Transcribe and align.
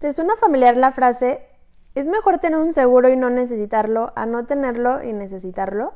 ¿Te 0.00 0.14
suena 0.14 0.34
familiar 0.36 0.78
la 0.78 0.92
frase, 0.92 1.46
es 1.94 2.08
mejor 2.08 2.38
tener 2.38 2.58
un 2.58 2.72
seguro 2.72 3.10
y 3.10 3.18
no 3.18 3.28
necesitarlo 3.28 4.14
a 4.16 4.24
no 4.24 4.46
tenerlo 4.46 5.04
y 5.04 5.12
necesitarlo? 5.12 5.92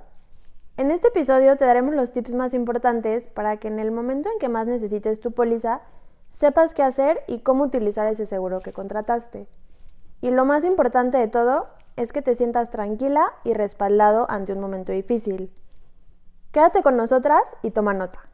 En 0.77 0.91
este 0.91 1.09
episodio 1.09 1.57
te 1.57 1.65
daremos 1.65 1.95
los 1.95 2.13
tips 2.13 2.35
más 2.35 2.53
importantes 2.53 3.29
para 3.29 3.57
que 3.57 3.69
en 3.69 3.79
el 3.79 3.93
momento 3.93 4.29
en 4.31 4.39
que 4.39 4.51
más 4.51 4.67
necesites 4.67 5.21
tu 5.21 5.33
póliza, 5.33 5.81
sepas 6.29 6.75
qué 6.75 6.83
hacer 6.83 7.25
y 7.29 7.39
cómo 7.39 7.65
utilizar 7.65 8.07
ese 8.07 8.27
seguro 8.27 8.61
que 8.61 8.75
contrataste. 8.75 9.49
Y 10.21 10.31
lo 10.33 10.45
más 10.45 10.67
importante 10.67 11.17
de 11.17 11.29
todo 11.29 11.69
es 11.97 12.13
que 12.13 12.21
te 12.21 12.35
sientas 12.35 12.69
tranquila 12.69 13.33
y 13.43 13.55
respaldado 13.55 14.27
ante 14.29 14.53
un 14.53 14.61
momento 14.61 14.93
difícil. 14.93 15.51
Quédate 16.53 16.83
con 16.83 16.99
nosotras 16.99 17.41
y 17.63 17.71
toma 17.71 17.95
nota. 17.95 18.34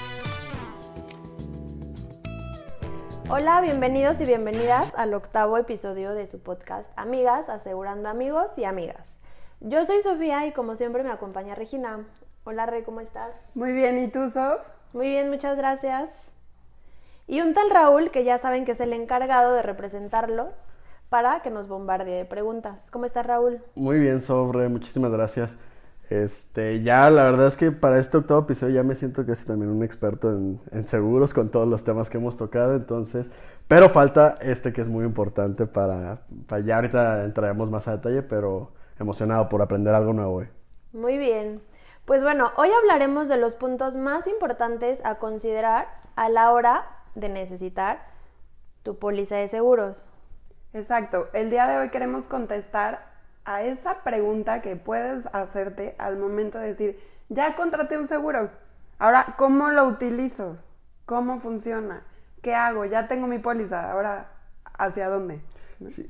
Hola, 3.33 3.61
bienvenidos 3.61 4.19
y 4.19 4.25
bienvenidas 4.25 4.93
al 4.97 5.13
octavo 5.13 5.57
episodio 5.57 6.13
de 6.13 6.27
su 6.27 6.41
podcast 6.41 6.91
Amigas 6.97 7.47
Asegurando 7.47 8.09
Amigos 8.09 8.57
y 8.57 8.65
Amigas. 8.65 9.17
Yo 9.61 9.85
soy 9.85 10.03
Sofía 10.03 10.45
y 10.47 10.51
como 10.51 10.75
siempre 10.75 11.01
me 11.01 11.11
acompaña 11.11 11.55
Regina. 11.55 12.05
Hola 12.43 12.65
Re, 12.65 12.83
¿cómo 12.83 12.99
estás? 12.99 13.33
Muy 13.55 13.71
bien, 13.71 13.99
¿y 13.99 14.09
tú, 14.09 14.29
Sof? 14.29 14.67
Muy 14.91 15.07
bien, 15.07 15.29
muchas 15.29 15.55
gracias. 15.55 16.09
Y 17.25 17.39
un 17.39 17.53
tal 17.53 17.69
Raúl, 17.69 18.11
que 18.11 18.25
ya 18.25 18.37
saben 18.37 18.65
que 18.65 18.73
es 18.73 18.81
el 18.81 18.91
encargado 18.91 19.53
de 19.53 19.61
representarlo 19.61 20.49
para 21.07 21.41
que 21.41 21.51
nos 21.51 21.69
bombardee 21.69 22.17
de 22.17 22.25
preguntas. 22.25 22.85
¿Cómo 22.91 23.05
estás, 23.05 23.25
Raúl? 23.25 23.63
Muy 23.75 23.97
bien, 23.99 24.19
Sobre, 24.19 24.67
muchísimas 24.67 25.09
gracias. 25.09 25.57
Este, 26.11 26.83
ya 26.83 27.09
la 27.09 27.23
verdad 27.23 27.47
es 27.47 27.55
que 27.55 27.71
para 27.71 27.97
este 27.97 28.17
octavo 28.17 28.41
episodio 28.41 28.75
ya 28.75 28.83
me 28.83 28.95
siento 28.95 29.25
que 29.25 29.33
soy 29.33 29.47
también 29.47 29.71
un 29.71 29.81
experto 29.81 30.29
en, 30.29 30.59
en 30.73 30.85
seguros 30.85 31.33
con 31.33 31.49
todos 31.51 31.65
los 31.65 31.85
temas 31.85 32.09
que 32.09 32.17
hemos 32.17 32.35
tocado, 32.35 32.75
entonces, 32.75 33.31
pero 33.69 33.87
falta 33.87 34.37
este 34.41 34.73
que 34.73 34.81
es 34.81 34.89
muy 34.89 35.05
importante 35.05 35.67
para, 35.67 36.23
para 36.49 36.65
ya 36.65 36.75
ahorita 36.75 37.23
entraremos 37.23 37.71
más 37.71 37.87
a 37.87 37.93
detalle, 37.93 38.23
pero 38.23 38.73
emocionado 38.99 39.47
por 39.47 39.61
aprender 39.61 39.95
algo 39.95 40.11
nuevo 40.11 40.33
hoy. 40.33 40.49
Muy 40.91 41.17
bien. 41.17 41.61
Pues 42.03 42.23
bueno, 42.23 42.51
hoy 42.57 42.67
hablaremos 42.81 43.29
de 43.29 43.37
los 43.37 43.55
puntos 43.55 43.95
más 43.95 44.27
importantes 44.27 44.99
a 45.05 45.15
considerar 45.15 45.87
a 46.17 46.27
la 46.27 46.51
hora 46.51 46.89
de 47.15 47.29
necesitar 47.29 48.05
tu 48.83 48.99
póliza 48.99 49.37
de 49.37 49.47
seguros. 49.47 49.95
Exacto, 50.73 51.29
el 51.31 51.49
día 51.49 51.67
de 51.67 51.77
hoy 51.77 51.87
queremos 51.87 52.25
contestar 52.25 53.10
a 53.45 53.63
esa 53.63 54.03
pregunta 54.03 54.61
que 54.61 54.75
puedes 54.75 55.27
hacerte 55.33 55.95
al 55.97 56.17
momento 56.17 56.59
de 56.59 56.67
decir, 56.67 56.99
ya 57.29 57.55
contraté 57.55 57.97
un 57.97 58.07
seguro, 58.07 58.49
ahora, 58.99 59.35
¿cómo 59.37 59.69
lo 59.69 59.85
utilizo? 59.85 60.57
¿Cómo 61.05 61.39
funciona? 61.39 62.03
¿Qué 62.41 62.53
hago? 62.53 62.85
Ya 62.85 63.07
tengo 63.07 63.27
mi 63.27 63.39
póliza, 63.39 63.91
ahora, 63.91 64.31
¿hacia 64.77 65.09
dónde? 65.09 65.41
Sí. 65.89 66.09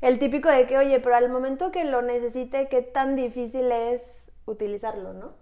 El 0.00 0.18
típico 0.18 0.48
de 0.48 0.66
que, 0.66 0.76
oye, 0.76 1.00
pero 1.00 1.16
al 1.16 1.30
momento 1.30 1.70
que 1.70 1.84
lo 1.84 2.02
necesite, 2.02 2.68
¿qué 2.68 2.82
tan 2.82 3.16
difícil 3.16 3.72
es 3.72 4.02
utilizarlo, 4.44 5.14
no? 5.14 5.32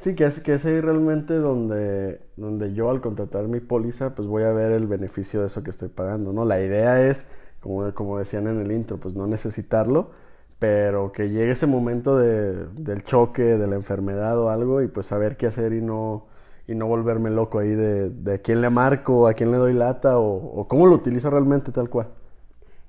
Sí, 0.00 0.16
que 0.16 0.24
es, 0.24 0.40
que 0.40 0.54
es 0.54 0.66
ahí 0.66 0.80
realmente 0.80 1.34
donde, 1.34 2.20
donde 2.36 2.74
yo 2.74 2.90
al 2.90 3.00
contratar 3.00 3.44
mi 3.44 3.60
póliza, 3.60 4.14
pues 4.14 4.26
voy 4.26 4.42
a 4.42 4.52
ver 4.52 4.72
el 4.72 4.88
beneficio 4.88 5.40
de 5.40 5.46
eso 5.46 5.62
que 5.62 5.70
estoy 5.70 5.88
pagando, 5.88 6.32
¿no? 6.32 6.44
La 6.44 6.60
idea 6.60 7.00
es, 7.00 7.30
como, 7.64 7.94
como 7.94 8.18
decían 8.18 8.46
en 8.46 8.60
el 8.60 8.70
intro, 8.72 8.98
pues 8.98 9.14
no 9.14 9.26
necesitarlo, 9.26 10.10
pero 10.58 11.12
que 11.12 11.30
llegue 11.30 11.52
ese 11.52 11.66
momento 11.66 12.18
de, 12.18 12.66
del 12.74 13.02
choque, 13.04 13.42
de 13.42 13.66
la 13.66 13.74
enfermedad 13.76 14.38
o 14.38 14.50
algo, 14.50 14.82
y 14.82 14.88
pues 14.88 15.06
saber 15.06 15.38
qué 15.38 15.46
hacer 15.46 15.72
y 15.72 15.80
no, 15.80 16.26
y 16.68 16.74
no 16.74 16.86
volverme 16.86 17.30
loco 17.30 17.58
ahí 17.58 17.74
de, 17.74 18.10
de 18.10 18.34
a 18.34 18.38
quién 18.38 18.60
le 18.60 18.68
marco, 18.68 19.26
a 19.26 19.32
quién 19.32 19.50
le 19.50 19.56
doy 19.56 19.72
lata, 19.72 20.18
o, 20.18 20.60
o 20.60 20.68
cómo 20.68 20.86
lo 20.86 20.94
utilizo 20.96 21.30
realmente 21.30 21.72
tal 21.72 21.88
cual. 21.88 22.08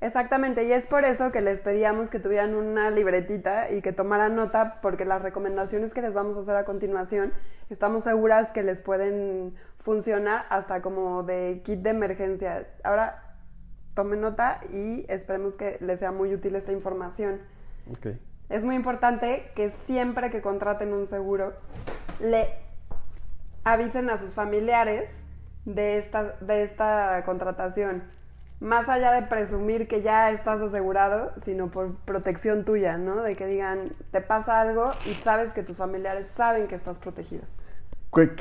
Exactamente, 0.02 0.66
y 0.66 0.74
es 0.74 0.86
por 0.88 1.06
eso 1.06 1.32
que 1.32 1.40
les 1.40 1.62
pedíamos 1.62 2.10
que 2.10 2.20
tuvieran 2.20 2.54
una 2.54 2.92
libretita 2.92 3.72
y 3.72 3.82
que 3.82 3.94
tomaran 3.94 4.36
nota, 4.36 4.80
porque 4.82 5.06
las 5.06 5.22
recomendaciones 5.22 5.94
que 5.94 6.02
les 6.02 6.14
vamos 6.14 6.36
a 6.36 6.42
hacer 6.42 6.56
a 6.58 6.66
continuación, 6.66 7.32
estamos 7.70 8.04
seguras 8.04 8.52
que 8.52 8.62
les 8.62 8.82
pueden 8.82 9.56
funcionar 9.80 10.46
hasta 10.50 10.82
como 10.82 11.24
de 11.24 11.62
kit 11.64 11.80
de 11.80 11.92
emergencia. 11.92 12.68
Ahora, 12.84 13.25
tomen 13.96 14.22
nota 14.22 14.60
y 14.72 15.06
esperemos 15.10 15.56
que 15.56 15.78
les 15.80 16.00
sea 16.00 16.12
muy 16.12 16.34
útil 16.34 16.56
esta 16.56 16.72
información. 16.72 17.40
Ok. 17.90 18.08
Es 18.50 18.64
muy 18.64 18.76
importante 18.76 19.50
que 19.56 19.72
siempre 19.88 20.30
que 20.30 20.42
contraten 20.42 20.94
un 20.94 21.08
seguro, 21.08 21.54
le 22.20 22.50
avisen 23.64 24.10
a 24.12 24.20
sus 24.20 24.36
familiares 24.36 25.10
de 25.66 25.98
esta, 25.98 26.36
de 26.42 26.64
esta 26.64 27.24
contratación. 27.26 28.04
Más 28.60 28.88
allá 28.88 29.12
de 29.12 29.24
presumir 29.24 29.88
que 29.88 30.02
ya 30.02 30.30
estás 30.32 30.62
asegurado, 30.62 31.34
sino 31.42 31.72
por 31.72 31.96
protección 32.06 32.64
tuya, 32.64 32.98
¿no? 32.98 33.24
De 33.24 33.36
que 33.36 33.48
digan, 33.48 33.92
te 34.12 34.22
pasa 34.22 34.62
algo 34.62 34.92
y 35.06 35.14
sabes 35.14 35.52
que 35.54 35.64
tus 35.64 35.78
familiares 35.78 36.28
saben 36.36 36.68
que 36.68 36.76
estás 36.76 36.98
protegido. 37.00 37.44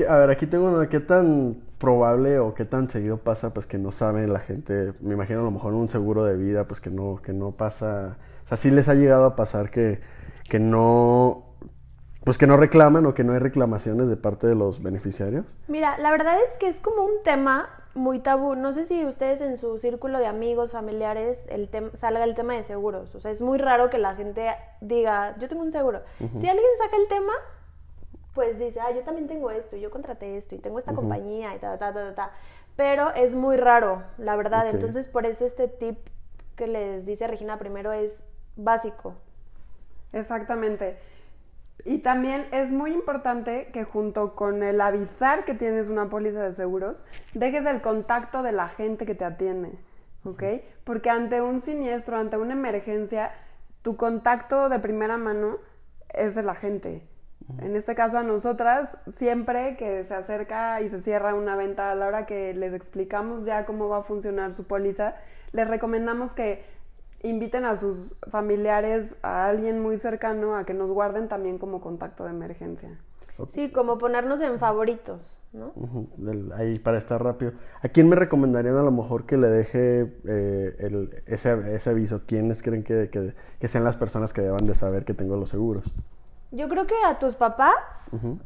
A 0.09 0.17
ver, 0.19 0.31
aquí 0.31 0.47
tengo 0.47 0.71
una, 0.71 0.89
¿qué 0.89 1.01
tan 1.01 1.57
probable 1.85 2.39
o 2.39 2.55
qué 2.55 2.65
tan 2.65 2.89
seguido 2.89 3.19
pasa 3.19 3.53
pues 3.53 3.67
que 3.67 3.77
no 3.77 3.91
sabe 3.91 4.27
la 4.27 4.41
gente? 4.41 4.93
Me 5.03 5.13
imagino 5.13 5.41
a 5.41 5.43
lo 5.43 5.51
mejor 5.51 5.75
un 5.75 5.91
seguro 5.91 6.25
de 6.25 6.35
vida 6.37 6.67
pues 6.67 6.81
que 6.81 6.89
no, 6.89 7.21
que 7.23 7.35
no 7.35 7.53
pasa, 7.53 8.17
o 8.43 8.47
sea, 8.47 8.57
sí 8.57 8.71
les 8.71 8.89
ha 8.89 8.95
llegado 8.95 9.27
a 9.27 9.37
pasar 9.37 9.71
que, 9.71 10.01
que 10.49 10.59
no, 10.59 11.45
pues 12.25 12.39
que 12.39 12.47
no 12.47 12.57
reclaman 12.57 13.05
o 13.05 13.13
que 13.13 13.23
no 13.23 13.35
hay 13.35 13.39
reclamaciones 13.39 14.09
de 14.09 14.17
parte 14.17 14.47
de 14.47 14.55
los 14.55 14.83
beneficiarios. 14.83 15.45
Mira, 15.69 15.99
la 15.99 16.11
verdad 16.11 16.37
es 16.51 16.57
que 16.59 16.69
es 16.69 16.81
como 16.81 17.05
un 17.05 17.23
tema 17.23 17.69
muy 17.95 18.21
tabú. 18.21 18.55
No 18.55 18.73
sé 18.73 18.87
si 18.87 19.05
ustedes 19.05 19.43
en 19.43 19.59
su 19.59 19.79
círculo 19.79 20.19
de 20.19 20.27
amigos, 20.27 20.73
familiares, 20.73 21.47
el 21.51 21.69
salga 21.95 22.25
el 22.25 22.35
tema 22.35 22.55
de 22.55 22.63
seguros. 22.63 23.15
O 23.15 23.21
sea, 23.21 23.31
es 23.31 23.43
muy 23.43 23.59
raro 23.59 23.91
que 23.91 23.99
la 23.99 24.15
gente 24.15 24.51
diga, 24.81 25.37
yo 25.39 25.49
tengo 25.49 25.63
un 25.63 25.73
seguro. 25.73 26.01
Si 26.19 26.49
alguien 26.49 26.71
saca 26.79 26.97
el 26.97 27.09
tema, 27.09 27.33
pues 28.35 28.59
dice, 28.59 28.81
ah, 28.81 28.91
yo 28.91 29.03
también 29.03 29.29
tengo 29.29 29.51
esto, 29.51 29.77
yo 29.77 29.91
contraté 29.91 30.37
esto 30.37 30.55
y 30.55 30.59
tengo 30.59 30.79
esta 30.79 30.95
compañía 30.95 31.55
y 31.55 31.59
ta, 31.59 31.79
ta, 31.79 31.93
ta, 31.93 32.09
ta, 32.09 32.15
ta. 32.15 32.31
Pero 32.77 33.15
es 33.15 33.35
muy 33.35 33.57
raro, 33.57 34.03
la 34.19 34.35
verdad. 34.35 34.69
Entonces, 34.69 35.09
por 35.09 35.25
eso 35.27 35.47
este 35.47 35.69
tip 35.69 35.99
que 36.57 36.67
les 36.67 37.07
dice 37.07 37.27
Regina 37.27 37.59
primero 37.59 37.93
es 37.93 38.13
básico. 38.57 39.15
Exactamente. 40.13 40.99
Y 41.85 41.99
también 41.99 42.47
es 42.53 42.71
muy 42.71 42.93
importante 42.93 43.69
que 43.73 43.85
junto 43.85 44.35
con 44.35 44.63
el 44.63 44.81
avisar 44.81 45.45
que 45.45 45.55
tienes 45.55 45.89
una 45.89 46.09
póliza 46.09 46.43
de 46.43 46.55
seguros, 46.55 47.03
dejes 47.35 47.67
el 47.67 47.83
contacto 47.83 48.43
de 48.43 48.53
la 48.53 48.69
gente 48.69 49.07
que 49.07 49.15
te 49.15 49.25
atiende, 49.25 49.73
¿ok? 50.25 50.43
Porque 50.85 51.11
ante 51.11 51.43
un 51.43 51.61
siniestro, 51.61 52.17
ante 52.17 52.37
una 52.37 52.53
emergencia, 52.53 53.33
tu 53.83 53.97
contacto 53.97 54.69
de 54.69 54.79
primera 54.79 55.19
mano 55.19 55.59
es 56.09 56.35
de 56.35 56.43
la 56.43 56.55
gente. 56.55 57.03
En 57.61 57.77
este 57.77 57.95
caso 57.95 58.19
a 58.19 58.23
nosotras, 58.23 58.97
siempre 59.17 59.77
que 59.77 60.05
se 60.05 60.15
acerca 60.15 60.81
y 60.81 60.89
se 60.89 61.01
cierra 61.01 61.35
una 61.35 61.57
venta 61.57 61.91
a 61.91 61.95
la 61.95 62.07
hora 62.07 62.27
que 62.27 62.55
les 62.55 62.73
explicamos 62.73 63.45
ya 63.45 63.67
cómo 63.67 63.89
va 63.89 63.99
a 63.99 64.03
funcionar 64.03 64.55
su 64.55 64.65
póliza, 64.65 65.15
les 65.53 65.69
recomendamos 65.69 66.33
que 66.35 66.65
inviten 67.23 67.65
a 67.65 67.77
sus 67.77 68.15
familiares, 68.31 69.15
a 69.23 69.47
alguien 69.47 69.81
muy 69.81 69.99
cercano, 69.99 70.57
a 70.57 70.65
que 70.65 70.75
nos 70.75 70.91
guarden 70.91 71.29
también 71.29 71.59
como 71.59 71.81
contacto 71.81 72.25
de 72.25 72.31
emergencia. 72.31 72.99
Sí, 73.51 73.71
como 73.73 73.99
ponernos 73.99 74.41
en 74.43 74.59
favoritos, 74.61 75.37
¿no? 75.53 75.73
Ahí 76.55 76.79
para 76.79 76.99
estar 76.99 77.23
rápido. 77.23 77.53
¿A 77.83 77.89
quién 77.89 78.09
me 78.09 78.15
recomendarían 78.17 78.77
a 78.77 78.83
lo 78.83 78.91
mejor 78.93 79.27
que 79.27 79.37
le 79.37 79.49
deje 79.49 80.13
eh, 80.27 80.77
el- 80.79 81.23
ese, 81.27 81.75
ese 81.75 81.91
aviso? 81.91 82.23
¿Quiénes 82.27 82.63
creen 82.63 82.85
que, 82.85 83.11
que- 83.11 83.35
que 83.59 83.69
sean 83.69 83.83
las 83.85 83.97
personas 83.97 84.33
que 84.33 84.41
deban 84.43 84.67
de 84.67 84.75
saber 84.75 85.05
que 85.05 85.15
tengo 85.15 85.37
los 85.37 85.51
seguros? 85.51 85.93
Yo 86.55 86.69
creo 86.69 86.87
que 86.87 86.95
a 87.05 87.19
tus 87.19 87.35
papás 87.35 87.75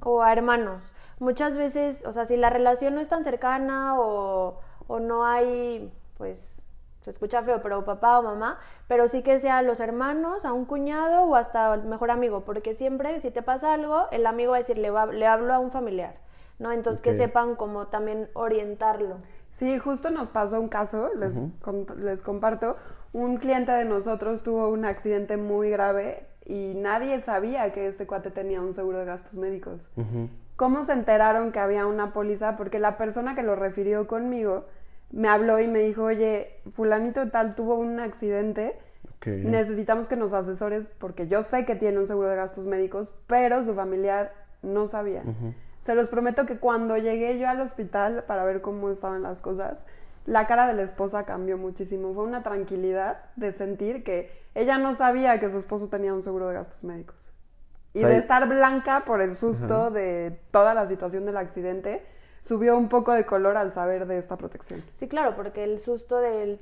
o 0.02 0.22
a 0.22 0.32
hermanos. 0.32 0.82
Muchas 1.20 1.56
veces, 1.56 2.04
o 2.06 2.12
sea, 2.12 2.24
si 2.26 2.36
la 2.36 2.48
relación 2.48 2.94
no 2.94 3.00
es 3.00 3.08
tan 3.08 3.24
cercana 3.24 3.98
o, 4.00 4.60
o 4.86 5.00
no 5.00 5.24
hay, 5.26 5.92
pues, 6.16 6.62
se 7.02 7.10
escucha 7.10 7.42
feo, 7.42 7.60
pero 7.62 7.84
papá 7.84 8.18
o 8.18 8.22
mamá, 8.22 8.58
pero 8.86 9.08
sí 9.08 9.22
que 9.22 9.40
sea 9.40 9.58
a 9.58 9.62
los 9.62 9.80
hermanos, 9.80 10.44
a 10.44 10.52
un 10.52 10.64
cuñado 10.64 11.24
o 11.24 11.34
hasta 11.34 11.74
el 11.74 11.82
mejor 11.84 12.10
amigo, 12.12 12.42
porque 12.44 12.74
siempre 12.74 13.20
si 13.20 13.30
te 13.30 13.42
pasa 13.42 13.72
algo, 13.74 14.06
el 14.12 14.26
amigo 14.26 14.52
va 14.52 14.58
a 14.58 14.60
decir, 14.60 14.78
le, 14.78 14.90
va- 14.90 15.06
le 15.06 15.26
hablo 15.26 15.52
a 15.52 15.58
un 15.58 15.70
familiar, 15.72 16.14
¿no? 16.60 16.70
Entonces 16.72 17.02
que 17.02 17.10
Ok. 17.10 17.16
sepan 17.16 17.56
cómo 17.56 17.88
también 17.88 18.28
orientarlo. 18.34 19.16
Sí, 19.50 19.78
justo 19.78 20.10
nos 20.10 20.28
pasó 20.30 20.60
un 20.60 20.68
caso, 20.68 21.10
les, 21.16 21.34
les 21.96 22.22
comparto. 22.22 22.76
Un 23.12 23.38
cliente 23.38 23.72
de 23.72 23.84
nosotros 23.86 24.42
tuvo 24.44 24.68
un 24.68 24.84
accidente 24.84 25.36
muy 25.36 25.68
grave 25.70 26.27
y 26.48 26.72
nadie 26.74 27.20
sabía 27.20 27.72
que 27.72 27.86
este 27.86 28.06
cuate 28.06 28.30
tenía 28.30 28.60
un 28.60 28.74
seguro 28.74 28.98
de 28.98 29.04
gastos 29.04 29.34
médicos. 29.34 29.80
¿Cómo 30.56 30.82
se 30.82 30.94
enteraron 30.94 31.52
que 31.52 31.60
había 31.60 31.86
una 31.86 32.12
póliza? 32.12 32.56
Porque 32.56 32.80
la 32.80 32.96
persona 32.96 33.36
que 33.36 33.42
lo 33.44 33.54
refirió 33.54 34.08
conmigo 34.08 34.64
me 35.12 35.28
habló 35.28 35.60
y 35.60 35.68
me 35.68 35.78
dijo, 35.80 36.04
oye, 36.04 36.60
fulanito 36.74 37.28
tal 37.28 37.54
tuvo 37.54 37.76
un 37.76 38.00
accidente, 38.00 38.76
necesitamos 39.24 40.08
que 40.08 40.16
nos 40.16 40.32
asesores 40.32 40.86
porque 40.98 41.28
yo 41.28 41.42
sé 41.42 41.64
que 41.64 41.76
tiene 41.76 41.98
un 41.98 42.06
seguro 42.06 42.28
de 42.28 42.36
gastos 42.36 42.64
médicos, 42.64 43.12
pero 43.26 43.62
su 43.62 43.74
familiar 43.74 44.32
no 44.62 44.88
sabía. 44.88 45.22
Se 45.80 45.94
los 45.94 46.08
prometo 46.08 46.46
que 46.46 46.58
cuando 46.58 46.96
llegué 46.96 47.38
yo 47.38 47.48
al 47.48 47.60
hospital 47.60 48.24
para 48.26 48.44
ver 48.44 48.60
cómo 48.60 48.90
estaban 48.90 49.22
las 49.22 49.40
cosas, 49.40 49.84
la 50.28 50.46
cara 50.46 50.66
de 50.66 50.74
la 50.74 50.82
esposa 50.82 51.24
cambió 51.24 51.56
muchísimo. 51.56 52.12
Fue 52.12 52.24
una 52.24 52.42
tranquilidad 52.42 53.24
de 53.36 53.52
sentir 53.52 54.04
que 54.04 54.30
ella 54.54 54.76
no 54.76 54.94
sabía 54.94 55.40
que 55.40 55.50
su 55.50 55.58
esposo 55.58 55.88
tenía 55.88 56.12
un 56.12 56.22
seguro 56.22 56.48
de 56.48 56.54
gastos 56.54 56.84
médicos. 56.84 57.16
Y 57.94 58.02
de 58.02 58.18
estar 58.18 58.46
blanca 58.46 59.04
por 59.06 59.22
el 59.22 59.34
susto 59.34 59.90
de 59.90 60.38
toda 60.50 60.74
la 60.74 60.86
situación 60.86 61.24
del 61.24 61.38
accidente, 61.38 62.04
subió 62.42 62.76
un 62.76 62.88
poco 62.88 63.12
de 63.12 63.24
color 63.24 63.56
al 63.56 63.72
saber 63.72 64.06
de 64.06 64.18
esta 64.18 64.36
protección. 64.36 64.84
Sí, 64.96 65.08
claro, 65.08 65.34
porque 65.34 65.64
el 65.64 65.80
susto 65.80 66.18
del 66.18 66.60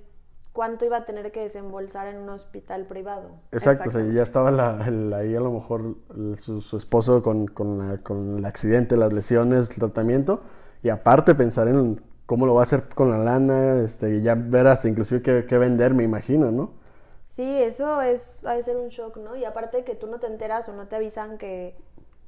cuánto 0.53 0.87
iba 0.87 0.99
a 0.99 1.05
tener 1.05 1.33
que 1.33 1.41
desembolsar 1.41 2.07
en 2.07 2.19
un 2.19 2.29
hospital 2.31 2.87
privado. 2.87 3.31
Exacto, 3.51 3.91
o 3.99 4.01
ya 4.01 4.23
estaba 4.23 4.49
ahí 4.79 5.35
a 5.35 5.41
lo 5.41 5.51
mejor 5.51 5.97
su, 6.39 6.77
esposo 6.77 7.23
con, 7.23 8.39
el 8.39 8.45
accidente, 8.45 8.97
las 8.97 9.12
lesiones, 9.12 9.71
el 9.73 9.77
tratamiento, 9.77 10.43
y 10.83 10.89
aparte 10.89 11.35
pensar 11.35 11.69
en 11.69 12.01
cómo 12.26 12.44
lo 12.46 12.55
va 12.55 12.61
a 12.61 12.64
hacer 12.64 12.88
con 12.94 13.11
la 13.11 13.19
lana, 13.19 13.81
este, 13.81 14.20
ya 14.20 14.34
ver 14.34 14.67
hasta 14.67 14.88
inclusive 14.88 15.23
qué, 15.23 15.58
vender, 15.58 15.94
me 15.94 16.02
imagino, 16.02 16.50
¿no? 16.50 16.73
Sí, 17.28 17.62
eso 17.62 18.02
es, 18.02 18.44
ha 18.44 18.55
de 18.55 18.62
ser 18.62 18.76
un 18.76 18.88
shock, 18.88 19.17
¿no? 19.19 19.37
Y 19.37 19.44
aparte 19.44 19.84
que 19.84 19.94
tú 19.94 20.06
no 20.06 20.19
te 20.19 20.26
enteras 20.26 20.69
o 20.69 20.73
no 20.73 20.88
te 20.88 20.96
avisan 20.96 21.38
que 21.38 21.76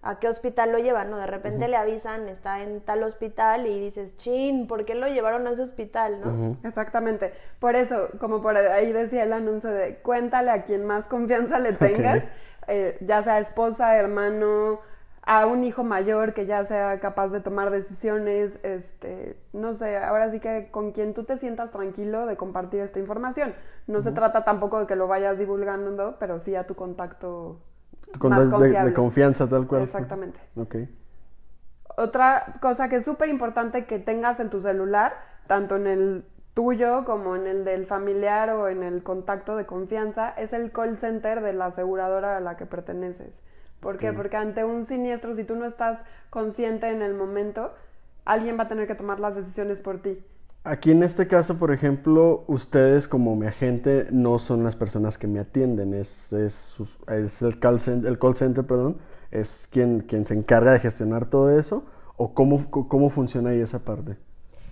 a 0.03 0.21
qué 0.21 0.29
hospital 0.29 0.71
lo 0.71 0.79
llevan, 0.79 1.11
¿no? 1.11 1.17
De 1.17 1.27
repente 1.27 1.67
le 1.67 1.77
avisan, 1.77 2.29
está 2.29 2.63
en 2.63 2.81
tal 2.81 3.03
hospital 3.03 3.67
y 3.67 3.81
dices, 3.81 4.17
chin, 4.17 4.69
¿por 4.69 4.85
qué 4.85 4.95
lo 4.95 5.09
llevaron 5.09 5.47
a 5.47 5.51
ese 5.51 5.63
hospital, 5.63 6.21
no? 6.21 6.57
Exactamente. 6.63 7.33
Por 7.59 7.75
eso, 7.75 8.09
como 8.21 8.41
por 8.41 8.57
ahí 8.57 8.93
decía 8.93 9.25
el 9.25 9.33
anuncio 9.33 9.71
de 9.71 9.97
cuéntale 9.97 10.51
a 10.53 10.63
quien 10.63 10.87
más 10.87 11.09
confianza 11.09 11.59
le 11.59 11.73
tengas, 11.75 12.23
eh, 12.69 12.97
ya 13.01 13.25
sea 13.25 13.41
esposa, 13.41 13.97
hermano, 13.97 14.81
a 15.31 15.45
un 15.45 15.63
hijo 15.63 15.85
mayor 15.85 16.33
que 16.33 16.47
ya 16.47 16.65
sea 16.65 17.01
capaz 17.01 17.29
de 17.29 17.41
tomar 17.41 17.71
decisiones, 17.71 18.59
este, 18.63 19.39
no 19.53 19.75
sé, 19.75 19.99
ahora 19.99 20.31
sí 20.31 20.41
que 20.41 20.69
con 20.71 20.93
quien 20.93 21.13
tú 21.13 21.25
te 21.25 21.37
sientas 21.37 21.71
tranquilo 21.71 22.25
de 22.25 22.39
compartir 22.39 22.81
esta 22.81 22.99
información. 22.99 23.53
No 23.87 24.01
se 24.01 24.13
trata 24.13 24.43
tampoco 24.43 24.81
de 24.81 24.87
que 24.87 24.97
lo 24.97 25.07
vayas 25.07 25.39
divulgando, 25.39 26.17
pero 26.19 26.41
sí 26.41 26.55
a 26.55 26.67
tu 26.67 26.75
contacto 26.75 27.61
de, 28.07 28.95
confianza 28.95 29.47
tal 29.47 29.67
cual. 29.67 29.83
Exactamente. 29.83 30.41
Ok. 30.57 30.77
Otra 31.99 32.55
cosa 32.63 32.89
que 32.89 32.97
es 32.97 33.05
súper 33.05 33.29
importante 33.29 33.85
que 33.85 33.99
tengas 33.99 34.41
en 34.41 34.49
tu 34.49 34.63
celular, 34.63 35.13
tanto 35.47 35.77
en 35.77 35.89
el 35.89 36.25
tuyo 36.55 37.05
como 37.05 37.37
en 37.37 37.47
el 37.47 37.67
del 37.67 37.85
familiar 37.85 38.49
o 38.49 38.69
en 38.69 38.83
el 38.83 39.03
contacto 39.03 39.57
de 39.57 39.67
confianza, 39.67 40.31
es 40.31 40.55
el 40.55 40.73
call 40.73 40.97
center 40.97 41.43
de 41.43 41.53
la 41.53 41.67
aseguradora 41.67 42.39
a 42.39 42.41
la 42.41 42.57
que 42.57 42.65
perteneces. 42.65 43.43
¿Por 43.81 43.99
qué? 43.99 44.13
Porque 44.13 44.37
ante 44.37 44.65
un 44.65 44.85
siniestro, 44.85 45.37
si 45.37 45.45
tú 45.45 45.55
no 45.55 45.67
estás 45.67 46.01
consciente 46.31 46.91
en 46.91 47.03
el 47.03 47.15
momento, 47.15 47.73
alguien 48.25 48.59
va 48.59 48.65
a 48.65 48.69
tener 48.69 48.87
que 48.87 48.95
tomar 48.95 49.21
las 49.21 49.37
decisiones 49.37 49.81
por 49.81 50.03
ti. 50.03 50.19
Aquí 50.65 50.91
en 50.91 51.03
este 51.03 51.29
caso, 51.29 51.59
por 51.59 51.71
ejemplo, 51.71 52.45
ustedes 52.49 53.09
como 53.09 53.37
mi 53.37 53.47
agente 53.47 54.09
no 54.11 54.39
son 54.39 54.65
las 54.65 54.77
personas 54.77 55.17
que 55.17 55.27
me 55.27 55.39
atienden, 55.39 55.95
es, 55.95 56.33
es, 56.33 56.77
el, 57.07 57.59
call 57.59 57.81
center, 57.81 58.11
el 58.11 58.19
call 58.19 58.37
center, 58.37 58.67
perdón, 58.67 58.99
es 59.31 59.69
quien, 59.73 60.01
quien 60.01 60.27
se 60.27 60.35
encarga 60.35 60.73
de 60.73 60.81
gestionar 60.81 61.27
todo 61.27 61.57
eso, 61.57 61.87
o 62.17 62.35
cómo, 62.35 62.71
cómo 62.71 63.09
funciona 63.09 63.51
ahí 63.51 63.61
esa 63.61 63.79
parte. 63.79 64.17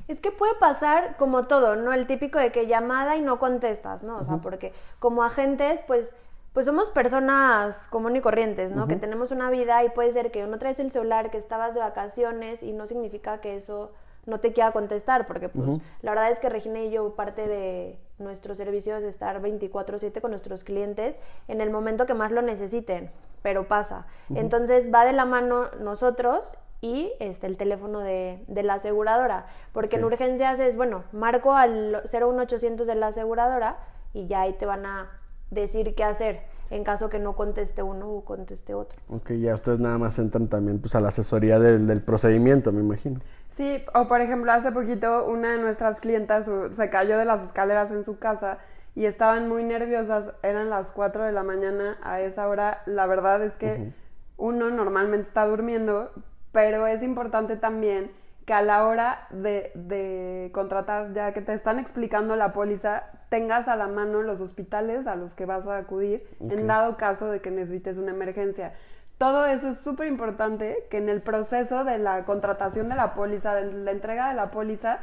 Es 0.08 0.20
que 0.20 0.30
puede 0.30 0.54
pasar 0.60 1.16
como 1.16 1.46
todo, 1.46 1.76
¿no? 1.76 1.92
El 1.92 2.06
típico 2.06 2.38
de 2.38 2.52
que 2.52 2.66
llamada 2.66 3.16
y 3.16 3.22
no 3.22 3.38
contestas, 3.38 4.02
¿no? 4.02 4.18
O 4.18 4.24
sea, 4.24 4.36
porque 4.38 4.72
como 4.98 5.24
agentes, 5.24 5.80
pues, 5.86 6.14
pues 6.56 6.64
somos 6.64 6.88
personas 6.88 7.76
común 7.90 8.16
y 8.16 8.22
corrientes, 8.22 8.70
¿no? 8.70 8.88
Que 8.88 8.96
tenemos 8.96 9.30
una 9.30 9.50
vida 9.50 9.84
y 9.84 9.90
puede 9.90 10.10
ser 10.12 10.30
que 10.30 10.46
no 10.46 10.58
traes 10.58 10.80
el 10.80 10.90
celular, 10.90 11.30
que 11.30 11.36
estabas 11.36 11.74
de 11.74 11.80
vacaciones 11.80 12.62
y 12.62 12.72
no 12.72 12.86
significa 12.86 13.42
que 13.42 13.56
eso 13.56 13.92
no 14.24 14.40
te 14.40 14.54
quiera 14.54 14.72
contestar, 14.72 15.26
porque 15.26 15.50
pues 15.50 15.68
la 16.00 16.12
verdad 16.12 16.30
es 16.30 16.38
que 16.38 16.48
Regina 16.48 16.80
y 16.80 16.90
yo 16.90 17.14
parte 17.14 17.46
de 17.46 17.98
nuestro 18.18 18.54
servicio 18.54 18.96
es 18.96 19.04
estar 19.04 19.42
24/7 19.42 20.22
con 20.22 20.30
nuestros 20.30 20.64
clientes 20.64 21.18
en 21.46 21.60
el 21.60 21.68
momento 21.68 22.06
que 22.06 22.14
más 22.14 22.32
lo 22.32 22.40
necesiten, 22.40 23.10
pero 23.42 23.68
pasa. 23.68 24.06
Entonces 24.30 24.90
va 24.90 25.04
de 25.04 25.12
la 25.12 25.26
mano 25.26 25.66
nosotros 25.80 26.56
y 26.80 27.12
este, 27.20 27.48
el 27.48 27.58
teléfono 27.58 28.00
de, 28.00 28.42
de 28.48 28.62
la 28.62 28.74
aseguradora, 28.76 29.44
porque 29.74 29.96
en 29.96 30.04
urgencias 30.04 30.58
es, 30.58 30.74
bueno, 30.74 31.04
marco 31.12 31.54
al 31.54 32.02
01800 32.10 32.86
de 32.86 32.94
la 32.94 33.08
aseguradora 33.08 33.76
y 34.14 34.26
ya 34.26 34.40
ahí 34.40 34.54
te 34.54 34.64
van 34.64 34.86
a 34.86 35.10
decir 35.50 35.94
qué 35.94 36.04
hacer 36.04 36.40
en 36.70 36.82
caso 36.84 37.08
que 37.08 37.18
no 37.18 37.34
conteste 37.34 37.82
uno 37.82 38.08
o 38.10 38.24
conteste 38.24 38.74
otro. 38.74 38.98
Ok, 39.08 39.32
ya 39.32 39.54
ustedes 39.54 39.78
nada 39.78 39.98
más 39.98 40.18
entran 40.18 40.48
también 40.48 40.80
pues, 40.80 40.94
a 40.94 41.00
la 41.00 41.08
asesoría 41.08 41.58
del, 41.58 41.86
del 41.86 42.02
procedimiento, 42.02 42.72
me 42.72 42.80
imagino. 42.80 43.20
Sí, 43.52 43.82
o 43.94 44.06
por 44.06 44.20
ejemplo, 44.20 44.52
hace 44.52 44.70
poquito 44.72 45.26
una 45.26 45.52
de 45.52 45.58
nuestras 45.58 46.00
clientas 46.00 46.46
se 46.74 46.90
cayó 46.90 47.16
de 47.16 47.24
las 47.24 47.42
escaleras 47.42 47.90
en 47.90 48.04
su 48.04 48.18
casa 48.18 48.58
y 48.94 49.06
estaban 49.06 49.48
muy 49.48 49.62
nerviosas, 49.62 50.32
eran 50.42 50.70
las 50.70 50.90
4 50.90 51.24
de 51.24 51.32
la 51.32 51.42
mañana 51.42 51.98
a 52.02 52.20
esa 52.20 52.48
hora. 52.48 52.82
La 52.86 53.06
verdad 53.06 53.42
es 53.42 53.54
que 53.56 53.92
uno 54.36 54.70
normalmente 54.70 55.28
está 55.28 55.46
durmiendo, 55.46 56.10
pero 56.52 56.86
es 56.86 57.02
importante 57.02 57.56
también 57.56 58.10
que 58.46 58.52
a 58.52 58.62
la 58.62 58.86
hora 58.86 59.26
de, 59.30 59.72
de, 59.74 60.50
contratar, 60.52 61.12
ya 61.12 61.32
que 61.32 61.42
te 61.42 61.52
están 61.52 61.78
explicando 61.78 62.36
la 62.36 62.52
póliza, 62.52 63.04
tengas 63.28 63.68
a 63.68 63.76
la 63.76 63.88
mano 63.88 64.22
los 64.22 64.40
hospitales 64.40 65.06
a 65.06 65.16
los 65.16 65.34
que 65.34 65.46
vas 65.46 65.66
a 65.66 65.78
acudir 65.78 66.26
en 66.40 66.66
dado 66.66 66.96
caso 66.96 67.26
de 67.26 67.40
que 67.40 67.50
necesites 67.50 67.98
una 67.98 68.12
emergencia 68.12 68.72
todo 69.18 69.46
eso 69.46 69.68
es 69.68 69.78
súper 69.78 70.08
importante 70.08 70.86
que 70.90 70.98
en 70.98 71.08
el 71.08 71.22
proceso 71.22 71.84
de 71.84 71.98
la 71.98 72.24
contratación 72.24 72.88
de 72.88 72.96
la 72.96 73.14
póliza, 73.14 73.54
de 73.54 73.72
la 73.72 73.90
entrega 73.90 74.28
de 74.28 74.34
la 74.34 74.50
póliza, 74.50 75.00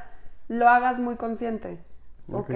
lo 0.48 0.70
hagas 0.70 1.00
muy 1.00 1.16
consciente. 1.16 1.80
¿Ok? 2.32 2.52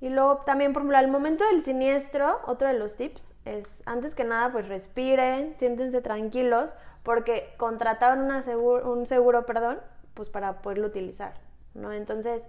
Y 0.00 0.10
luego 0.10 0.38
también, 0.38 0.72
por 0.72 0.82
ejemplo, 0.82 0.98
al 0.98 1.08
momento 1.08 1.44
del 1.50 1.62
siniestro, 1.62 2.40
otro 2.46 2.68
de 2.68 2.74
los 2.74 2.94
tips 2.96 3.34
es, 3.46 3.80
antes 3.86 4.14
que 4.14 4.24
nada, 4.24 4.52
pues 4.52 4.68
respiren, 4.68 5.56
siéntense 5.58 6.02
tranquilos, 6.02 6.72
porque 7.02 7.54
contrataron 7.56 8.20
una 8.24 8.44
un 8.84 9.06
seguro, 9.06 9.46
perdón, 9.46 9.78
pues 10.14 10.28
para 10.28 10.60
poderlo 10.60 10.88
utilizar, 10.88 11.32
¿no? 11.74 11.92
Entonces, 11.92 12.44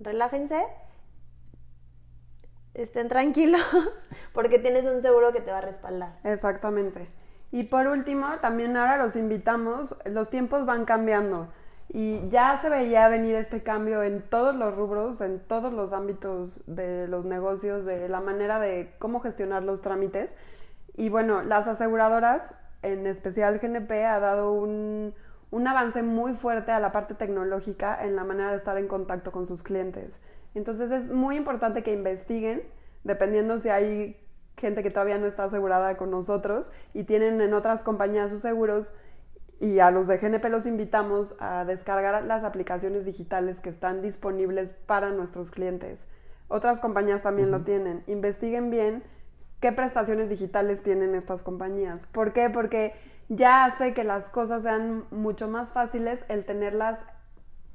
relájense 0.00 0.64
estén 2.82 3.08
tranquilos 3.08 3.60
porque 4.32 4.58
tienes 4.58 4.86
un 4.86 5.02
seguro 5.02 5.32
que 5.32 5.40
te 5.40 5.50
va 5.50 5.58
a 5.58 5.62
respaldar. 5.62 6.18
Exactamente. 6.24 7.08
Y 7.50 7.64
por 7.64 7.86
último, 7.86 8.26
también 8.40 8.76
ahora 8.76 8.98
los 8.98 9.16
invitamos, 9.16 9.96
los 10.04 10.30
tiempos 10.30 10.66
van 10.66 10.84
cambiando 10.84 11.48
y 11.88 12.28
ya 12.28 12.58
se 12.60 12.68
veía 12.68 13.08
venir 13.08 13.34
este 13.34 13.62
cambio 13.62 14.02
en 14.02 14.20
todos 14.20 14.54
los 14.54 14.76
rubros, 14.76 15.20
en 15.22 15.40
todos 15.40 15.72
los 15.72 15.92
ámbitos 15.92 16.62
de 16.66 17.08
los 17.08 17.24
negocios, 17.24 17.86
de 17.86 18.08
la 18.08 18.20
manera 18.20 18.60
de 18.60 18.92
cómo 18.98 19.20
gestionar 19.20 19.62
los 19.62 19.80
trámites. 19.80 20.34
Y 20.94 21.08
bueno, 21.08 21.42
las 21.42 21.66
aseguradoras, 21.66 22.54
en 22.82 23.06
especial 23.06 23.58
GNP, 23.58 24.04
ha 24.04 24.20
dado 24.20 24.52
un, 24.52 25.14
un 25.50 25.66
avance 25.66 26.02
muy 26.02 26.34
fuerte 26.34 26.72
a 26.72 26.80
la 26.80 26.92
parte 26.92 27.14
tecnológica 27.14 28.04
en 28.04 28.16
la 28.16 28.24
manera 28.24 28.50
de 28.50 28.56
estar 28.56 28.76
en 28.76 28.88
contacto 28.88 29.32
con 29.32 29.46
sus 29.46 29.62
clientes. 29.62 30.18
Entonces 30.54 30.90
es 30.90 31.10
muy 31.10 31.36
importante 31.36 31.82
que 31.82 31.92
investiguen, 31.92 32.62
dependiendo 33.04 33.58
si 33.58 33.68
hay 33.68 34.20
gente 34.56 34.82
que 34.82 34.90
todavía 34.90 35.18
no 35.18 35.26
está 35.26 35.44
asegurada 35.44 35.96
con 35.96 36.10
nosotros 36.10 36.72
y 36.92 37.04
tienen 37.04 37.40
en 37.40 37.54
otras 37.54 37.84
compañías 37.84 38.30
sus 38.30 38.42
seguros 38.42 38.92
y 39.60 39.80
a 39.80 39.90
los 39.90 40.06
de 40.06 40.18
GNP 40.18 40.48
los 40.50 40.66
invitamos 40.66 41.34
a 41.40 41.64
descargar 41.64 42.22
las 42.24 42.44
aplicaciones 42.44 43.04
digitales 43.04 43.60
que 43.60 43.70
están 43.70 44.02
disponibles 44.02 44.70
para 44.86 45.10
nuestros 45.10 45.50
clientes. 45.50 46.06
Otras 46.48 46.80
compañías 46.80 47.22
también 47.22 47.50
lo 47.50 47.62
tienen. 47.62 48.04
Investiguen 48.06 48.70
bien 48.70 49.02
qué 49.60 49.72
prestaciones 49.72 50.28
digitales 50.28 50.82
tienen 50.82 51.14
estas 51.14 51.42
compañías. 51.42 52.06
¿Por 52.06 52.32
qué? 52.32 52.48
Porque 52.50 52.94
ya 53.28 53.66
hace 53.66 53.94
que 53.94 54.04
las 54.04 54.28
cosas 54.28 54.62
sean 54.62 55.04
mucho 55.10 55.48
más 55.48 55.72
fáciles 55.72 56.24
el 56.28 56.44
tenerlas 56.44 56.98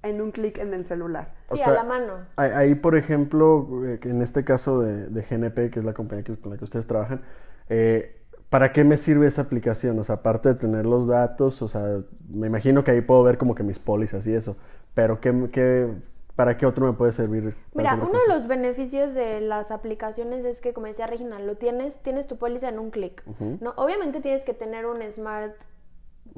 en 0.03 0.21
un 0.21 0.31
clic 0.31 0.57
en 0.57 0.73
el 0.73 0.85
celular. 0.85 1.33
Sí, 1.53 1.61
a 1.61 1.71
la 1.71 1.83
mano. 1.83 2.13
Ahí, 2.35 2.75
por 2.75 2.95
ejemplo, 2.95 3.85
eh, 3.85 3.99
en 4.03 4.21
este 4.21 4.43
caso 4.43 4.81
de, 4.81 5.21
GNP, 5.21 5.69
que 5.71 5.79
es 5.79 5.85
la 5.85 5.93
compañía 5.93 6.25
con 6.41 6.51
la 6.51 6.57
que 6.57 6.65
ustedes 6.65 6.87
trabajan, 6.87 7.21
eh, 7.69 8.21
¿para 8.49 8.73
qué 8.73 8.83
me 8.83 8.97
sirve 8.97 9.27
esa 9.27 9.43
aplicación? 9.43 9.97
O 9.99 10.03
sea, 10.03 10.15
aparte 10.15 10.49
de 10.49 10.55
tener 10.55 10.85
los 10.85 11.07
datos, 11.07 11.61
o 11.61 11.69
sea, 11.69 12.01
me 12.29 12.47
imagino 12.47 12.83
que 12.83 12.91
ahí 12.91 13.01
puedo 13.01 13.23
ver 13.23 13.37
como 13.37 13.55
que 13.55 13.63
mis 13.63 13.79
pólizas 13.79 14.27
y 14.27 14.33
eso, 14.33 14.57
pero 14.93 15.21
¿qué, 15.21 15.49
qué, 15.51 15.89
¿para 16.35 16.57
qué 16.57 16.65
otro 16.65 16.85
me 16.85 16.93
puede 16.93 17.11
servir? 17.11 17.55
Mira, 17.73 17.95
uno 17.95 18.19
de 18.19 18.33
los 18.33 18.47
beneficios 18.47 19.13
de 19.13 19.41
las 19.41 19.71
aplicaciones 19.71 20.45
es 20.45 20.61
que, 20.61 20.73
como 20.73 20.87
decía 20.87 21.07
Regina, 21.07 21.39
lo 21.39 21.57
tienes, 21.57 21.99
tienes 22.01 22.27
tu 22.27 22.37
póliza 22.37 22.69
en 22.69 22.79
un 22.79 22.91
clic. 22.91 23.23
¿no? 23.61 23.73
Obviamente 23.75 24.21
tienes 24.21 24.43
que 24.45 24.53
tener 24.53 24.85
un 24.85 25.01
smart 25.11 25.53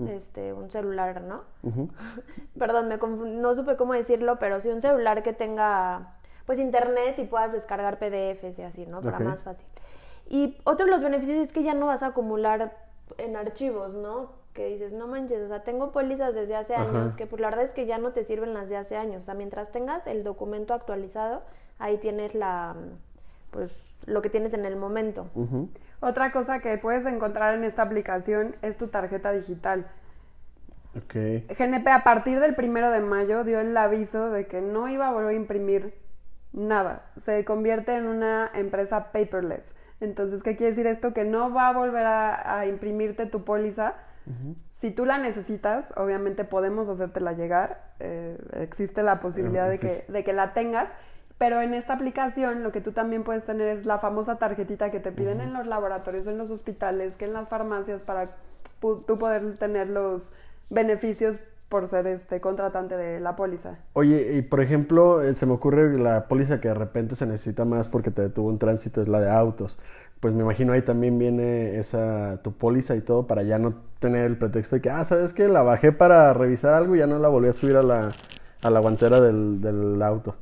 este, 0.08 0.52
un 0.52 0.70
celular, 0.72 1.22
¿no? 1.22 1.44
Perdón, 2.60 2.90
me 2.90 2.98
no 2.98 3.56
supe 3.56 3.78
cómo 3.78 3.94
decirlo, 3.94 4.40
pero 4.40 4.60
sí 4.60 4.70
un 4.70 4.82
celular 4.82 5.24
que 5.24 5.32
tenga 5.34 6.16
pues 6.46 6.60
internet 6.60 7.18
y 7.18 7.24
puedas 7.24 7.52
descargar 7.54 7.98
PDFs 7.98 8.60
y 8.60 8.64
así, 8.64 8.86
¿no? 8.86 9.02
Para 9.02 9.20
más 9.20 9.42
fácil. 9.42 9.66
Y 10.28 10.58
otro 10.64 10.86
de 10.86 10.92
los 10.92 11.02
beneficios 11.02 11.38
es 11.38 11.54
que 11.54 11.64
ya 11.64 11.74
no 11.74 11.88
vas 11.88 12.04
a 12.04 12.08
acumular 12.08 12.78
en 13.18 13.36
archivos, 13.36 13.94
¿no? 13.96 14.32
Que 14.56 14.70
dices, 14.70 14.92
no 14.92 15.06
manches, 15.06 15.44
o 15.44 15.48
sea, 15.50 15.64
tengo 15.64 15.92
pólizas 15.92 16.34
desde 16.34 16.56
hace 16.56 16.74
años, 16.74 17.16
que 17.16 17.28
pues 17.28 17.40
la 17.42 17.50
verdad 17.50 17.66
es 17.66 17.74
que 17.74 17.86
ya 17.86 18.00
no 18.00 18.14
te 18.14 18.24
sirven 18.24 18.54
las 18.56 18.70
de 18.70 18.78
hace 18.78 18.98
años. 18.98 19.22
O 19.22 19.26
sea, 19.26 19.36
mientras 19.36 19.72
tengas 19.72 20.08
el 20.08 20.24
documento 20.24 20.74
actualizado, 20.74 21.44
ahí 21.78 21.98
tienes 21.98 22.34
la, 22.34 22.74
pues, 23.52 23.72
lo 24.06 24.22
que 24.22 24.30
tienes 24.30 24.54
en 24.54 24.66
el 24.66 24.76
momento. 24.76 25.28
Otra 26.00 26.32
cosa 26.32 26.60
que 26.60 26.78
puedes 26.78 27.06
encontrar 27.06 27.54
en 27.54 27.64
esta 27.64 27.84
aplicación 27.84 28.56
es 28.62 28.78
tu 28.78 28.88
tarjeta 28.88 29.32
digital. 29.34 29.86
Okay. 31.06 31.46
GNP 31.60 31.88
a 31.90 32.04
partir 32.06 32.40
del 32.40 32.56
primero 32.56 32.90
de 32.90 33.02
mayo 33.02 33.44
dio 33.44 33.60
el 33.60 33.76
aviso 33.76 34.30
de 34.30 34.48
que 34.48 34.62
no 34.62 34.88
iba 34.88 35.10
a 35.10 35.12
volver 35.12 35.32
a 35.32 35.34
imprimir 35.34 35.94
nada. 36.54 37.12
Se 37.18 37.44
convierte 37.44 37.96
en 37.96 38.08
una 38.08 38.50
empresa 38.54 39.12
paperless. 39.12 39.76
Entonces, 40.00 40.44
¿qué 40.44 40.56
quiere 40.56 40.72
decir 40.72 40.88
esto? 40.88 41.14
Que 41.14 41.24
no 41.24 41.54
va 41.54 41.70
a 41.70 41.74
volver 41.74 42.06
a, 42.06 42.66
imprimirte 42.68 43.26
tu 43.26 43.44
póliza. 43.44 43.96
Si 44.74 44.92
tú 44.92 45.06
la 45.06 45.18
necesitas, 45.18 45.86
obviamente 45.96 46.44
podemos 46.44 46.90
hacértela 46.90 47.34
llegar. 47.34 47.94
Eh, 48.00 48.38
existe 48.54 49.04
la 49.04 49.20
posibilidad 49.20 49.70
de, 49.70 49.80
que, 49.80 50.06
de 50.08 50.24
que 50.24 50.34
la 50.34 50.54
tengas. 50.54 50.92
Pero 51.38 51.62
en 51.62 51.74
esta 51.74 51.94
aplicación 51.94 52.64
lo 52.64 52.72
que 52.72 52.82
tú 52.82 52.94
también 52.94 53.24
puedes 53.24 53.46
tener 53.46 53.78
es 53.78 53.86
la 53.86 54.00
famosa 54.00 54.38
tarjetita 54.38 54.90
que 54.90 55.02
te 55.02 55.12
piden 55.12 55.42
en 55.42 55.54
los 55.54 55.68
laboratorios, 55.68 56.28
en 56.28 56.38
los 56.38 56.50
hospitales, 56.50 57.16
que 57.18 57.26
en 57.26 57.34
las 57.34 57.50
farmacias 57.50 58.02
para 58.02 58.38
tú 58.80 59.18
poder 59.20 59.58
tener 59.58 59.90
los 59.90 60.34
beneficios 60.70 61.38
por 61.70 61.88
ser 61.88 62.08
este 62.08 62.40
contratante 62.40 62.96
de 62.96 63.20
la 63.20 63.36
póliza. 63.36 63.80
Oye, 63.94 64.38
y 64.38 64.42
por 64.44 64.62
ejemplo, 64.62 65.22
eh, 65.22 65.36
se 65.36 65.46
me 65.46 65.54
ocurre 65.54 65.98
la 65.98 66.28
póliza 66.28 66.62
que 66.62 66.68
de 66.68 66.74
repente 66.74 67.16
se 67.16 67.26
necesita 67.26 67.66
más 67.66 67.88
porque 67.88 68.12
te 68.12 68.22
detuvo 68.22 68.50
un 68.50 68.60
tránsito, 68.60 69.02
es 69.02 69.08
la 69.08 69.20
de 69.20 69.30
autos. 69.30 69.80
Pues 70.26 70.34
me 70.34 70.42
imagino 70.42 70.74
ahí 70.74 70.82
también 70.82 71.20
viene 71.20 71.78
esa 71.78 72.40
tu 72.42 72.52
póliza 72.52 72.96
y 72.96 73.02
todo 73.02 73.28
para 73.28 73.44
ya 73.44 73.60
no 73.60 73.76
tener 74.00 74.26
el 74.26 74.40
pretexto 74.40 74.76
de 74.76 74.82
que, 74.82 74.90
ah, 74.90 75.04
¿sabes 75.04 75.34
qué? 75.34 75.48
La 75.48 75.62
bajé 75.62 75.92
para 75.92 76.34
revisar 76.34 76.74
algo 76.74 76.96
y 76.96 76.98
ya 76.98 77.06
no 77.06 77.20
la 77.20 77.28
volví 77.28 77.48
a 77.48 77.54
subir 77.54 77.78
a 77.78 77.84
la, 77.84 78.10
a 78.64 78.70
la 78.72 78.80
guantera 78.80 79.22
del, 79.22 79.62
del 79.62 80.02
auto. 80.02 80.34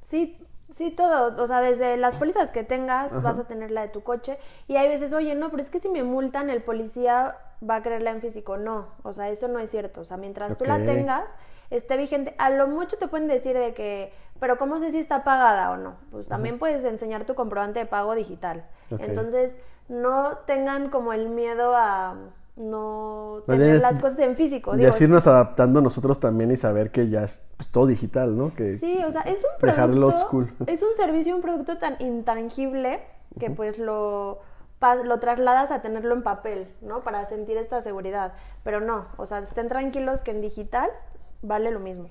Sí, 0.00 0.38
sí, 0.70 0.92
todo. 0.92 1.42
O 1.42 1.46
sea, 1.46 1.60
desde 1.60 1.98
las 1.98 2.16
pólizas 2.16 2.52
que 2.52 2.64
tengas 2.64 3.22
vas 3.22 3.38
a 3.38 3.44
tener 3.44 3.70
la 3.70 3.82
de 3.82 3.88
tu 3.88 4.02
coche. 4.02 4.38
Y 4.66 4.76
hay 4.76 4.88
veces, 4.88 5.12
oye, 5.12 5.34
no, 5.34 5.50
pero 5.50 5.62
es 5.62 5.68
que 5.68 5.78
si 5.78 5.90
me 5.90 6.02
multan, 6.02 6.48
el 6.48 6.62
policía 6.62 7.36
va 7.68 7.76
a 7.76 7.82
quererla 7.82 8.12
en 8.12 8.22
físico. 8.22 8.56
No, 8.56 8.86
o 9.02 9.12
sea, 9.12 9.28
eso 9.28 9.46
no 9.46 9.58
es 9.58 9.70
cierto. 9.70 10.00
O 10.00 10.04
sea, 10.06 10.16
mientras 10.16 10.56
tú 10.56 10.64
la 10.64 10.78
tengas, 10.78 11.26
esté 11.68 11.98
vigente. 11.98 12.34
A 12.38 12.48
lo 12.48 12.66
mucho 12.66 12.96
te 12.96 13.08
pueden 13.08 13.28
decir 13.28 13.58
de 13.58 13.74
que, 13.74 14.14
pero 14.42 14.58
¿cómo 14.58 14.80
sé 14.80 14.90
si 14.90 14.98
está 14.98 15.22
pagada 15.22 15.70
o 15.70 15.76
no? 15.76 15.94
Pues 16.10 16.26
también 16.26 16.58
puedes 16.58 16.84
enseñar 16.84 17.26
tu 17.26 17.36
comprobante 17.36 17.78
de 17.78 17.86
pago 17.86 18.12
digital. 18.16 18.64
Entonces, 18.90 19.56
no 19.88 20.38
tengan 20.48 20.90
como 20.90 21.12
el 21.12 21.28
miedo 21.28 21.76
a 21.76 22.16
no 22.56 23.44
tener 23.46 23.80
las 23.80 24.02
cosas 24.02 24.18
en 24.18 24.34
físico. 24.34 24.76
Y 24.76 24.84
así 24.84 25.04
irnos 25.04 25.28
adaptando 25.28 25.80
nosotros 25.80 26.18
también 26.18 26.50
y 26.50 26.56
saber 26.56 26.90
que 26.90 27.08
ya 27.08 27.22
es 27.22 27.48
pues, 27.56 27.70
todo 27.70 27.86
digital, 27.86 28.36
¿no? 28.36 28.52
Que 28.52 28.78
sí, 28.78 28.98
o 29.06 29.12
sea, 29.12 29.20
es 29.20 29.44
un 29.44 29.60
producto, 29.60 30.48
es 30.66 30.82
un 30.82 30.96
servicio, 30.96 31.36
un 31.36 31.42
producto 31.42 31.78
tan 31.78 31.94
intangible 32.00 33.00
que 33.38 33.48
pues 33.50 33.78
lo, 33.78 34.40
lo 35.04 35.20
trasladas 35.20 35.70
a 35.70 35.82
tenerlo 35.82 36.16
en 36.16 36.24
papel, 36.24 36.66
¿no? 36.80 37.04
Para 37.04 37.26
sentir 37.26 37.58
esta 37.58 37.80
seguridad. 37.80 38.32
Pero 38.64 38.80
no, 38.80 39.06
o 39.18 39.26
sea, 39.26 39.38
estén 39.38 39.68
tranquilos 39.68 40.22
que 40.22 40.32
en 40.32 40.40
digital 40.40 40.90
vale 41.42 41.70
lo 41.70 41.78
mismo. 41.78 42.10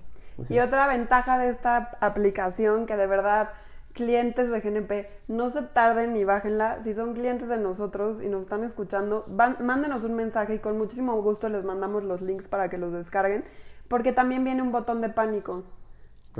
Y 0.50 0.60
otra 0.60 0.88
ventaja 0.88 1.38
de 1.38 1.50
esta 1.50 1.98
aplicación 2.00 2.86
que 2.86 2.98
de 2.98 3.08
verdad 3.08 3.50
clientes 3.94 4.50
de 4.50 4.60
GNP, 4.60 5.10
no 5.28 5.50
se 5.50 5.62
tarden 5.64 6.14
ni 6.14 6.24
bájenla. 6.24 6.84
Si 6.84 6.94
son 6.94 7.14
clientes 7.14 7.48
de 7.48 7.58
nosotros 7.58 8.22
y 8.22 8.28
nos 8.28 8.44
están 8.44 8.64
escuchando, 8.64 9.26
mándenos 9.28 10.04
un 10.04 10.16
mensaje 10.16 10.56
y 10.56 10.60
con 10.60 10.78
muchísimo 10.78 11.22
gusto 11.22 11.50
les 11.50 11.64
mandamos 11.64 12.04
los 12.04 12.22
links 12.22 12.48
para 12.48 12.70
que 12.70 12.78
los 12.78 12.94
descarguen, 12.94 13.44
porque 13.88 14.14
también 14.14 14.44
viene 14.44 14.62
un 14.62 14.72
botón 14.72 15.02
de 15.02 15.10
pánico. 15.10 15.64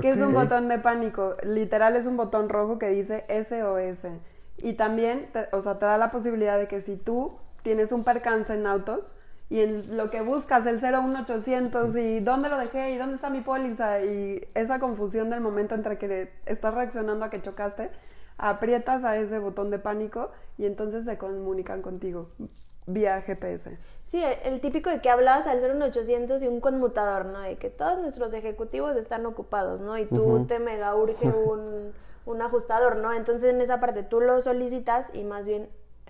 ¿Qué 0.00 0.10
es 0.10 0.20
un 0.20 0.32
botón 0.32 0.68
de 0.68 0.78
pánico? 0.78 1.36
Literal 1.42 1.96
es 1.96 2.06
un 2.06 2.16
botón 2.16 2.48
rojo 2.48 2.78
que 2.78 2.88
dice 2.88 3.26
SOS. 3.28 4.10
Y 4.56 4.74
también, 4.74 5.28
o 5.52 5.60
sea, 5.60 5.78
te 5.78 5.84
da 5.84 5.98
la 5.98 6.10
posibilidad 6.10 6.58
de 6.58 6.66
que 6.66 6.80
si 6.80 6.96
tú 6.96 7.36
tienes 7.62 7.92
un 7.92 8.04
percance 8.04 8.54
en 8.54 8.66
autos, 8.66 9.14
y 9.52 9.60
en 9.60 9.98
lo 9.98 10.08
que 10.08 10.22
buscas 10.22 10.66
el 10.66 10.80
01800 10.80 11.94
y 11.96 12.20
dónde 12.20 12.48
lo 12.48 12.56
dejé 12.56 12.92
y 12.92 12.96
dónde 12.96 13.16
está 13.16 13.28
mi 13.28 13.42
póliza 13.42 14.00
y 14.00 14.48
esa 14.54 14.78
confusión 14.78 15.28
del 15.28 15.42
momento 15.42 15.74
entre 15.74 15.98
que 15.98 16.32
estás 16.46 16.72
reaccionando 16.72 17.26
a 17.26 17.28
que 17.28 17.42
chocaste, 17.42 17.90
aprietas 18.38 19.04
a 19.04 19.18
ese 19.18 19.38
botón 19.38 19.68
de 19.68 19.78
pánico 19.78 20.30
y 20.56 20.64
entonces 20.64 21.04
se 21.04 21.18
comunican 21.18 21.82
contigo 21.82 22.30
vía 22.86 23.20
GPS. 23.20 23.76
Sí, 24.06 24.22
el 24.42 24.62
típico 24.62 24.88
de 24.88 25.02
que 25.02 25.10
hablas 25.10 25.46
al 25.46 25.60
01800 25.60 26.42
y 26.42 26.48
un 26.48 26.62
conmutador, 26.62 27.26
¿no? 27.26 27.40
De 27.40 27.56
que 27.56 27.68
todos 27.68 28.00
nuestros 28.00 28.32
ejecutivos 28.32 28.96
están 28.96 29.26
ocupados, 29.26 29.82
¿no? 29.82 29.98
Y 29.98 30.06
tú 30.06 30.46
te 30.46 30.60
mega 30.60 30.96
urge 30.96 31.28
un, 31.46 31.92
un 32.24 32.40
ajustador, 32.40 32.96
¿no? 32.96 33.12
Entonces 33.12 33.52
en 33.52 33.60
esa 33.60 33.80
parte 33.80 34.02
tú 34.02 34.22
lo 34.22 34.40
solicitas 34.40 35.10
y 35.12 35.24
más 35.24 35.46
bien 35.46 35.68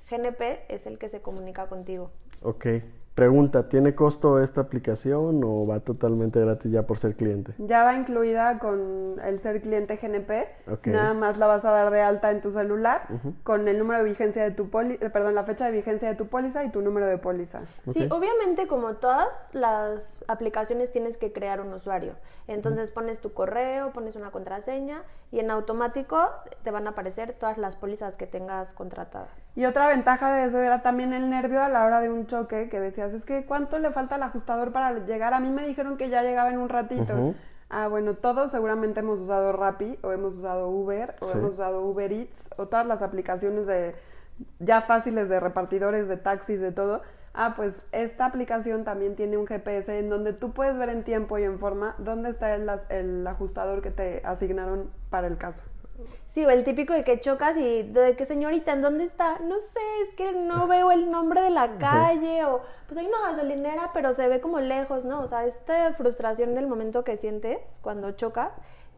GNP 0.09 0.73
es 0.73 0.87
el 0.87 1.01
que 1.01 1.09
se 1.09 1.21
comunica 1.21 1.67
contigo. 1.67 2.13
Ok. 2.41 2.67
Pregunta, 3.15 3.69
¿tiene 3.69 3.95
costo 3.95 4.41
esta 4.41 4.63
aplicación 4.63 5.43
o 5.45 5.67
va 5.67 5.81
totalmente 5.81 6.41
gratis 6.41 6.73
ya 6.73 6.87
por 6.87 6.97
ser 6.97 7.15
cliente? 7.15 7.53
Ya 7.59 7.85
va 7.85 7.95
incluida 7.95 8.59
con 8.59 9.21
el 9.23 9.39
ser 9.39 9.61
cliente 9.61 9.97
GNP. 9.97 10.49
Nada 10.87 11.13
más 11.13 11.37
la 11.37 11.47
vas 11.47 11.67
a 11.67 11.73
dar 11.73 11.91
de 11.91 12.01
alta 12.01 12.31
en 12.31 12.41
tu 12.41 12.53
celular 12.53 13.07
con 13.43 13.69
el 13.69 13.79
número 13.79 13.99
de 13.99 14.09
vigencia 14.09 14.43
de 14.43 14.53
tu 14.53 14.71
póliza, 14.71 15.05
eh, 15.05 15.11
perdón, 15.11 15.35
la 15.35 15.45
fecha 15.45 15.67
de 15.67 15.73
vigencia 15.73 16.09
de 16.09 16.15
tu 16.15 16.29
póliza 16.29 16.65
y 16.65 16.71
tu 16.71 16.81
número 16.81 17.07
de 17.07 17.19
póliza. 17.19 17.61
Sí, 17.93 18.09
obviamente 18.11 18.67
como 18.67 18.95
todas 18.95 19.29
las 19.53 20.25
aplicaciones 20.27 20.91
tienes 20.91 21.19
que 21.19 21.33
crear 21.33 21.61
un 21.61 21.73
usuario. 21.75 22.15
Entonces 22.49 22.93
pones 22.93 23.21
tu 23.21 23.35
correo, 23.35 23.93
pones 23.93 24.17
una 24.17 24.31
contraseña 24.31 25.03
y 25.33 25.41
en 25.41 25.51
automático 25.51 26.29
te 26.63 26.71
van 26.71 26.87
a 26.87 26.91
aparecer 26.91 27.33
todas 27.33 27.57
las 27.57 27.75
pólizas 27.75 28.17
que 28.17 28.27
tengas 28.27 28.75
contratadas. 28.75 29.31
Y 29.57 29.65
otra 29.65 29.89
ventaja 29.89 30.31
de 30.33 30.45
eso 30.45 30.59
era 30.59 30.83
también 30.83 31.15
el 31.15 31.31
nervio 31.31 31.63
a 31.63 31.71
la 31.71 31.85
hora 31.85 32.01
de 32.01 32.11
un 32.11 32.27
choque 32.27 32.69
que 32.69 32.79
decía 32.79 33.07
es 33.07 33.25
que 33.25 33.47
¿cuánto 33.47 33.79
le 33.79 33.91
falta 33.91 34.17
al 34.17 34.23
ajustador 34.23 34.73
para 34.73 34.93
llegar? 35.01 35.33
A 35.33 35.41
mí 35.41 35.49
me 35.49 35.67
dijeron 35.67 35.97
que 35.97 36.11
ya 36.11 36.23
llegaba 36.23 36.51
en 36.51 36.59
un 36.59 36.69
ratito. 36.69 37.35
Ah, 37.71 37.89
bueno, 37.89 38.13
todos 38.13 38.51
seguramente 38.51 39.01
hemos 39.01 39.21
usado 39.21 39.51
Rappi 39.53 39.99
o 40.03 40.13
hemos 40.13 40.35
usado 40.35 40.69
Uber 40.69 41.15
o 41.21 41.31
hemos 41.31 41.53
usado 41.55 41.83
Uber 41.83 42.13
Eats 42.13 42.51
o 42.59 42.67
todas 42.67 42.85
las 42.85 43.01
aplicaciones 43.01 43.67
de 43.67 43.95
ya 44.59 44.83
fáciles 44.83 45.31
de 45.31 45.41
repartidores, 45.41 46.07
de 46.09 46.19
taxis, 46.19 46.61
de 46.61 46.73
todo. 46.73 47.01
Ah, 47.35 47.55
pues 47.57 47.81
esta 47.93 48.27
aplicación 48.27 48.85
también 48.85 49.17
tiene 49.17 49.39
un 49.39 49.47
GPS 49.47 49.99
en 49.99 50.11
donde 50.11 50.33
tú 50.33 50.53
puedes 50.53 50.77
ver 50.77 50.91
en 50.91 51.03
tiempo 51.03 51.39
y 51.39 51.45
en 51.45 51.59
forma 51.59 51.95
dónde 51.99 52.29
está 52.29 52.55
el 52.55 53.27
ajustador 53.27 53.81
que 53.81 53.91
te 53.91 54.21
asignaron 54.25 54.91
para 55.09 55.29
el 55.29 55.39
caso. 55.39 55.63
Sí, 56.29 56.47
o 56.47 56.51
el 56.51 56.65
típico 56.65 56.95
de 56.95 57.05
que 57.05 57.21
chocas 57.21 57.59
y 57.59 57.83
de 57.83 58.17
que 58.17 58.25
señorita, 58.25 58.73
¿en 58.73 58.81
dónde 58.81 59.05
está? 59.05 59.39
No 59.41 59.61
sé, 59.61 59.81
es 60.09 60.15
que 60.15 60.33
no 60.33 60.67
veo 60.67 60.91
el 60.91 61.11
nombre 61.11 61.43
de 61.43 61.51
la 61.51 61.77
calle 61.79 62.45
o 62.47 62.63
pues 62.87 62.99
hay 62.99 63.07
una 63.07 63.31
gasolinera, 63.31 63.91
pero 63.93 64.15
se 64.15 64.29
ve 64.29 64.41
como 64.41 64.59
lejos, 64.59 65.05
¿no? 65.05 65.21
O 65.21 65.29
sea, 65.29 65.45
esta 65.45 65.93
frustración 65.93 66.55
del 66.55 66.67
momento 66.67 67.05
que 67.05 67.19
sientes 67.19 67.59
cuando 67.83 68.13
chocas, 68.13 68.51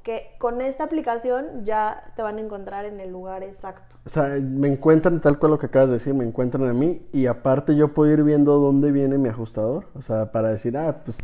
que 0.04 0.36
con 0.38 0.60
esta 0.60 0.84
aplicación 0.84 1.64
ya 1.64 2.12
te 2.14 2.22
van 2.22 2.36
a 2.36 2.40
encontrar 2.42 2.84
en 2.84 3.00
el 3.00 3.10
lugar 3.10 3.42
exacto. 3.42 3.94
O 4.06 4.10
sea, 4.10 4.36
me 4.38 4.68
encuentran 4.68 5.18
tal 5.18 5.38
cual 5.38 5.52
lo 5.52 5.58
que 5.58 5.66
acabas 5.66 5.88
de 5.88 5.94
decir, 5.94 6.12
me 6.12 6.24
encuentran 6.24 6.68
a 6.68 6.74
mí 6.74 7.00
y 7.10 7.24
aparte 7.24 7.74
yo 7.74 7.94
puedo 7.94 8.12
ir 8.12 8.22
viendo 8.22 8.58
dónde 8.58 8.92
viene 8.92 9.16
mi 9.16 9.30
ajustador. 9.30 9.86
O 9.94 10.02
sea, 10.02 10.30
para 10.30 10.50
decir, 10.50 10.76
ah, 10.76 11.00
pues 11.02 11.18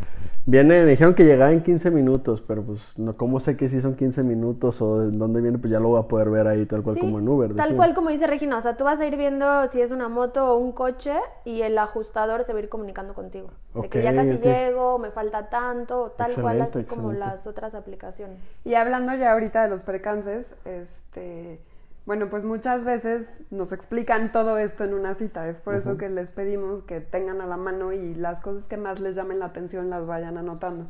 viene, 0.47 0.83
me 0.85 0.91
dijeron 0.93 1.13
que 1.13 1.27
llegaba 1.27 1.53
en 1.53 1.63
15 1.63 1.91
minutos, 1.91 2.41
pero 2.41 2.63
pues 2.63 2.99
no, 2.99 3.19
¿cómo 3.19 3.39
sé 3.39 3.59
que 3.59 3.69
si 3.69 3.83
son 3.83 3.97
15 3.97 4.23
minutos 4.23 4.81
o 4.81 5.03
en 5.03 5.19
dónde 5.19 5.43
viene? 5.43 5.59
Pues 5.59 5.71
ya 5.71 5.79
lo 5.79 5.89
voy 5.89 6.01
a 6.01 6.09
poder 6.09 6.31
ver 6.31 6.47
ahí 6.47 6.65
tal 6.65 6.83
cual 6.83 6.99
como 6.99 7.19
en 7.19 7.29
Uber. 7.29 7.55
Tal 7.55 7.77
cual 7.77 7.95
como 7.95 8.09
dice 8.09 8.27
Regina, 8.27 8.57
o 8.57 8.63
sea, 8.63 8.79
tú 8.79 8.85
vas 8.85 8.99
a 8.99 9.07
ir 9.07 9.15
viendo 9.19 9.71
si 9.71 9.83
es 9.83 9.91
una 9.91 10.09
moto 10.09 10.47
o 10.47 10.57
un 10.57 10.73
coche 10.73 11.13
y 11.45 11.61
el 11.61 11.77
ajustador 11.77 12.45
se 12.45 12.55
va 12.55 12.61
a 12.61 12.63
ir 12.63 12.71
comunicando 12.71 13.13
contigo. 13.13 13.51
de 13.75 13.91
que 13.91 14.03
ya 14.03 14.15
casi 14.15 14.39
llego, 14.39 14.99
me 14.99 15.11
falta 15.11 15.51
tanto, 15.51 16.15
tal 16.17 16.33
cual 16.33 16.63
así 16.63 16.85
como 16.85 17.13
las 17.13 17.47
otras 17.47 17.75
aplicaciones. 17.75 18.39
Y 18.65 18.70
hablando 18.75 19.15
ya 19.15 19.33
ahorita 19.33 19.62
de 19.62 19.69
los 19.69 19.83
percances, 19.83 20.55
este 20.65 21.61
bueno, 22.07 22.29
pues 22.29 22.43
muchas 22.45 22.85
veces 22.85 23.29
nos 23.50 23.73
explican 23.73 24.33
todo 24.33 24.59
esto 24.59 24.85
en 24.85 24.95
una 24.95 25.15
cita. 25.15 25.49
Es 25.49 25.61
por 25.61 25.75
eso 25.75 25.97
que 25.97 26.09
les 26.09 26.31
pedimos 26.31 26.83
que 26.85 27.00
tengan 27.00 27.41
a 27.41 27.47
la 27.47 27.57
mano 27.57 27.93
y 27.93 28.15
las 28.15 28.41
cosas 28.41 28.67
que 28.67 28.77
más 28.77 28.99
les 29.00 29.15
llamen 29.15 29.39
la 29.39 29.47
atención 29.47 29.91
las 29.91 30.07
vayan 30.07 30.37
anotando. 30.37 30.87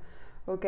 ¿Ok? 0.47 0.65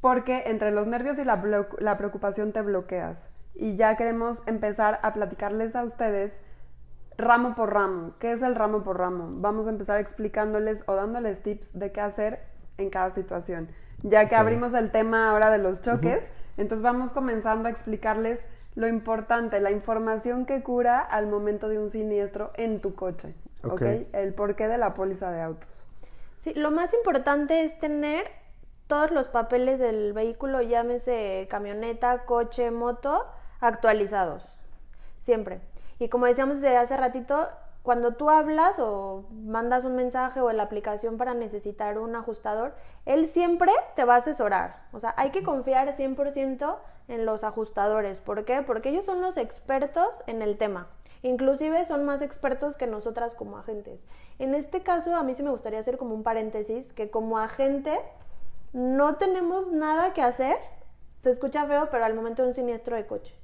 porque 0.00 0.44
entre 0.46 0.70
los 0.70 0.86
nervios 0.86 1.18
y 1.18 1.24
la, 1.24 1.42
la 1.78 1.98
preocupación 1.98 2.52
te 2.52 2.62
bloqueas. 2.62 3.28
Y 3.54 3.76
ya 3.76 3.96
queremos 3.96 4.46
empezar 4.46 5.00
a 5.02 5.12
platicarles 5.12 5.74
a 5.74 5.82
ustedes 5.82 6.40
ramo 7.16 7.54
por 7.56 7.74
ramo. 7.74 8.12
¿Qué 8.20 8.32
es 8.32 8.42
el 8.42 8.54
ramo 8.54 8.84
por 8.84 8.98
ramo? 8.98 9.30
Vamos 9.40 9.66
a 9.66 9.70
empezar 9.70 9.98
explicándoles 9.98 10.82
o 10.86 10.94
dándoles 10.94 11.42
tips 11.42 11.76
de 11.76 11.90
qué 11.90 12.00
hacer 12.00 12.40
en 12.76 12.90
cada 12.90 13.10
situación. 13.10 13.68
Ya 14.02 14.28
que 14.28 14.36
abrimos 14.36 14.74
el 14.74 14.90
tema 14.90 15.30
ahora 15.30 15.50
de 15.50 15.58
los 15.58 15.82
choques, 15.82 16.22
entonces 16.56 16.82
vamos 16.82 17.12
comenzando 17.12 17.68
a 17.68 17.70
explicarles 17.70 18.40
lo 18.74 18.86
importante, 18.86 19.60
la 19.60 19.72
información 19.72 20.46
que 20.46 20.62
cura 20.62 21.00
al 21.00 21.26
momento 21.26 21.68
de 21.68 21.78
un 21.78 21.90
siniestro 21.90 22.52
en 22.54 22.80
tu 22.80 22.94
coche. 22.94 23.34
¿ok? 23.64 23.72
Ok. 23.72 23.82
El 24.12 24.34
porqué 24.34 24.68
de 24.68 24.78
la 24.78 24.94
póliza 24.94 25.30
de 25.32 25.42
autos. 25.42 25.86
Sí, 26.40 26.54
lo 26.54 26.70
más 26.70 26.94
importante 26.94 27.64
es 27.64 27.78
tener 27.80 28.30
todos 28.86 29.10
los 29.10 29.28
papeles 29.28 29.78
del 29.78 30.12
vehículo, 30.12 30.62
llámese 30.62 31.46
camioneta, 31.50 32.24
coche, 32.24 32.70
moto, 32.70 33.26
actualizados. 33.60 34.44
Siempre. 35.22 35.60
Y 35.98 36.08
como 36.08 36.26
decíamos 36.26 36.60
desde 36.60 36.76
hace 36.76 36.96
ratito, 36.96 37.48
cuando 37.88 38.12
tú 38.12 38.28
hablas 38.28 38.78
o 38.80 39.24
mandas 39.32 39.82
un 39.86 39.96
mensaje 39.96 40.42
o 40.42 40.50
en 40.50 40.58
la 40.58 40.64
aplicación 40.64 41.16
para 41.16 41.32
necesitar 41.32 41.98
un 41.98 42.14
ajustador, 42.16 42.74
él 43.06 43.28
siempre 43.28 43.72
te 43.96 44.04
va 44.04 44.16
a 44.16 44.18
asesorar. 44.18 44.82
O 44.92 45.00
sea, 45.00 45.14
hay 45.16 45.30
que 45.30 45.42
confiar 45.42 45.96
100% 45.96 46.76
en 47.08 47.24
los 47.24 47.44
ajustadores. 47.44 48.18
¿Por 48.18 48.44
qué? 48.44 48.60
Porque 48.60 48.90
ellos 48.90 49.06
son 49.06 49.22
los 49.22 49.38
expertos 49.38 50.22
en 50.26 50.42
el 50.42 50.58
tema. 50.58 50.88
Inclusive 51.22 51.86
son 51.86 52.04
más 52.04 52.20
expertos 52.20 52.76
que 52.76 52.86
nosotras 52.86 53.34
como 53.34 53.56
agentes. 53.56 54.04
En 54.38 54.54
este 54.54 54.82
caso, 54.82 55.16
a 55.16 55.22
mí 55.22 55.34
sí 55.34 55.42
me 55.42 55.50
gustaría 55.50 55.78
hacer 55.78 55.96
como 55.96 56.14
un 56.14 56.24
paréntesis, 56.24 56.92
que 56.92 57.08
como 57.08 57.38
agente 57.38 57.98
no 58.74 59.16
tenemos 59.16 59.72
nada 59.72 60.12
que 60.12 60.20
hacer. 60.20 60.58
Se 61.22 61.30
escucha 61.30 61.64
feo, 61.64 61.88
pero 61.90 62.04
al 62.04 62.12
momento 62.12 62.42
de 62.42 62.48
un 62.48 62.54
siniestro 62.54 62.96
de 62.96 63.06
coche. 63.06 63.34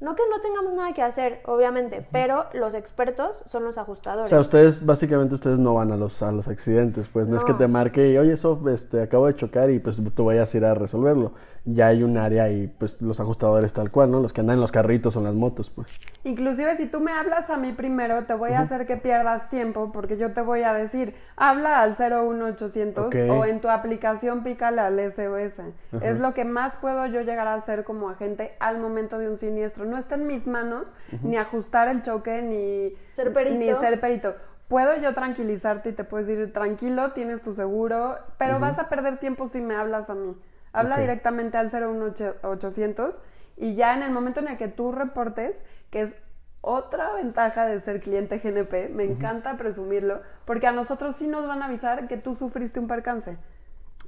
No 0.00 0.16
que 0.16 0.22
no 0.30 0.40
tengamos 0.40 0.72
nada 0.72 0.94
que 0.94 1.02
hacer, 1.02 1.40
obviamente, 1.44 2.06
pero 2.10 2.46
los 2.54 2.74
expertos 2.74 3.42
son 3.46 3.64
los 3.64 3.76
O 3.76 3.80
ajustadores. 3.82 4.30
sea, 4.30 4.40
ustedes, 4.40 4.86
básicamente, 4.86 5.34
ustedes 5.34 5.58
no 5.58 5.74
van 5.74 5.92
a 5.92 5.96
los, 5.96 6.22
a 6.22 6.32
los 6.32 6.48
accidentes, 6.48 7.08
pues 7.10 7.28
no, 7.28 7.36
es 7.36 7.44
que 7.44 7.52
te 7.52 7.68
marque 7.68 8.10
y, 8.10 8.16
oye, 8.16 8.32
eso, 8.32 8.58
este, 8.72 9.02
acabo 9.02 9.26
de 9.26 9.36
chocar 9.36 9.70
y 9.70 9.78
pues 9.78 10.00
tú 10.14 10.24
vayas 10.24 10.54
a 10.54 10.56
ir 10.56 10.64
a 10.64 10.72
resolverlo. 10.74 11.32
Ya 11.64 11.88
hay 11.88 12.02
un 12.02 12.16
área 12.16 12.48
y 12.50 12.68
pues 12.68 13.02
los 13.02 13.20
ajustadores 13.20 13.72
tal 13.74 13.90
cual, 13.90 14.10
¿no? 14.10 14.20
Los 14.20 14.32
que 14.32 14.40
andan 14.40 14.54
en 14.54 14.60
los 14.60 14.72
carritos 14.72 15.14
o 15.16 15.18
en 15.18 15.26
las 15.26 15.34
motos, 15.34 15.70
pues. 15.70 15.90
Inclusive 16.24 16.76
si 16.76 16.86
tú 16.86 17.00
me 17.00 17.12
hablas 17.12 17.50
a 17.50 17.56
mí 17.56 17.72
primero, 17.72 18.24
te 18.24 18.34
voy 18.34 18.52
a 18.52 18.60
hacer 18.60 18.86
que 18.86 18.96
pierdas 18.96 19.50
tiempo 19.50 19.90
porque 19.92 20.16
yo 20.16 20.32
te 20.32 20.40
voy 20.40 20.62
a 20.62 20.72
decir, 20.72 21.14
habla 21.36 21.82
al 21.82 21.96
01800 21.96 23.06
Ok. 23.06 23.16
o 23.28 23.44
en 23.44 23.60
tu 23.60 23.68
aplicación 23.68 24.42
pícale 24.42 24.80
al 24.80 24.98
SOS. 25.12 25.60
Es 26.02 26.18
lo 26.18 26.32
que 26.34 26.44
más 26.44 26.76
puedo 26.76 27.06
yo 27.06 27.20
llegar 27.20 27.46
a 27.46 27.54
hacer 27.54 27.84
como 27.84 28.08
agente 28.08 28.52
al 28.58 28.78
momento 28.78 29.18
de 29.18 29.28
un 29.28 29.36
siniestro. 29.36 29.84
No 29.84 29.98
está 29.98 30.14
en 30.14 30.26
mis 30.26 30.46
manos 30.46 30.94
ni 31.22 31.36
ajustar 31.36 31.88
el 31.88 32.02
choque 32.02 32.42
ni 32.42 32.94
Ser 33.16 33.32
perito. 33.32 33.58
Ni 33.58 33.74
ser 33.74 34.00
perito. 34.00 34.34
Puedo 34.68 34.96
yo 34.98 35.12
tranquilizarte 35.14 35.88
y 35.90 35.92
te 35.92 36.04
puedo 36.04 36.24
decir, 36.24 36.52
tranquilo, 36.52 37.10
tienes 37.10 37.42
tu 37.42 37.54
seguro, 37.54 38.16
pero 38.38 38.60
vas 38.60 38.78
a 38.78 38.88
perder 38.88 39.18
tiempo 39.18 39.48
si 39.48 39.60
me 39.60 39.74
hablas 39.74 40.08
a 40.08 40.14
mí. 40.14 40.34
Habla 40.72 40.98
directamente 40.98 41.56
al 41.58 41.70
01800 41.70 43.20
y 43.56 43.74
ya 43.74 43.94
en 43.94 44.02
el 44.02 44.12
momento 44.12 44.40
en 44.40 44.48
el 44.48 44.56
que 44.56 44.68
tú 44.68 44.92
reportes, 44.92 45.62
que 45.90 46.02
es 46.02 46.16
otra 46.62 47.12
ventaja 47.14 47.66
de 47.66 47.80
ser 47.80 48.00
cliente 48.00 48.38
GNP, 48.38 48.90
me 48.90 49.04
encanta 49.04 49.56
presumirlo, 49.56 50.20
porque 50.44 50.66
a 50.66 50.72
nosotros 50.72 51.16
sí 51.16 51.26
nos 51.26 51.46
van 51.46 51.62
a 51.62 51.66
avisar 51.66 52.06
que 52.08 52.16
tú 52.18 52.34
sufriste 52.34 52.80
un 52.80 52.86
percance. 52.88 53.38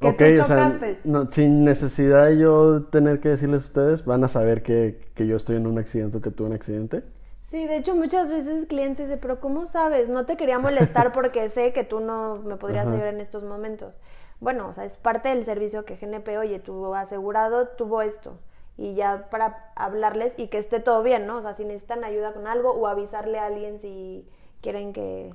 Que 0.00 0.08
ok, 0.08 0.18
tú 0.18 0.32
o 0.40 0.44
sea, 0.44 0.46
chocaste. 0.46 0.98
no, 1.04 1.30
sin 1.30 1.64
necesidad 1.64 2.26
de 2.26 2.38
yo 2.38 2.84
tener 2.86 3.20
que 3.20 3.30
decirles 3.30 3.62
a 3.64 3.66
ustedes, 3.66 4.04
van 4.04 4.24
a 4.24 4.28
saber 4.28 4.62
que, 4.62 4.98
que 5.14 5.26
yo 5.26 5.36
estoy 5.36 5.56
en 5.56 5.66
un 5.66 5.78
accidente 5.78 6.18
o 6.18 6.20
que 6.20 6.30
tuve 6.30 6.48
un 6.48 6.54
accidente. 6.54 7.04
Sí, 7.50 7.66
de 7.66 7.76
hecho 7.76 7.94
muchas 7.94 8.28
veces 8.30 8.66
clientes 8.66 9.06
dicen, 9.08 9.20
pero 9.20 9.38
¿cómo 9.40 9.66
sabes? 9.66 10.08
No 10.08 10.24
te 10.26 10.36
quería 10.36 10.58
molestar 10.58 11.12
porque 11.12 11.50
sé 11.50 11.72
que 11.72 11.84
tú 11.84 12.00
no 12.00 12.36
me 12.38 12.56
podrías 12.56 12.86
Ajá. 12.86 12.92
ayudar 12.92 13.14
en 13.14 13.20
estos 13.20 13.44
momentos. 13.44 13.94
Bueno, 14.42 14.66
o 14.70 14.74
sea, 14.74 14.84
es 14.84 14.96
parte 14.96 15.28
del 15.28 15.44
servicio 15.44 15.84
que 15.84 15.94
GNP, 15.94 16.36
oye, 16.36 16.58
tu 16.58 16.96
asegurado 16.96 17.68
tuvo 17.68 18.02
esto. 18.02 18.40
Y 18.76 18.94
ya 18.94 19.28
para 19.30 19.70
hablarles 19.76 20.36
y 20.36 20.48
que 20.48 20.58
esté 20.58 20.80
todo 20.80 21.04
bien, 21.04 21.28
¿no? 21.28 21.36
O 21.36 21.42
sea, 21.42 21.54
si 21.54 21.64
necesitan 21.64 22.02
ayuda 22.02 22.32
con 22.32 22.48
algo 22.48 22.72
o 22.72 22.88
avisarle 22.88 23.38
a 23.38 23.46
alguien 23.46 23.78
si 23.78 24.28
quieren 24.60 24.92
que 24.92 25.32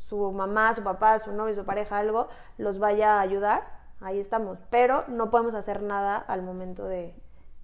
su 0.00 0.32
mamá, 0.32 0.74
su 0.74 0.82
papá, 0.82 1.18
su 1.18 1.32
novio, 1.32 1.54
su 1.54 1.64
pareja, 1.64 1.96
algo, 1.96 2.28
los 2.58 2.78
vaya 2.78 3.14
a 3.14 3.20
ayudar, 3.22 3.62
ahí 4.02 4.20
estamos. 4.20 4.58
Pero 4.68 5.04
no 5.08 5.30
podemos 5.30 5.54
hacer 5.54 5.80
nada 5.80 6.18
al 6.18 6.42
momento 6.42 6.84
de, 6.84 7.14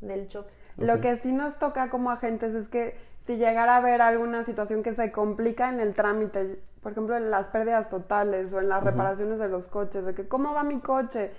del 0.01 0.27
choque. 0.29 0.51
Lo 0.79 1.03
que 1.03 1.19
sí 1.19 1.33
nos 1.33 1.59
toca 1.59 1.91
como 1.91 2.11
agentes 2.11 2.55
es 2.55 2.69
que 2.69 2.97
si 3.27 3.37
llegara 3.37 3.75
a 3.75 3.79
haber 3.79 4.01
alguna 4.01 4.45
situación 4.45 4.83
que 4.83 4.95
se 4.95 5.13
complica 5.13 5.69
en 5.69 5.81
el 5.81 5.95
trámite, 5.95 6.63
por 6.83 6.93
ejemplo, 6.93 7.17
en 7.17 7.31
las 7.31 7.47
pérdidas 7.49 7.89
totales 7.89 8.53
o 8.53 8.61
en 8.61 8.69
las 8.69 8.83
reparaciones 8.85 9.39
de 9.39 9.49
los 9.49 9.69
coches, 9.69 10.05
de 10.05 10.15
que 10.15 10.29
cómo 10.29 10.55
va 10.55 10.63
mi 10.63 10.81
coche. 10.81 11.33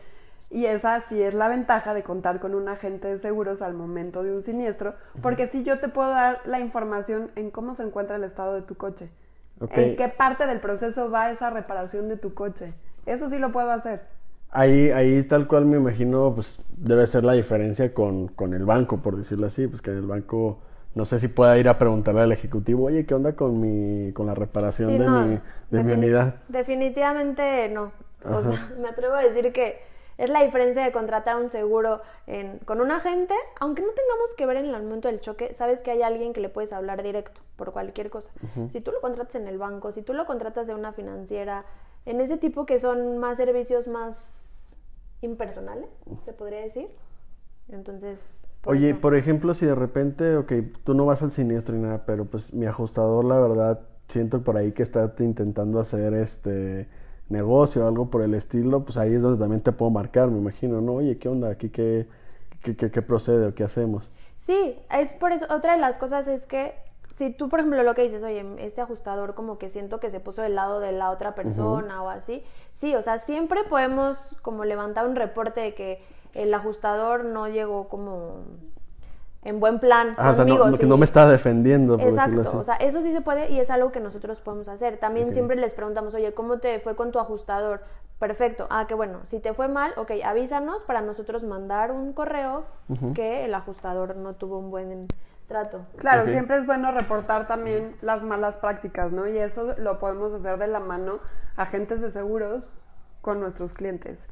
Y 0.50 0.65
esa 0.65 1.02
sí 1.02 1.21
es 1.21 1.34
la 1.34 1.50
ventaja 1.50 1.93
de 1.93 2.04
contar 2.04 2.39
con 2.39 2.56
un 2.56 2.69
agente 2.69 3.08
de 3.08 3.19
seguros 3.19 3.62
al 3.62 3.73
momento 3.73 4.23
de 4.23 4.34
un 4.34 4.41
siniestro, 4.41 4.93
porque 5.21 5.47
sí 5.47 5.63
yo 5.63 5.80
te 5.80 5.89
puedo 5.89 6.10
dar 6.10 6.39
la 6.45 6.60
información 6.62 7.32
en 7.36 7.52
cómo 7.52 7.76
se 7.76 7.84
encuentra 7.84 8.15
el 8.15 8.23
estado 8.23 8.56
de 8.56 8.62
tu 8.62 8.76
coche, 8.76 9.10
en 9.71 9.97
qué 9.97 10.08
parte 10.08 10.47
del 10.47 10.62
proceso 10.62 11.12
va 11.12 11.32
esa 11.32 11.50
reparación 11.50 12.08
de 12.08 12.15
tu 12.15 12.34
coche. 12.34 12.73
Eso 13.06 13.30
sí 13.30 13.38
lo 13.39 13.52
puedo 13.52 13.71
hacer. 13.71 14.02
Ahí, 14.52 14.89
ahí 14.91 15.21
tal 15.23 15.47
cual 15.47 15.65
me 15.65 15.78
imagino, 15.78 16.34
pues 16.34 16.63
debe 16.78 17.06
ser 17.08 17.26
la 17.26 17.34
diferencia 17.34 17.93
con, 17.93 18.30
con 18.30 18.54
el 18.54 18.63
banco, 18.63 18.97
por 18.97 19.17
decirlo 19.17 19.47
así, 19.47 19.67
pues 19.67 19.82
que 19.82 19.91
en 19.91 19.97
el 19.97 20.08
banco 20.08 20.60
no 20.97 21.05
sé 21.05 21.19
si 21.19 21.27
pueda 21.27 21.57
ir 21.60 21.69
a 21.69 21.77
preguntarle 21.77 22.21
al 22.21 22.31
ejecutivo, 22.31 22.86
oye, 22.86 23.05
¿qué 23.05 23.13
onda 23.13 23.33
con 23.36 23.62
mi, 23.62 24.12
con 24.13 24.25
la 24.25 24.33
reparación 24.33 24.89
Sí, 24.91 24.97
de, 24.97 25.05
no, 25.05 25.27
mi, 25.27 25.39
de 25.71 25.83
mi 25.83 25.91
unidad? 25.93 26.36
Definitivamente 26.49 27.69
no. 27.69 27.91
O 28.25 28.41
sea, 28.41 28.69
me 28.79 28.89
atrevo 28.89 29.13
a 29.13 29.21
decir 29.23 29.53
que 29.53 29.79
es 30.17 30.31
la 30.31 30.41
diferencia 30.43 30.83
de 30.83 30.91
contratar 30.91 31.38
un 31.38 31.49
seguro 31.51 32.01
en- 32.25 32.57
con 32.65 32.81
un 32.81 32.89
agente, 32.89 33.36
aunque 33.60 33.83
no 33.83 33.89
tengamos 33.89 34.33
que 34.36 34.47
ver 34.47 34.57
en 34.57 34.65
el 34.65 34.81
momento 34.83 35.07
del 35.07 35.21
choque, 35.21 35.53
sabes 35.53 35.79
que 35.81 35.91
hay 35.91 36.01
alguien 36.01 36.33
que 36.33 36.41
le 36.41 36.49
puedes 36.49 36.73
hablar 36.73 37.03
directo 37.03 37.41
por 37.55 37.71
cualquier 37.71 38.10
cosa. 38.10 38.31
Si 38.71 38.81
tú 38.81 38.91
lo 38.91 38.99
contratas 38.99 39.36
en 39.36 39.47
el 39.47 39.60
banco, 39.60 39.91
si 39.91 40.01
tú 40.01 40.13
lo 40.13 40.25
contratas 40.25 40.65
de 40.65 40.73
una 40.73 40.93
financiera, 40.93 41.63
en 42.07 42.21
ese 42.21 42.38
tipo 42.38 42.65
que 42.65 42.79
son 42.79 43.19
más 43.19 43.38
servicios 43.38 43.88
más 43.88 44.17
impersonales, 45.21 45.89
se 46.25 46.33
podría 46.33 46.62
decir. 46.62 46.88
Entonces, 47.71 48.19
Oye, 48.69 48.89
eso. 48.89 48.99
por 48.99 49.15
ejemplo, 49.15 49.53
si 49.53 49.65
de 49.65 49.75
repente, 49.75 50.36
ok, 50.36 50.51
tú 50.84 50.93
no 50.93 51.06
vas 51.06 51.23
al 51.23 51.32
siniestro 51.32 51.75
y 51.75 51.80
nada, 51.80 52.06
pero 52.06 52.25
pues 52.25 52.53
mi 52.53 52.65
ajustador, 52.65 53.23
la 53.25 53.39
verdad, 53.39 53.80
siento 54.10 54.43
por 54.43 54.58
ahí 54.58 54.73
que 54.73 54.84
está 54.84 55.15
te 55.15 55.23
intentando 55.23 55.80
hacer 55.80 56.13
este 56.13 56.89
negocio 57.30 57.86
o 57.86 57.88
algo 57.88 58.10
por 58.10 58.21
el 58.23 58.34
estilo, 58.34 58.84
pues 58.84 58.97
ahí 58.97 59.13
es 59.13 59.21
donde 59.21 59.39
también 59.39 59.62
te 59.63 59.71
puedo 59.71 59.89
marcar, 59.91 60.30
me 60.30 60.38
imagino, 60.39 60.82
¿no? 60.82 60.93
Oye, 60.95 61.17
¿qué 61.17 61.30
onda? 61.30 61.49
¿Aquí 61.49 61.69
qué, 61.69 62.08
qué, 62.62 62.75
qué- 62.75 62.91
qué 62.91 63.01
procede 63.01 63.47
o 63.47 63.53
qué 63.53 63.63
hacemos? 63.63 64.12
Sí, 64.38 64.77
es 64.91 65.13
por 65.13 65.32
eso. 65.32 65.45
Otra 65.49 65.73
de 65.73 65.80
las 65.80 65.97
cosas 65.97 66.27
es 66.27 66.45
que 66.45 66.73
si 67.15 67.32
tú, 67.32 67.49
por 67.49 67.60
ejemplo, 67.60 67.82
lo 67.84 67.95
que 67.95 68.03
dices, 68.03 68.23
oye, 68.23 68.45
este 68.60 68.82
ajustador 68.82 69.34
como 69.34 69.58
que 69.58 69.69
siento 69.69 69.99
que 69.99 70.12
se 70.12 70.19
puso 70.19 70.41
del 70.41 70.56
lado 70.56 70.80
de 70.80 70.91
la 70.91 71.10
otra 71.10 71.34
persona 71.36 72.03
o 72.03 72.10
así, 72.10 72.43
sí, 72.75 72.95
o 72.95 73.01
sea, 73.01 73.19
siempre 73.19 73.62
podemos 73.67 74.17
como 74.43 74.65
levantar 74.65 75.08
un 75.08 75.15
reporte 75.15 75.60
de 75.62 75.73
que 75.73 76.03
el 76.34 76.54
ajustador 76.54 77.26
no 77.26 77.48
llegó 77.48 77.88
como 77.88 78.38
en 79.44 79.60
buen 79.60 79.80
plan 79.80 80.13
Ah, 80.18 80.32
o 80.32 80.34
sea, 80.34 80.44
conmigo. 80.44 80.66
no, 80.66 80.72
no- 80.72 80.78
que 80.78 80.84
sí. 80.84 80.90
no 80.90 80.98
me 80.98 81.06
está 81.06 81.28
defendiendo, 81.30 81.98
por 81.98 82.08
Exacto, 82.08 82.32
decirlo 82.32 82.42
así. 82.42 82.58
o 82.58 82.63
sea, 82.63 82.76
eso 82.76 83.02
sí 83.02 83.13
se 83.13 83.22
puede 83.22 83.50
y 83.52 83.60
es 83.60 83.70
algo 83.70 83.92
que 83.92 84.00
nosotros 84.00 84.40
podemos 84.42 84.68
hacer. 84.68 84.98
También 84.98 85.34
siempre 85.34 85.56
les 85.56 85.74
preguntamos, 85.74 86.13
oye, 86.13 86.34
¿cómo 86.34 86.58
te 86.60 86.80
fue 86.80 86.96
con 86.96 87.12
tu 87.12 87.20
ajustador? 87.20 87.82
Perfecto, 88.20 88.66
ah, 88.72 88.86
qué 88.88 88.96
bueno. 88.96 89.20
Si 89.26 89.40
te 89.40 89.54
fue 89.54 89.68
mal, 89.68 89.94
ok, 89.96 90.12
avísanos 90.26 90.82
para 90.84 91.02
nosotros 91.02 91.44
mandar 91.44 91.92
un 91.92 92.13
correo 92.13 92.63
que 93.13 93.46
el 93.46 93.54
ajustador 93.54 94.16
no 94.16 94.34
tuvo 94.34 94.58
un 94.58 94.72
buen 94.72 95.08
trato. 95.48 95.82
Claro, 95.98 96.28
siempre 96.28 96.58
es 96.58 96.66
bueno 96.66 96.92
reportar 96.92 97.48
también 97.48 97.96
las 98.02 98.24
malas 98.24 98.58
prácticas, 98.58 99.12
¿no? 99.13 99.28
Y 99.28 99.38
eso 99.38 99.76
lo 99.78 100.00
podemos 100.00 100.34
hacer 100.34 100.58
de 100.58 100.68
la 100.68 100.80
mano 100.80 101.20
agentes 101.56 102.02
de 102.02 102.10
seguros 102.12 102.74
con 103.22 103.40
nuestros 103.40 103.74
clientes, 103.74 104.26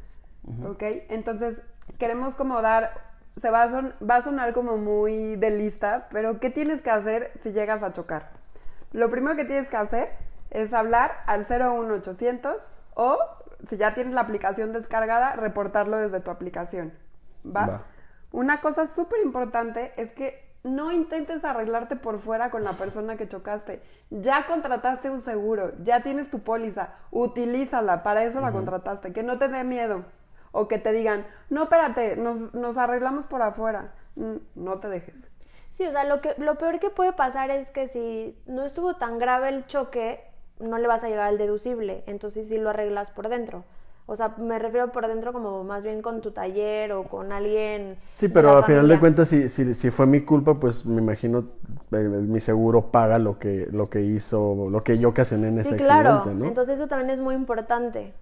¿ok? 0.67 0.83
Entonces, 1.09 1.61
queremos 1.97 2.35
como 2.35 2.61
dar, 2.61 2.91
se 3.37 3.49
va 3.49 3.63
a, 3.63 3.69
son- 3.69 3.93
va 4.07 4.17
a 4.17 4.21
sonar 4.21 4.53
como 4.53 4.77
muy 4.77 5.35
de 5.35 5.51
lista, 5.51 6.07
pero 6.11 6.39
¿qué 6.39 6.49
tienes 6.49 6.81
que 6.81 6.91
hacer 6.91 7.31
si 7.41 7.51
llegas 7.51 7.83
a 7.83 7.91
chocar? 7.93 8.29
Lo 8.91 9.09
primero 9.09 9.35
que 9.35 9.45
tienes 9.45 9.69
que 9.69 9.77
hacer 9.77 10.09
es 10.51 10.73
hablar 10.73 11.11
al 11.25 11.45
01800 11.45 12.71
o, 12.93 13.17
si 13.67 13.77
ya 13.77 13.93
tienes 13.93 14.13
la 14.13 14.21
aplicación 14.21 14.71
descargada, 14.73 15.33
reportarlo 15.33 15.97
desde 15.97 16.19
tu 16.21 16.31
aplicación, 16.31 16.93
¿va? 17.45 17.65
Va. 17.67 17.81
Una 18.31 18.61
cosa 18.61 18.85
súper 18.87 19.19
importante 19.23 19.93
es 19.97 20.13
que 20.13 20.43
no 20.63 20.91
intentes 20.91 21.45
arreglarte 21.45 21.95
por 21.95 22.19
fuera 22.19 22.49
con 22.49 22.63
la 22.63 22.71
persona 22.71 23.17
que 23.17 23.27
chocaste. 23.27 23.81
Ya 24.09 24.47
contrataste 24.47 25.09
un 25.09 25.21
seguro, 25.21 25.73
ya 25.83 26.01
tienes 26.01 26.29
tu 26.31 26.39
póliza, 26.39 26.89
utilízala, 27.11 28.01
para 28.01 28.23
eso 28.23 28.41
la 28.41 28.51
contrataste, 28.51 29.13
que 29.13 29.23
no 29.23 29.37
te 29.37 29.47
dé 29.47 29.63
miedo. 29.63 30.05
O 30.55 30.67
que 30.67 30.77
te 30.79 30.91
digan, 30.91 31.25
no, 31.49 31.63
espérate, 31.63 32.15
nos, 32.15 32.53
nos 32.53 32.77
arreglamos 32.77 33.27
por 33.27 33.41
afuera. 33.41 33.93
Mm, 34.15 34.35
No 34.55 34.79
te 34.79 34.87
dejes. 34.89 35.29
Sí, 35.71 35.85
o 35.85 35.91
sea, 35.91 36.05
lo, 36.05 36.21
que, 36.21 36.35
lo 36.37 36.55
peor 36.55 36.79
que 36.79 36.89
puede 36.89 37.11
pasar 37.13 37.51
es 37.51 37.71
que 37.71 37.87
si 37.89 38.37
no 38.45 38.63
estuvo 38.65 38.95
tan 38.95 39.19
grave 39.19 39.49
el 39.49 39.65
choque, 39.67 40.21
no 40.59 40.77
le 40.77 40.87
vas 40.87 41.03
a 41.03 41.09
llegar 41.09 41.27
al 41.27 41.37
deducible, 41.37 42.03
entonces 42.07 42.47
sí 42.47 42.57
lo 42.57 42.69
arreglas 42.69 43.11
por 43.11 43.27
dentro. 43.27 43.65
O 44.07 44.15
sea, 44.15 44.35
me 44.37 44.59
refiero 44.59 44.91
por 44.91 45.07
dentro 45.07 45.33
como 45.33 45.63
más 45.63 45.83
bien 45.83 46.01
con 46.03 46.21
tu 46.21 46.29
taller 46.31 46.93
o 46.93 47.03
con 47.05 47.31
alguien. 47.31 47.97
Sí, 48.05 48.29
pero 48.29 48.55
al 48.55 48.63
final 48.63 48.87
de 48.87 48.99
cuentas, 48.99 49.27
si, 49.27 49.49
si, 49.49 49.73
si 49.73 49.89
fue 49.89 50.05
mi 50.05 50.21
culpa, 50.21 50.53
pues 50.59 50.85
me 50.85 51.01
imagino 51.01 51.43
eh, 51.91 51.97
mi 51.97 52.39
seguro 52.39 52.91
paga 52.91 53.17
lo 53.17 53.39
que, 53.39 53.67
lo 53.71 53.89
que 53.89 54.01
hizo, 54.01 54.69
lo 54.69 54.83
que 54.83 54.99
yo 54.99 55.09
ocasioné 55.09 55.47
en 55.47 55.57
ese 55.59 55.77
Sí, 55.77 55.83
claro. 55.83 56.11
accidente, 56.11 56.39
¿no? 56.39 56.45
Entonces 56.45 56.75
eso 56.75 56.87
también 56.87 57.09
es 57.09 57.19
muy 57.19 57.33
importante. 57.33 58.13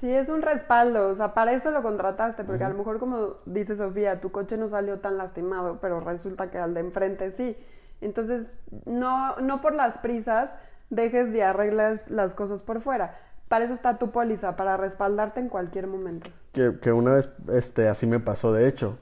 Sí, 0.00 0.10
es 0.10 0.30
un 0.30 0.40
respaldo, 0.40 1.08
o 1.08 1.14
sea, 1.14 1.34
para 1.34 1.52
eso 1.52 1.70
lo 1.70 1.82
contrataste, 1.82 2.42
porque 2.42 2.64
a 2.64 2.70
lo 2.70 2.78
mejor 2.78 2.98
como 2.98 3.34
dice 3.44 3.76
Sofía, 3.76 4.18
tu 4.18 4.32
coche 4.32 4.56
no 4.56 4.70
salió 4.70 4.98
tan 4.98 5.18
lastimado, 5.18 5.78
pero 5.82 6.00
resulta 6.00 6.50
que 6.50 6.56
al 6.56 6.72
de 6.72 6.80
enfrente 6.80 7.32
sí. 7.32 7.54
Entonces, 8.00 8.50
no, 8.86 9.36
no 9.36 9.60
por 9.60 9.74
las 9.74 9.98
prisas 9.98 10.50
dejes 10.88 11.34
y 11.34 11.42
arregles 11.42 12.10
las 12.10 12.32
cosas 12.32 12.62
por 12.62 12.80
fuera. 12.80 13.18
Para 13.48 13.66
eso 13.66 13.74
está 13.74 13.98
tu 13.98 14.10
póliza, 14.10 14.56
para 14.56 14.78
respaldarte 14.78 15.40
en 15.40 15.50
cualquier 15.50 15.86
momento. 15.86 16.30
Que, 16.52 16.78
que 16.80 16.92
una 16.92 17.14
vez 17.14 17.28
este, 17.52 17.88
así 17.88 18.06
me 18.06 18.20
pasó, 18.20 18.54
de 18.54 18.68
hecho. 18.68 18.96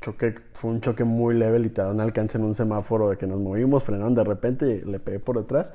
Choque, 0.00 0.34
fue 0.52 0.70
un 0.70 0.80
choque 0.80 1.04
muy 1.04 1.36
leve, 1.36 1.60
literal, 1.60 1.92
un 1.92 2.00
alcance 2.00 2.38
en 2.38 2.44
un 2.44 2.54
semáforo 2.54 3.10
de 3.10 3.18
que 3.18 3.28
nos 3.28 3.38
movimos, 3.38 3.84
frenaron 3.84 4.16
de 4.16 4.24
repente 4.24 4.66
y 4.66 4.80
le 4.80 4.98
pegué 4.98 5.20
por 5.20 5.38
detrás. 5.38 5.72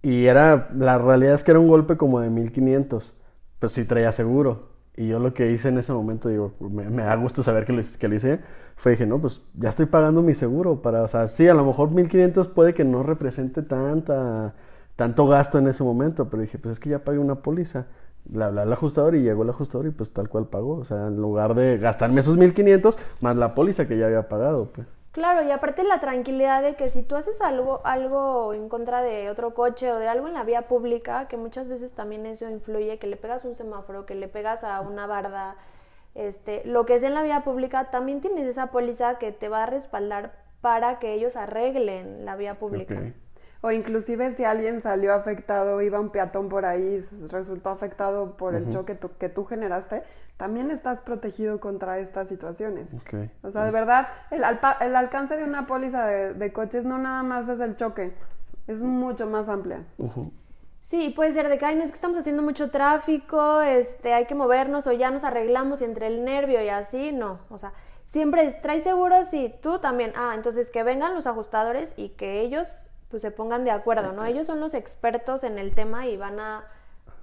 Y 0.00 0.26
era, 0.26 0.68
la 0.74 0.96
realidad 0.96 1.34
es 1.34 1.44
que 1.44 1.50
era 1.50 1.60
un 1.60 1.68
golpe 1.68 1.98
como 1.98 2.20
de 2.20 2.30
1500, 2.30 3.20
pues 3.58 3.72
sí 3.72 3.84
traía 3.84 4.12
seguro. 4.12 4.76
Y 4.96 5.08
yo 5.08 5.18
lo 5.18 5.34
que 5.34 5.52
hice 5.52 5.68
en 5.68 5.78
ese 5.78 5.92
momento, 5.92 6.28
digo, 6.30 6.54
me, 6.58 7.02
da 7.02 7.14
gusto 7.16 7.42
saber 7.42 7.66
que 7.66 7.72
lo, 7.74 7.82
que 7.98 8.08
lo 8.08 8.14
hice, 8.14 8.40
fue 8.76 8.92
dije, 8.92 9.06
no, 9.06 9.20
pues 9.20 9.42
ya 9.54 9.68
estoy 9.68 9.86
pagando 9.86 10.22
mi 10.22 10.32
seguro 10.32 10.80
para, 10.80 11.02
o 11.02 11.08
sea, 11.08 11.28
sí, 11.28 11.46
a 11.48 11.54
lo 11.54 11.64
mejor 11.66 11.90
1500 11.90 12.48
puede 12.48 12.72
que 12.72 12.84
no 12.84 13.02
represente 13.02 13.62
tanta, 13.62 14.54
tanto 14.96 15.26
gasto 15.26 15.58
en 15.58 15.68
ese 15.68 15.84
momento, 15.84 16.30
pero 16.30 16.42
dije, 16.42 16.58
pues 16.58 16.72
es 16.72 16.80
que 16.80 16.90
ya 16.90 17.04
pagué 17.04 17.18
una 17.18 17.42
póliza. 17.42 17.86
Le 18.32 18.42
hablé 18.42 18.62
al 18.62 18.72
ajustador 18.72 19.14
y 19.14 19.22
llegó 19.22 19.42
el 19.42 19.50
ajustador 19.50 19.86
y 19.86 19.90
pues 19.90 20.12
tal 20.12 20.28
cual 20.28 20.48
pagó. 20.48 20.78
O 20.78 20.84
sea, 20.84 21.08
en 21.08 21.16
lugar 21.16 21.54
de 21.54 21.78
gastarme 21.78 22.20
esos 22.20 22.36
1500 22.36 22.98
más 23.20 23.36
la 23.36 23.54
póliza 23.54 23.86
que 23.86 23.98
ya 23.98 24.06
había 24.06 24.28
pagado, 24.28 24.72
pues. 24.72 24.86
Claro, 25.16 25.42
y 25.42 25.50
aparte 25.50 25.82
la 25.82 25.98
tranquilidad 25.98 26.62
de 26.62 26.74
que 26.74 26.90
si 26.90 27.02
tú 27.02 27.16
haces 27.16 27.40
algo, 27.40 27.80
algo 27.84 28.52
en 28.52 28.68
contra 28.68 29.00
de 29.00 29.30
otro 29.30 29.54
coche 29.54 29.90
o 29.90 29.98
de 29.98 30.08
algo 30.08 30.28
en 30.28 30.34
la 30.34 30.44
vía 30.44 30.68
pública, 30.68 31.26
que 31.26 31.38
muchas 31.38 31.68
veces 31.68 31.92
también 31.92 32.26
eso 32.26 32.46
influye, 32.50 32.98
que 32.98 33.06
le 33.06 33.16
pegas 33.16 33.46
un 33.46 33.56
semáforo, 33.56 34.04
que 34.04 34.14
le 34.14 34.28
pegas 34.28 34.62
a 34.62 34.78
una 34.82 35.06
barda, 35.06 35.56
este, 36.14 36.60
lo 36.66 36.84
que 36.84 36.96
es 36.96 37.02
en 37.02 37.14
la 37.14 37.22
vía 37.22 37.44
pública, 37.44 37.90
también 37.90 38.20
tienes 38.20 38.46
esa 38.46 38.66
póliza 38.66 39.16
que 39.16 39.32
te 39.32 39.48
va 39.48 39.62
a 39.62 39.66
respaldar 39.66 40.32
para 40.60 40.98
que 40.98 41.14
ellos 41.14 41.34
arreglen 41.34 42.26
la 42.26 42.36
vía 42.36 42.52
pública. 42.52 43.14
O 43.66 43.72
inclusive 43.72 44.32
si 44.34 44.44
alguien 44.44 44.80
salió 44.80 45.12
afectado, 45.12 45.82
iba 45.82 45.98
un 45.98 46.10
peatón 46.10 46.48
por 46.48 46.64
ahí, 46.64 47.04
resultó 47.28 47.70
afectado 47.70 48.36
por 48.36 48.54
el 48.54 48.62
choque 48.72 48.94
tu- 48.94 49.10
que 49.18 49.28
tú 49.28 49.44
generaste, 49.44 50.04
también 50.36 50.70
estás 50.70 51.00
protegido 51.00 51.58
contra 51.58 51.98
estas 51.98 52.28
situaciones. 52.28 52.86
O 53.42 53.50
sea, 53.50 53.64
de 53.64 53.70
verdad, 53.72 54.06
el, 54.30 54.44
alpa- 54.44 54.76
el 54.80 54.94
alcance 54.94 55.36
de 55.36 55.42
una 55.42 55.66
póliza 55.66 56.06
de, 56.06 56.34
de 56.34 56.52
coches 56.52 56.84
no 56.84 56.98
nada 56.98 57.24
más 57.24 57.48
es 57.48 57.58
el 57.58 57.74
choque, 57.76 58.12
es 58.68 58.82
mucho 58.82 59.26
más 59.26 59.48
amplia. 59.48 59.80
Sí, 60.84 61.12
puede 61.16 61.32
ser 61.32 61.48
de 61.48 61.58
que, 61.58 61.64
ay, 61.64 61.74
no 61.74 61.82
es 61.82 61.90
que 61.90 61.96
estamos 61.96 62.16
haciendo 62.18 62.42
mucho 62.42 62.70
tráfico, 62.70 63.62
este, 63.62 64.12
hay 64.14 64.26
que 64.26 64.36
movernos 64.36 64.86
o 64.86 64.92
ya 64.92 65.10
nos 65.10 65.24
arreglamos 65.24 65.80
y 65.82 65.86
entre 65.86 66.06
el 66.06 66.24
nervio 66.24 66.62
y 66.62 66.68
así, 66.68 67.10
no. 67.10 67.40
O 67.50 67.58
sea, 67.58 67.72
siempre 68.06 68.44
es, 68.46 68.62
trae 68.62 68.80
seguro, 68.82 69.24
sí, 69.24 69.52
tú 69.60 69.80
también. 69.80 70.12
Ah, 70.14 70.34
entonces 70.36 70.70
que 70.70 70.84
vengan 70.84 71.16
los 71.16 71.26
ajustadores 71.26 71.92
y 71.96 72.10
que 72.10 72.38
ellos 72.42 72.68
pues 73.10 73.22
se 73.22 73.30
pongan 73.30 73.64
de 73.64 73.70
acuerdo, 73.70 74.12
¿no? 74.12 74.24
Ellos 74.24 74.46
son 74.46 74.60
los 74.60 74.74
expertos 74.74 75.44
en 75.44 75.58
el 75.58 75.74
tema 75.74 76.06
y 76.06 76.16
van 76.16 76.40
a 76.40 76.64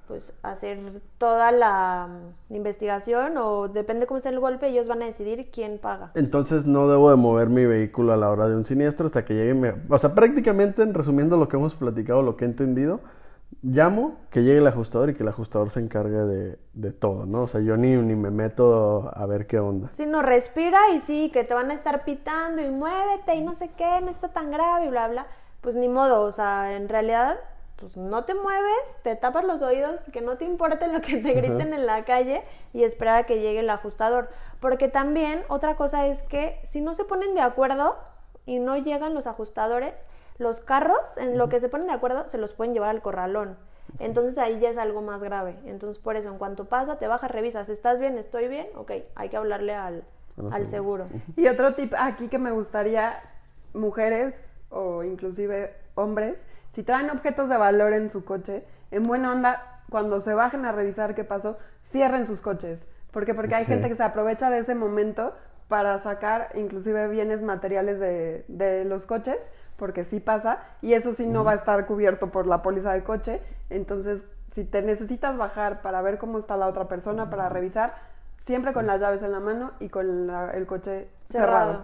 pues 0.08 0.34
hacer 0.44 1.02
toda 1.18 1.52
la 1.52 2.08
mm, 2.50 2.54
investigación 2.56 3.38
o 3.38 3.68
depende 3.68 4.06
cómo 4.06 4.20
sea 4.20 4.32
el 4.32 4.40
golpe, 4.40 4.68
ellos 4.68 4.88
van 4.88 5.02
a 5.02 5.06
decidir 5.06 5.50
quién 5.52 5.78
paga. 5.78 6.12
Entonces 6.16 6.66
no 6.66 6.88
debo 6.88 7.10
de 7.10 7.16
mover 7.16 7.50
mi 7.50 7.66
vehículo 7.66 8.14
a 8.14 8.18
la 8.18 8.30
hora 8.30 8.48
de 8.50 8.56
un 8.56 8.66
siniestro 8.66 9.06
hasta 9.06 9.24
que 9.24 9.34
llegue 9.34 9.54
mi... 9.54 9.70
O 9.90 9.98
sea, 9.98 10.14
prácticamente, 10.14 10.84
en 10.84 10.94
resumiendo 10.94 11.38
lo 11.38 11.48
que 11.48 11.56
hemos 11.58 11.76
platicado, 11.76 12.22
lo 12.22 12.36
que 12.36 12.44
he 12.46 12.48
entendido, 12.48 13.00
llamo, 13.62 14.18
que 14.30 14.44
llegue 14.44 14.58
el 14.58 14.68
ajustador 14.68 15.10
y 15.10 15.14
que 15.14 15.24
el 15.24 15.30
ajustador 15.30 15.70
se 15.70 15.80
encargue 15.80 16.18
de, 16.18 16.60
de 16.74 16.92
todo, 16.92 17.26
¿no? 17.26 17.44
O 17.44 17.48
sea, 17.48 17.62
yo 17.62 17.78
ni, 17.78 17.96
ni 17.96 18.16
me 18.16 18.30
meto 18.30 19.10
a 19.14 19.26
ver 19.26 19.48
qué 19.48 19.60
onda. 19.60 19.90
Si 19.94 20.06
no 20.06 20.22
respira 20.22 20.80
y 20.94 21.00
sí, 21.02 21.30
que 21.32 21.46
te 21.46 21.54
van 21.54 21.72
a 21.72 21.76
estar 21.76 22.04
pitando 22.04 22.62
y 22.62 22.70
muévete 22.70 23.36
y 23.36 23.42
no 23.42 23.56
sé 23.56 23.70
qué, 23.78 24.02
no 24.02 24.10
está 24.10 24.28
tan 24.30 24.52
grave 24.52 24.88
y 24.88 24.90
bla, 24.90 25.08
bla, 25.08 25.28
pues 25.64 25.76
ni 25.76 25.88
modo, 25.88 26.22
o 26.24 26.32
sea, 26.34 26.76
en 26.76 26.90
realidad, 26.90 27.40
pues 27.78 27.96
no 27.96 28.26
te 28.26 28.36
mueves, 28.36 29.02
te 29.02 29.16
tapas 29.16 29.46
los 29.46 29.62
oídos, 29.62 30.02
que 30.12 30.22
no 30.22 30.38
te 30.38 30.44
importe 30.44 30.88
lo 30.88 31.02
que 31.02 31.18
te 31.18 31.34
griten 31.34 31.74
en 31.74 31.86
la 31.86 32.04
calle 32.04 32.44
y 32.74 32.84
esperar 32.84 33.16
a 33.18 33.24
que 33.26 33.40
llegue 33.40 33.60
el 33.60 33.70
ajustador. 33.70 34.30
Porque 34.60 34.90
también 34.90 35.42
otra 35.48 35.76
cosa 35.76 36.06
es 36.06 36.22
que 36.24 36.60
si 36.66 36.82
no 36.82 36.94
se 36.94 37.06
ponen 37.06 37.34
de 37.34 37.42
acuerdo 37.42 37.98
y 38.46 38.60
no 38.60 38.78
llegan 38.78 39.14
los 39.14 39.26
ajustadores, 39.26 39.96
los 40.38 40.60
carros 40.60 41.18
en 41.18 41.38
lo 41.38 41.48
que 41.48 41.62
se 41.62 41.70
ponen 41.70 41.88
de 41.88 41.94
acuerdo 41.94 42.28
se 42.28 42.38
los 42.38 42.54
pueden 42.54 42.74
llevar 42.74 42.90
al 42.90 43.02
corralón. 43.02 43.58
Entonces 44.00 44.38
ahí 44.38 44.60
ya 44.60 44.70
es 44.70 44.78
algo 44.78 45.02
más 45.02 45.24
grave. 45.24 45.56
Entonces 45.66 45.98
por 45.98 46.18
eso 46.18 46.28
en 46.30 46.38
cuanto 46.38 46.66
pasa, 46.66 46.98
te 46.98 47.08
bajas, 47.08 47.32
revisas, 47.32 47.70
¿estás 47.70 48.00
bien? 48.02 48.18
¿Estoy 48.18 48.50
bien? 48.50 48.68
Ok, 48.76 48.92
hay 49.16 49.30
que 49.30 49.38
hablarle 49.38 49.74
al, 49.74 50.04
al 50.52 50.68
seguro. 50.68 51.08
Y 51.38 51.48
otro 51.48 51.74
tip 51.74 51.94
aquí 51.98 52.28
que 52.28 52.38
me 52.38 52.52
gustaría, 52.52 53.22
mujeres 53.74 54.50
o 54.74 55.04
inclusive 55.04 55.74
hombres, 55.96 56.46
si 56.72 56.84
traen 56.84 57.10
objetos 57.10 57.50
de 57.50 57.58
valor 57.58 57.94
en 57.94 58.10
su 58.10 58.26
coche, 58.26 58.64
en 58.92 59.04
buena 59.04 59.32
onda, 59.32 59.82
cuando 59.90 60.20
se 60.22 60.34
bajen 60.34 60.66
a 60.66 60.72
revisar 60.72 61.14
qué 61.16 61.24
pasó, 61.24 61.58
cierren 61.86 62.26
sus 62.26 62.42
coches. 62.42 62.86
¿Por 63.12 63.26
qué? 63.26 63.34
Porque 63.36 63.54
hay 63.56 63.66
gente 63.66 63.90
que 63.90 63.96
se 63.96 64.04
aprovecha 64.04 64.50
de 64.50 64.60
ese 64.60 64.74
momento 64.74 65.34
para 65.68 66.00
sacar 66.00 66.50
inclusive 66.56 67.08
bienes 67.08 67.42
materiales 67.42 68.00
de, 68.00 68.44
de 68.48 68.86
los 68.86 69.06
coches, 69.06 69.38
porque 69.78 70.04
sí 70.04 70.20
pasa, 70.20 70.60
y 70.82 70.94
eso 70.94 71.14
sí 71.14 71.28
no 71.28 71.44
va 71.44 71.52
a 71.52 71.56
estar 71.56 71.86
cubierto 71.86 72.32
por 72.32 72.48
la 72.48 72.62
póliza 72.62 72.94
de 72.94 73.04
coche. 73.04 73.42
Entonces, 73.70 74.26
si 74.52 74.66
te 74.66 74.82
necesitas 74.82 75.38
bajar 75.38 75.82
para 75.82 76.02
ver 76.02 76.18
cómo 76.18 76.38
está 76.40 76.58
la 76.58 76.68
otra 76.68 76.88
persona, 76.88 77.30
para 77.30 77.50
revisar, 77.50 77.94
siempre 78.42 78.74
con 78.74 78.86
las 78.88 79.00
llaves 79.00 79.22
en 79.24 79.32
la 79.32 79.40
mano 79.40 79.72
y 79.80 79.90
con 79.90 80.28
la- 80.28 80.52
el 80.52 80.66
coche 80.66 81.08
cerrado. 81.26 81.84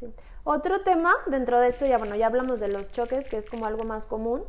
Sí. 0.00 0.12
Otro 0.48 0.82
tema 0.82 1.12
dentro 1.26 1.58
de 1.58 1.66
esto, 1.66 1.86
ya 1.86 1.98
bueno, 1.98 2.14
ya 2.14 2.28
hablamos 2.28 2.60
de 2.60 2.68
los 2.68 2.92
choques, 2.92 3.28
que 3.28 3.36
es 3.36 3.50
como 3.50 3.66
algo 3.66 3.82
más 3.82 4.04
común. 4.04 4.44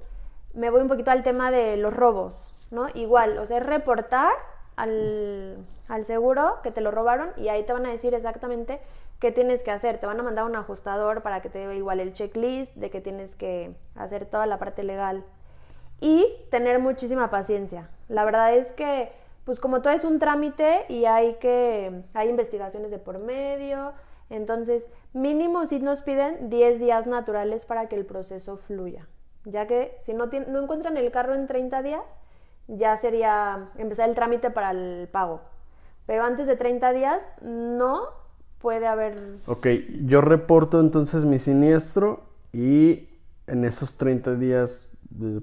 Me 0.54 0.70
voy 0.70 0.82
un 0.82 0.88
poquito 0.88 1.10
al 1.10 1.24
tema 1.24 1.50
de 1.50 1.76
los 1.76 1.92
robos, 1.92 2.36
¿no? 2.70 2.86
Igual, 2.94 3.40
o 3.40 3.48
sea, 3.48 3.62
reportar 3.62 4.32
al, 4.76 5.58
al 5.88 6.06
seguro 6.06 6.60
que 6.62 6.70
te 6.70 6.82
lo 6.82 6.92
robaron 6.92 7.32
y 7.36 7.48
ahí 7.48 7.64
te 7.64 7.74
van 7.74 7.88
a 7.88 7.90
decir 7.90 8.14
exactamente 8.14 8.80
qué 9.20 9.32
tienes 9.32 9.64
que 9.64 9.72
hacer. 9.72 10.00
Te 10.00 10.06
van 10.06 10.20
a 10.20 10.24
mandar 10.24 10.46
un 10.46 10.56
ajustador 10.56 11.24
para 11.24 11.42
que 11.42 11.50
te 11.50 11.66
dé 11.66 11.76
igual 11.76 12.00
el 12.00 12.14
checklist 12.14 12.76
de 12.76 12.92
que 12.92 13.02
tienes 13.02 13.36
que 13.36 13.74
hacer 13.96 14.28
toda 14.28 14.46
la 14.46 14.60
parte 14.60 14.84
legal 14.84 15.24
y 16.00 16.28
tener 16.52 16.78
muchísima 16.78 17.32
paciencia. 17.32 17.90
La 18.08 18.24
verdad 18.24 18.54
es 18.54 18.72
que, 18.74 19.12
pues 19.46 19.60
como 19.60 19.82
todo 19.82 19.94
es 19.94 20.04
un 20.04 20.20
trámite 20.20 20.86
y 20.90 21.06
hay 21.06 21.38
que, 21.40 22.04
hay 22.14 22.30
investigaciones 22.30 22.92
de 22.92 23.00
por 23.00 23.18
medio, 23.18 23.94
entonces 24.30 24.88
mínimo 25.14 25.66
si 25.66 25.80
nos 25.80 26.02
piden 26.02 26.50
10 26.50 26.80
días 26.80 27.08
naturales 27.08 27.66
para 27.66 27.88
que 27.88 27.96
el 27.96 28.06
proceso 28.06 28.58
fluya, 28.58 29.08
ya 29.46 29.68
que 29.68 29.98
si 30.04 30.14
no, 30.14 30.28
no 30.28 30.62
encuentran 30.62 30.98
el 30.98 31.12
carro 31.12 31.34
en 31.36 31.48
30 31.48 31.82
días, 31.84 32.04
ya 32.68 32.98
sería 32.98 33.70
empezar 33.78 34.10
el 34.10 34.16
trámite 34.16 34.50
para 34.52 34.72
el 34.72 35.08
pago. 35.12 35.42
Pero 36.06 36.24
antes 36.24 36.48
de 36.48 36.56
30 36.56 36.94
días 36.94 37.24
no 37.42 38.04
puede 38.60 38.88
haber 38.88 39.38
Ok, 39.46 39.68
yo 40.06 40.22
reporto 40.22 40.80
entonces 40.80 41.26
mi 41.26 41.40
siniestro 41.40 42.22
y 42.54 43.10
en 43.46 43.64
esos 43.66 43.96
30 43.98 44.36
días, 44.36 44.90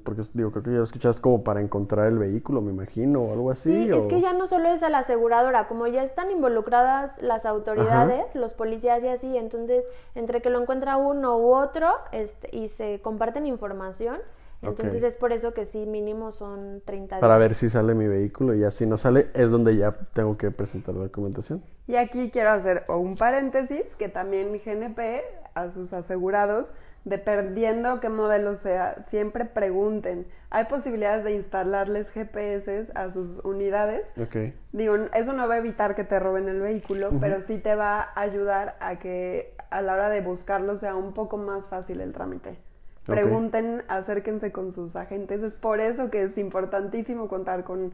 porque 0.05 0.23
digo, 0.35 0.51
creo 0.51 0.63
que 0.63 0.71
ya 0.71 0.77
lo 0.79 0.85
escuchas 0.85 1.21
como 1.21 1.43
para 1.43 1.61
encontrar 1.61 2.07
el 2.07 2.19
vehículo, 2.19 2.61
me 2.61 2.71
imagino, 2.71 3.23
o 3.23 3.33
algo 3.33 3.51
así. 3.51 3.85
Sí, 3.85 3.93
o... 3.93 4.03
es 4.03 4.07
que 4.07 4.21
ya 4.21 4.33
no 4.33 4.47
solo 4.47 4.69
es 4.69 4.83
a 4.83 4.91
la 4.91 4.99
aseguradora, 4.99 5.69
como 5.69 5.87
ya 5.87 6.03
están 6.03 6.31
involucradas 6.31 7.21
las 7.23 7.47
autoridades, 7.47 8.27
los 8.35 8.53
policías 8.53 9.03
y 9.03 9.09
así, 9.09 9.37
entonces 9.37 9.85
entre 10.15 10.43
que 10.43 10.51
lo 10.51 10.61
encuentra 10.61 10.97
uno 10.97 11.39
u 11.39 11.55
otro 11.55 11.89
este, 12.13 12.55
y 12.57 12.69
se 12.69 13.01
comparten 13.01 13.47
información, 13.47 14.19
entonces 14.63 15.03
Ok. 15.03 15.09
es 15.09 15.17
por 15.17 15.33
eso 15.33 15.53
que 15.53 15.67
sí, 15.67 15.87
mínimo 15.87 16.33
son 16.33 16.83
30 16.85 17.17
días. 17.17 17.21
Para 17.21 17.39
ver 17.39 17.55
si 17.55 17.69
sale 17.69 17.95
mi 17.95 18.07
vehículo 18.07 18.55
y 18.55 18.61
ya 18.61 18.71
si 18.71 18.87
no 18.87 18.97
sale 18.97 19.29
es 19.35 19.51
donde 19.51 19.77
ya 19.77 19.93
tengo 20.13 20.37
que 20.37 20.51
presentar 20.51 20.95
la 20.95 21.05
documentación. 21.05 21.63
Y 21.87 21.97
aquí 21.97 22.31
quiero 22.31 22.51
hacer 22.51 22.85
un 22.89 23.17
paréntesis 23.17 23.85
que 23.99 24.09
también 24.09 24.59
GNP 24.65 25.23
a 25.55 25.71
sus 25.71 25.93
asegurados, 25.93 26.75
dependiendo 27.05 28.01
qué 28.01 28.09
modelo 28.09 28.57
sea, 28.57 29.05
siempre 29.07 29.45
pregunten. 29.45 30.27
Hay 30.51 30.65
posibilidades 30.65 31.25
de 31.25 31.35
instalarles 31.35 32.11
GPS 32.11 32.89
a 32.95 33.11
sus 33.11 33.45
unidades. 33.45 34.13
Ok. 34.19 34.55
Digo, 34.73 34.97
eso 35.15 35.33
no 35.33 35.47
va 35.49 35.55
a 35.55 35.59
evitar 35.59 35.95
que 35.95 36.05
te 36.05 36.19
roben 36.19 36.49
el 36.49 36.61
vehículo, 36.61 37.11
pero 37.21 37.41
sí 37.41 37.59
te 37.59 37.75
va 37.75 38.01
a 38.01 38.21
ayudar 38.21 38.77
a 38.81 38.99
que 38.99 39.55
a 39.71 39.83
la 39.83 39.95
hora 39.95 40.09
de 40.09 40.21
buscarlo 40.21 40.77
sea 40.77 40.95
un 40.95 41.13
poco 41.13 41.37
más 41.37 41.69
fácil 41.69 42.01
el 42.01 42.13
trámite. 42.13 42.57
Pregunten, 43.05 43.83
acérquense 43.89 44.51
con 44.51 44.73
sus 44.73 44.97
agentes. 44.97 45.43
Es 45.43 45.55
por 45.55 45.81
eso 45.81 46.11
que 46.11 46.23
es 46.23 46.39
importantísimo 46.39 47.29
contar 47.29 47.65
con 47.65 47.93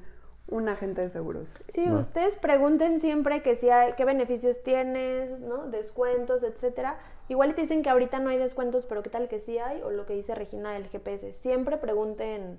un 0.51 0.69
agente 0.69 1.01
de 1.01 1.09
seguros. 1.09 1.55
Sí, 1.69 1.91
ustedes 1.91 2.37
pregunten 2.37 3.01
siempre 3.01 3.43
que 3.43 3.57
si 3.57 3.71
hay, 3.71 3.95
qué 3.95 4.05
beneficios 4.05 4.63
tienes, 4.63 5.39
¿no? 5.41 5.67
Descuentos, 5.69 6.43
etcétera. 6.43 6.99
Igual 7.29 7.55
te 7.55 7.63
dicen 7.63 7.83
que 7.83 7.91
ahorita 7.91 8.19
no 8.19 8.31
hay 8.31 8.39
descuentos, 8.39 8.87
pero 8.87 9.03
qué 9.03 9.11
tal 9.11 9.29
que 9.29 9.39
sí 9.39 9.59
hay, 9.59 9.83
o 9.83 9.91
lo 9.91 10.07
que 10.07 10.15
dice 10.15 10.35
Regina 10.35 10.73
del 10.73 10.89
GPS. 10.89 11.33
Siempre 11.33 11.77
pregunten 11.77 12.59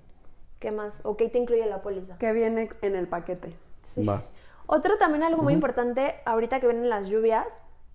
qué 0.60 0.72
más, 0.72 1.06
o 1.06 1.18
qué 1.18 1.28
te 1.28 1.38
incluye 1.38 1.66
la 1.66 1.82
póliza. 1.82 2.18
Que 2.18 2.32
viene 2.32 2.70
en 2.82 2.96
el 2.96 3.08
paquete. 3.08 3.50
Sí. 3.94 4.06
Va. 4.06 4.24
Otro 4.68 4.98
también 4.98 5.24
algo 5.24 5.44
muy 5.44 5.54
importante, 5.54 6.16
ahorita 6.24 6.62
que 6.62 6.68
vienen 6.68 6.90
las 6.90 7.10
lluvias, 7.10 7.48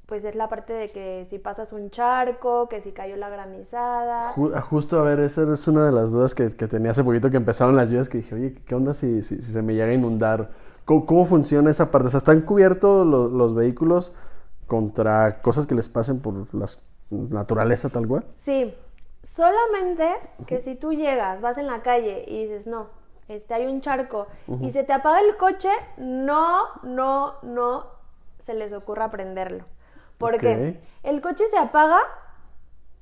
pues 0.06 0.24
es 0.24 0.34
la 0.36 0.48
parte 0.48 0.72
de 0.72 0.90
que 0.92 1.26
si 1.28 1.38
pasas 1.38 1.72
un 1.72 1.90
charco, 1.90 2.68
que 2.68 2.80
si 2.80 2.92
cayó 2.92 3.16
la 3.16 3.28
granizada. 3.28 4.30
Ah, 4.54 4.60
Justo, 4.60 5.00
a 5.00 5.02
ver, 5.02 5.20
esa 5.20 5.52
es 5.52 5.66
una 5.68 5.84
de 5.86 5.92
las 5.92 6.12
dudas 6.12 6.34
que, 6.34 6.48
que 6.54 6.68
tenía 6.68 6.92
hace 6.92 7.02
poquito 7.04 7.30
que 7.30 7.36
empezaron 7.36 7.74
las 7.76 7.88
lluvias, 7.88 8.08
que 8.08 8.18
dije, 8.18 8.34
oye, 8.34 8.54
¿qué 8.66 8.74
onda 8.74 8.94
si, 8.94 9.22
si, 9.22 9.36
si 9.42 9.52
se 9.52 9.62
me 9.62 9.74
llega 9.74 9.86
a 9.86 9.94
inundar? 9.94 10.50
¿Cómo, 10.84 11.06
cómo 11.06 11.24
funciona 11.24 11.70
esa 11.70 11.90
parte? 11.90 12.06
O 12.06 12.10
sea, 12.10 12.18
¿están 12.18 12.42
cubiertos 12.42 13.04
lo- 13.06 13.28
los 13.28 13.54
vehículos 13.56 14.12
contra 14.68 15.40
cosas 15.42 15.66
que 15.66 15.74
les 15.74 15.88
pasen 15.88 16.20
por 16.20 16.34
la 16.54 16.66
naturaleza 17.10 17.88
tal 17.88 18.06
cual? 18.06 18.24
Sí, 18.36 18.74
solamente 19.22 20.08
que 20.46 20.60
si 20.62 20.74
tú 20.76 20.92
llegas, 20.92 21.40
vas 21.40 21.58
en 21.58 21.66
la 21.66 21.82
calle 21.82 22.24
y 22.28 22.44
dices, 22.44 22.66
no, 22.66 22.86
este, 23.28 23.54
hay 23.54 23.66
un 23.66 23.80
charco 23.80 24.26
y 24.60 24.70
se 24.70 24.84
te 24.84 24.92
apaga 24.92 25.20
el 25.20 25.36
coche, 25.36 25.70
no, 25.98 26.58
no, 26.84 27.34
no 27.42 27.86
se 28.38 28.54
les 28.54 28.72
ocurra 28.72 29.10
prenderlo. 29.10 29.64
Porque 30.18 30.46
el 31.02 31.20
coche 31.20 31.44
se 31.50 31.58
apaga, 31.58 31.98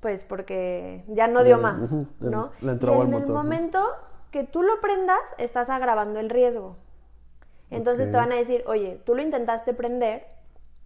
pues 0.01 0.25
porque 0.25 1.05
ya 1.09 1.27
no 1.29 1.45
dio 1.45 1.57
más, 1.59 1.79
le- 2.21 2.31
¿no? 2.31 2.51
y 2.91 2.93
en 2.95 3.01
el 3.01 3.09
motor, 3.21 3.29
¿no? 3.29 3.35
momento 3.35 3.81
que 4.31 4.45
tú 4.45 4.63
lo 4.63 4.81
prendas, 4.81 5.21
estás 5.39 5.71
agravando 5.71 6.19
el 6.21 6.29
riesgo. 6.31 6.77
Entonces 7.71 8.07
te 8.11 8.17
van 8.17 8.33
a 8.33 8.37
decir, 8.37 8.63
oye, 8.67 9.01
tú 9.05 9.15
lo 9.15 9.23
intentaste 9.23 9.73
prender 9.75 10.27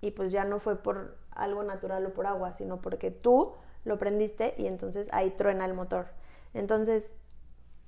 y 0.00 0.12
pues 0.12 0.30
ya 0.32 0.44
no 0.44 0.58
fue 0.58 0.76
por 0.76 1.16
algo 1.32 1.62
natural 1.62 2.04
o 2.06 2.10
por 2.14 2.26
agua, 2.26 2.52
sino 2.52 2.80
porque 2.80 3.10
tú 3.10 3.54
lo 3.84 3.98
prendiste 3.98 4.54
y 4.58 4.66
entonces 4.66 5.08
ahí 5.12 5.30
truena 5.30 5.64
el 5.64 5.74
motor. 5.74 6.06
Entonces, 6.54 7.10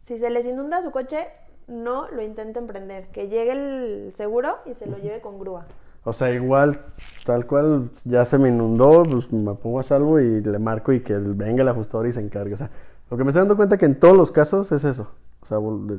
si 0.02 0.18
se 0.18 0.30
les 0.30 0.44
inunda 0.46 0.82
su 0.82 0.90
coche, 0.90 1.28
no 1.66 2.08
lo 2.08 2.22
intenten 2.22 2.66
prender, 2.66 3.08
que 3.08 3.28
llegue 3.28 3.52
el 3.52 4.12
seguro 4.16 4.58
y 4.66 4.74
se 4.74 4.86
lo 4.86 4.98
lleve 4.98 5.20
con 5.20 5.38
grúa. 5.38 5.66
O 6.04 6.12
sea, 6.12 6.30
igual, 6.30 6.80
tal 7.24 7.46
cual, 7.46 7.90
ya 8.04 8.24
se 8.24 8.38
me 8.38 8.48
inundó, 8.48 9.02
pues 9.02 9.30
me 9.32 9.54
pongo 9.54 9.80
a 9.80 9.82
salvo 9.82 10.18
y 10.18 10.40
le 10.40 10.58
marco 10.58 10.92
y 10.92 11.00
que 11.00 11.14
venga 11.14 11.62
el 11.62 11.68
ajustador 11.68 12.06
y 12.06 12.12
se 12.12 12.20
encargue. 12.20 12.54
O 12.54 12.56
sea, 12.56 12.70
lo 13.10 13.16
que 13.16 13.24
me 13.24 13.30
estoy 13.30 13.40
dando 13.40 13.56
cuenta 13.56 13.76
que 13.76 13.84
en 13.84 13.98
todos 14.00 14.16
los 14.16 14.30
casos 14.30 14.72
es 14.72 14.84
eso. 14.84 15.10
O 15.42 15.46
sea, 15.46 15.58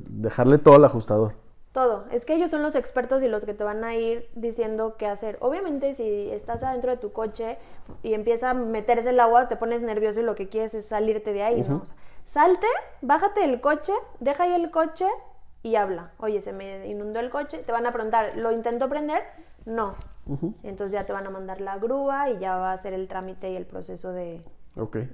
dejarle 0.10 0.58
todo 0.58 0.76
al 0.76 0.86
ajustador. 0.86 1.34
Todo. 1.72 2.06
Es 2.12 2.26
que 2.26 2.36
ellos 2.36 2.52
son 2.52 2.64
los 2.64 2.76
expertos 2.76 3.24
y 3.24 3.28
los 3.28 3.46
que 3.46 3.54
te 3.54 3.64
van 3.64 3.84
a 3.84 3.96
ir 3.96 4.28
diciendo 4.36 4.96
qué 4.98 5.08
hacer. 5.08 5.38
Obviamente, 5.40 5.96
si 5.96 6.30
estás 6.32 6.64
adentro 6.64 6.92
de 6.92 6.98
tu 6.98 7.14
coche 7.14 7.58
y 8.04 8.14
empieza 8.14 8.50
a 8.50 8.54
meterse 8.54 9.12
el 9.12 9.20
agua, 9.20 9.48
te 9.48 9.56
pones 9.56 9.82
nervioso 9.82 10.20
y 10.20 10.24
lo 10.24 10.36
que 10.36 10.50
quieres 10.50 10.74
es 10.74 10.86
salirte 10.86 11.32
de 11.32 11.44
ahí, 11.44 11.62
¿no? 11.68 11.78
O 11.78 11.86
sea, 11.86 11.96
salte, 12.28 12.68
bájate 13.02 13.42
del 13.42 13.62
coche, 13.62 13.94
deja 14.20 14.44
ahí 14.44 14.54
el 14.54 14.70
coche 14.70 15.06
y 15.64 15.76
habla. 15.76 16.12
Oye, 16.18 16.42
se 16.42 16.52
me 16.52 16.88
inundó 16.88 17.20
el 17.20 17.30
coche. 17.30 17.60
Te 17.60 17.72
van 17.72 17.86
a 17.86 17.92
preguntar, 17.92 18.34
¿lo 18.36 18.52
intentó 18.52 18.90
prender? 18.90 19.24
No. 19.65 19.95
Entonces 20.63 20.93
ya 20.93 21.06
te 21.06 21.13
van 21.13 21.28
a 21.28 21.30
mandar 21.30 21.60
la 21.62 21.78
grúa 21.78 22.30
y 22.30 22.39
ya 22.39 22.56
va 22.56 22.71
a 22.74 22.78
ser 22.78 22.93
el 22.93 23.08
trámite 23.08 23.52
y 23.52 23.56
el 23.56 23.65
proceso 23.65 24.13
de, 24.13 24.41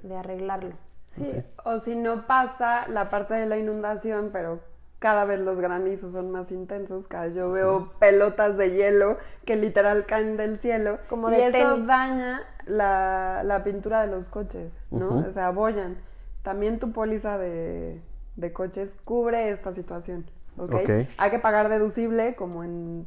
de 0.02 0.16
arreglarlo. 0.16 0.74
Sí, 1.08 1.28
o 1.64 1.80
si 1.80 1.96
no 1.96 2.26
pasa 2.26 2.86
la 2.88 3.08
parte 3.10 3.34
de 3.34 3.46
la 3.46 3.56
inundación, 3.56 4.30
pero 4.32 4.60
cada 4.98 5.24
vez 5.24 5.40
los 5.40 5.58
granizos 5.58 6.12
son 6.12 6.30
más 6.30 6.52
intensos, 6.52 7.06
cada 7.08 7.24
vez 7.24 7.34
yo 7.34 7.50
veo 7.50 7.92
pelotas 7.98 8.56
de 8.58 8.72
hielo 8.72 9.16
que 9.44 9.56
literal 9.56 10.06
caen 10.06 10.36
del 10.36 10.58
cielo 10.58 10.98
Como 11.08 11.30
y 11.30 11.36
de 11.36 11.46
eso 11.48 11.72
tenis. 11.72 11.86
daña 11.86 12.42
la, 12.66 13.42
la 13.44 13.64
pintura 13.64 14.02
de 14.02 14.08
los 14.08 14.28
coches, 14.28 14.70
¿no? 14.90 15.08
O 15.08 15.32
sea, 15.32 15.46
abollan. 15.48 15.96
También 16.42 16.78
tu 16.78 16.92
póliza 16.92 17.38
de, 17.38 18.00
de 18.36 18.52
coches 18.52 18.96
cubre 19.04 19.50
esta 19.50 19.72
situación, 19.72 20.26
¿ok? 20.58 20.74
Ok. 20.74 20.90
Hay 21.16 21.30
que 21.30 21.38
pagar 21.38 21.68
deducible 21.70 22.34
como 22.36 22.62
en 22.62 23.06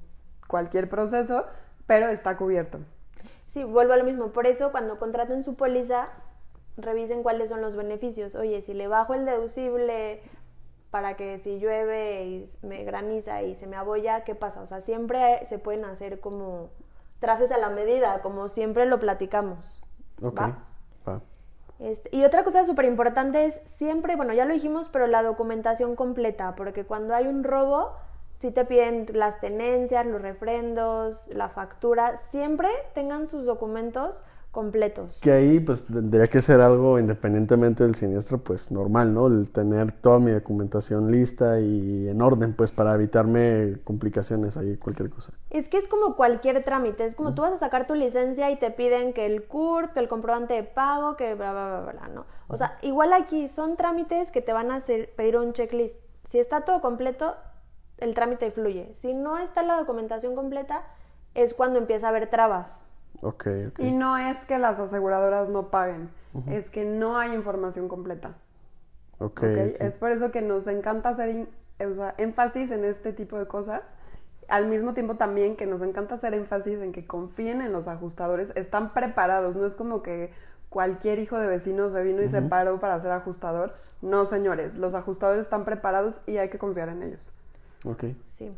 cualquier 0.51 0.89
proceso, 0.89 1.45
pero 1.87 2.09
está 2.09 2.37
cubierto. 2.37 2.79
Sí, 3.49 3.63
vuelvo 3.63 3.93
a 3.93 3.97
lo 3.97 4.03
mismo. 4.03 4.27
Por 4.27 4.45
eso, 4.45 4.71
cuando 4.71 4.99
contraten 4.99 5.43
su 5.43 5.55
póliza, 5.55 6.09
revisen 6.77 7.23
cuáles 7.23 7.49
son 7.49 7.61
los 7.61 7.75
beneficios. 7.75 8.35
Oye, 8.35 8.61
si 8.61 8.73
le 8.73 8.87
bajo 8.87 9.13
el 9.13 9.25
deducible 9.25 10.21
para 10.91 11.15
que 11.15 11.39
si 11.39 11.57
llueve 11.57 12.25
y 12.25 12.51
me 12.61 12.83
graniza 12.83 13.41
y 13.43 13.55
se 13.55 13.65
me 13.65 13.77
abolla, 13.77 14.25
¿qué 14.25 14.35
pasa? 14.35 14.61
O 14.61 14.65
sea, 14.65 14.81
siempre 14.81 15.45
se 15.47 15.57
pueden 15.57 15.85
hacer 15.85 16.19
como 16.19 16.69
trajes 17.19 17.51
a 17.51 17.57
la 17.57 17.69
medida, 17.69 18.21
como 18.21 18.49
siempre 18.49 18.85
lo 18.85 18.99
platicamos. 18.99 19.81
Ok. 20.21 20.39
¿va? 20.39 20.63
Va. 21.07 21.21
Este, 21.79 22.15
y 22.15 22.25
otra 22.25 22.43
cosa 22.43 22.65
súper 22.65 22.85
importante 22.85 23.45
es 23.45 23.61
siempre, 23.77 24.15
bueno, 24.17 24.33
ya 24.33 24.45
lo 24.45 24.53
dijimos, 24.53 24.89
pero 24.91 25.07
la 25.07 25.23
documentación 25.23 25.95
completa, 25.95 26.55
porque 26.55 26.83
cuando 26.83 27.15
hay 27.15 27.27
un 27.27 27.43
robo, 27.43 27.95
si 28.41 28.51
te 28.51 28.65
piden 28.65 29.07
las 29.13 29.39
tenencias, 29.39 30.05
los 30.05 30.21
refrendos, 30.21 31.27
la 31.27 31.49
factura, 31.49 32.17
siempre 32.31 32.69
tengan 32.93 33.27
sus 33.27 33.45
documentos 33.45 34.21
completos. 34.49 35.17
Que 35.21 35.31
ahí, 35.31 35.59
pues, 35.59 35.85
tendría 35.85 36.27
que 36.27 36.41
ser 36.41 36.59
algo 36.59 36.99
independientemente 36.99 37.83
del 37.83 37.95
siniestro, 37.95 38.39
pues, 38.39 38.71
normal, 38.71 39.13
¿no? 39.13 39.27
El 39.27 39.49
tener 39.49 39.93
toda 39.93 40.19
mi 40.19 40.31
documentación 40.31 41.09
lista 41.09 41.61
y 41.61 42.09
en 42.09 42.21
orden, 42.21 42.53
pues, 42.53 42.71
para 42.71 42.93
evitarme 42.95 43.77
complicaciones 43.85 44.57
ahí, 44.57 44.75
cualquier 44.75 45.09
cosa. 45.09 45.33
Es 45.51 45.69
que 45.69 45.77
es 45.77 45.87
como 45.87 46.15
cualquier 46.17 46.63
trámite, 46.65 47.05
es 47.05 47.15
como 47.15 47.33
tú 47.33 47.43
vas 47.43 47.53
a 47.53 47.57
sacar 47.57 47.87
tu 47.87 47.95
licencia 47.95 48.51
y 48.51 48.57
te 48.57 48.71
piden 48.71 49.13
que 49.13 49.25
el 49.25 49.43
CURP, 49.43 49.93
que 49.93 49.99
el 49.99 50.09
comprobante 50.09 50.55
de 50.55 50.63
pago, 50.63 51.15
que 51.15 51.33
bla, 51.35 51.53
bla, 51.53 51.81
bla, 51.81 51.91
bla, 51.93 52.07
¿no? 52.09 52.25
O 52.49 52.57
sea, 52.57 52.77
igual 52.81 53.13
aquí 53.13 53.47
son 53.47 53.77
trámites 53.77 54.31
que 54.31 54.41
te 54.41 54.51
van 54.51 54.71
a 54.71 54.75
hacer, 54.75 55.13
pedir 55.15 55.37
un 55.37 55.53
checklist. 55.53 55.95
Si 56.27 56.39
está 56.39 56.61
todo 56.61 56.81
completo, 56.81 57.35
el 58.01 58.13
trámite 58.13 58.51
fluye. 58.51 58.93
Si 58.97 59.13
no 59.13 59.37
está 59.37 59.63
la 59.63 59.77
documentación 59.77 60.35
completa, 60.35 60.83
es 61.33 61.53
cuando 61.53 61.79
empieza 61.79 62.07
a 62.07 62.09
haber 62.09 62.29
trabas. 62.29 62.81
Ok, 63.21 63.47
ok. 63.69 63.79
Y 63.79 63.91
no 63.91 64.17
es 64.17 64.37
que 64.45 64.57
las 64.57 64.79
aseguradoras 64.79 65.47
no 65.47 65.69
paguen, 65.69 66.09
es 66.49 66.69
que 66.69 66.83
no 66.83 67.17
hay 67.17 67.33
información 67.33 67.87
completa. 67.87 68.33
Ok, 69.19 69.43
¿ok? 69.43 69.43
ok. 69.43 69.81
Es 69.81 69.97
por 69.97 70.11
eso 70.11 70.31
que 70.31 70.41
nos 70.41 70.67
encanta 70.67 71.09
hacer 71.09 71.47
o 71.79 71.93
sea, 71.93 72.15
énfasis 72.17 72.71
en 72.71 72.83
este 72.85 73.13
tipo 73.13 73.37
de 73.37 73.47
cosas. 73.47 73.81
Al 74.47 74.67
mismo 74.67 74.93
tiempo 74.93 75.15
también 75.15 75.55
que 75.55 75.65
nos 75.65 75.81
encanta 75.81 76.15
hacer 76.15 76.33
énfasis 76.33 76.81
en 76.81 76.91
que 76.91 77.05
confíen 77.05 77.61
en 77.61 77.71
los 77.71 77.87
ajustadores, 77.87 78.51
están 78.55 78.93
preparados, 78.93 79.55
no 79.55 79.65
es 79.65 79.75
como 79.75 80.01
que 80.01 80.33
cualquier 80.69 81.19
hijo 81.19 81.37
de 81.37 81.47
vecino 81.47 81.89
se 81.89 82.01
vino 82.01 82.21
y 82.21 82.29
se 82.29 82.41
paró 82.41 82.79
para 82.79 82.99
ser 82.99 83.11
ajustador. 83.11 83.75
No, 84.01 84.25
señores, 84.25 84.73
los 84.75 84.95
ajustadores 84.95 85.43
están 85.43 85.63
preparados 85.63 86.21
y 86.25 86.37
hay 86.37 86.49
que 86.49 86.57
confiar 86.57 86.89
en 86.89 87.03
ellos. 87.03 87.31
Ok. 87.83 88.05
Sí. 88.27 88.51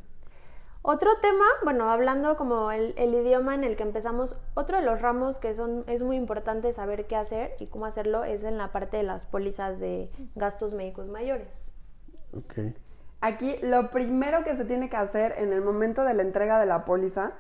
Otro 0.85 1.09
tema, 1.21 1.45
bueno, 1.63 1.89
hablando 1.89 2.35
como 2.35 2.71
el, 2.71 2.93
el 2.97 3.13
idioma 3.13 3.55
en 3.55 3.63
el 3.63 3.77
que 3.77 3.83
empezamos, 3.83 4.35
otro 4.53 4.77
de 4.77 4.83
los 4.83 5.01
ramos 5.01 5.37
que 5.37 5.55
son, 5.55 5.85
es 5.87 6.03
muy 6.03 6.17
importante 6.17 6.73
saber 6.73 7.07
qué 7.07 7.15
hacer 7.15 7.55
y 7.59 7.67
cómo 7.67 7.85
hacerlo 7.85 8.25
es 8.25 8.43
en 8.43 8.57
la 8.57 8.73
parte 8.73 8.97
de 8.97 9.03
las 9.03 9.25
pólizas 9.25 9.79
de 9.79 10.11
gastos 10.35 10.73
médicos 10.73 11.07
mayores. 11.07 11.47
Ok. 12.37 12.75
Aquí 13.21 13.55
lo 13.63 13.91
primero 13.91 14.43
que 14.43 14.57
se 14.57 14.65
tiene 14.65 14.89
que 14.89 14.97
hacer 14.97 15.35
en 15.37 15.53
el 15.53 15.61
momento 15.61 16.03
de 16.03 16.13
la 16.13 16.23
entrega 16.23 16.59
de 16.59 16.65
la 16.65 16.83
póliza, 16.83 17.31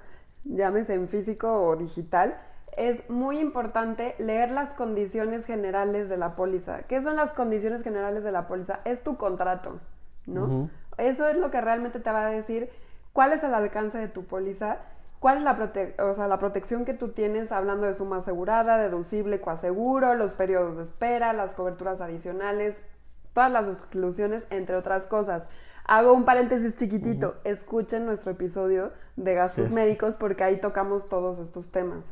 llámese 0.45 0.93
en 0.93 1.09
físico 1.09 1.51
o 1.67 1.75
digital, 1.75 2.39
es 2.77 3.09
muy 3.09 3.39
importante 3.39 4.15
leer 4.17 4.51
las 4.51 4.73
condiciones 4.73 5.45
generales 5.45 6.07
de 6.07 6.15
la 6.15 6.37
póliza. 6.37 6.83
¿Qué 6.83 7.01
son 7.01 7.17
las 7.17 7.33
condiciones 7.33 7.83
generales 7.83 8.23
de 8.23 8.31
la 8.31 8.47
póliza? 8.47 8.79
Es 8.85 9.03
tu 9.03 9.17
contrato, 9.17 9.79
¿no? 10.25 10.69
Eso 10.97 11.27
es 11.27 11.37
lo 11.37 11.51
que 11.51 11.61
realmente 11.61 11.99
te 11.99 12.11
va 12.11 12.27
a 12.27 12.29
decir 12.29 12.69
cuál 13.13 13.33
es 13.33 13.43
el 13.43 13.53
alcance 13.53 13.97
de 13.97 14.07
tu 14.07 14.25
póliza, 14.25 14.77
cuál 15.19 15.37
es 15.37 15.43
la, 15.43 15.57
prote- 15.57 15.99
o 16.01 16.15
sea, 16.15 16.27
la 16.27 16.39
protección 16.39 16.85
que 16.85 16.93
tú 16.93 17.09
tienes 17.09 17.51
hablando 17.51 17.85
de 17.87 17.93
suma 17.93 18.17
asegurada, 18.17 18.77
deducible, 18.77 19.39
coaseguro, 19.41 20.15
los 20.15 20.33
periodos 20.33 20.77
de 20.77 20.83
espera, 20.83 21.33
las 21.33 21.53
coberturas 21.53 22.01
adicionales, 22.01 22.75
todas 23.33 23.51
las 23.51 23.67
exclusiones, 23.67 24.45
entre 24.49 24.75
otras 24.75 25.07
cosas. 25.07 25.47
Hago 25.85 26.13
un 26.13 26.23
paréntesis 26.25 26.75
chiquitito. 26.77 27.35
Escuchen 27.43 28.05
nuestro 28.05 28.31
episodio 28.31 28.91
de 29.17 29.33
gastos 29.33 29.69
Sí. 29.69 29.73
médicos 29.73 30.15
porque 30.17 30.43
ahí 30.43 30.57
tocamos 30.57 31.09
todos 31.09 31.39
estos 31.39 31.71
temas. 31.71 32.05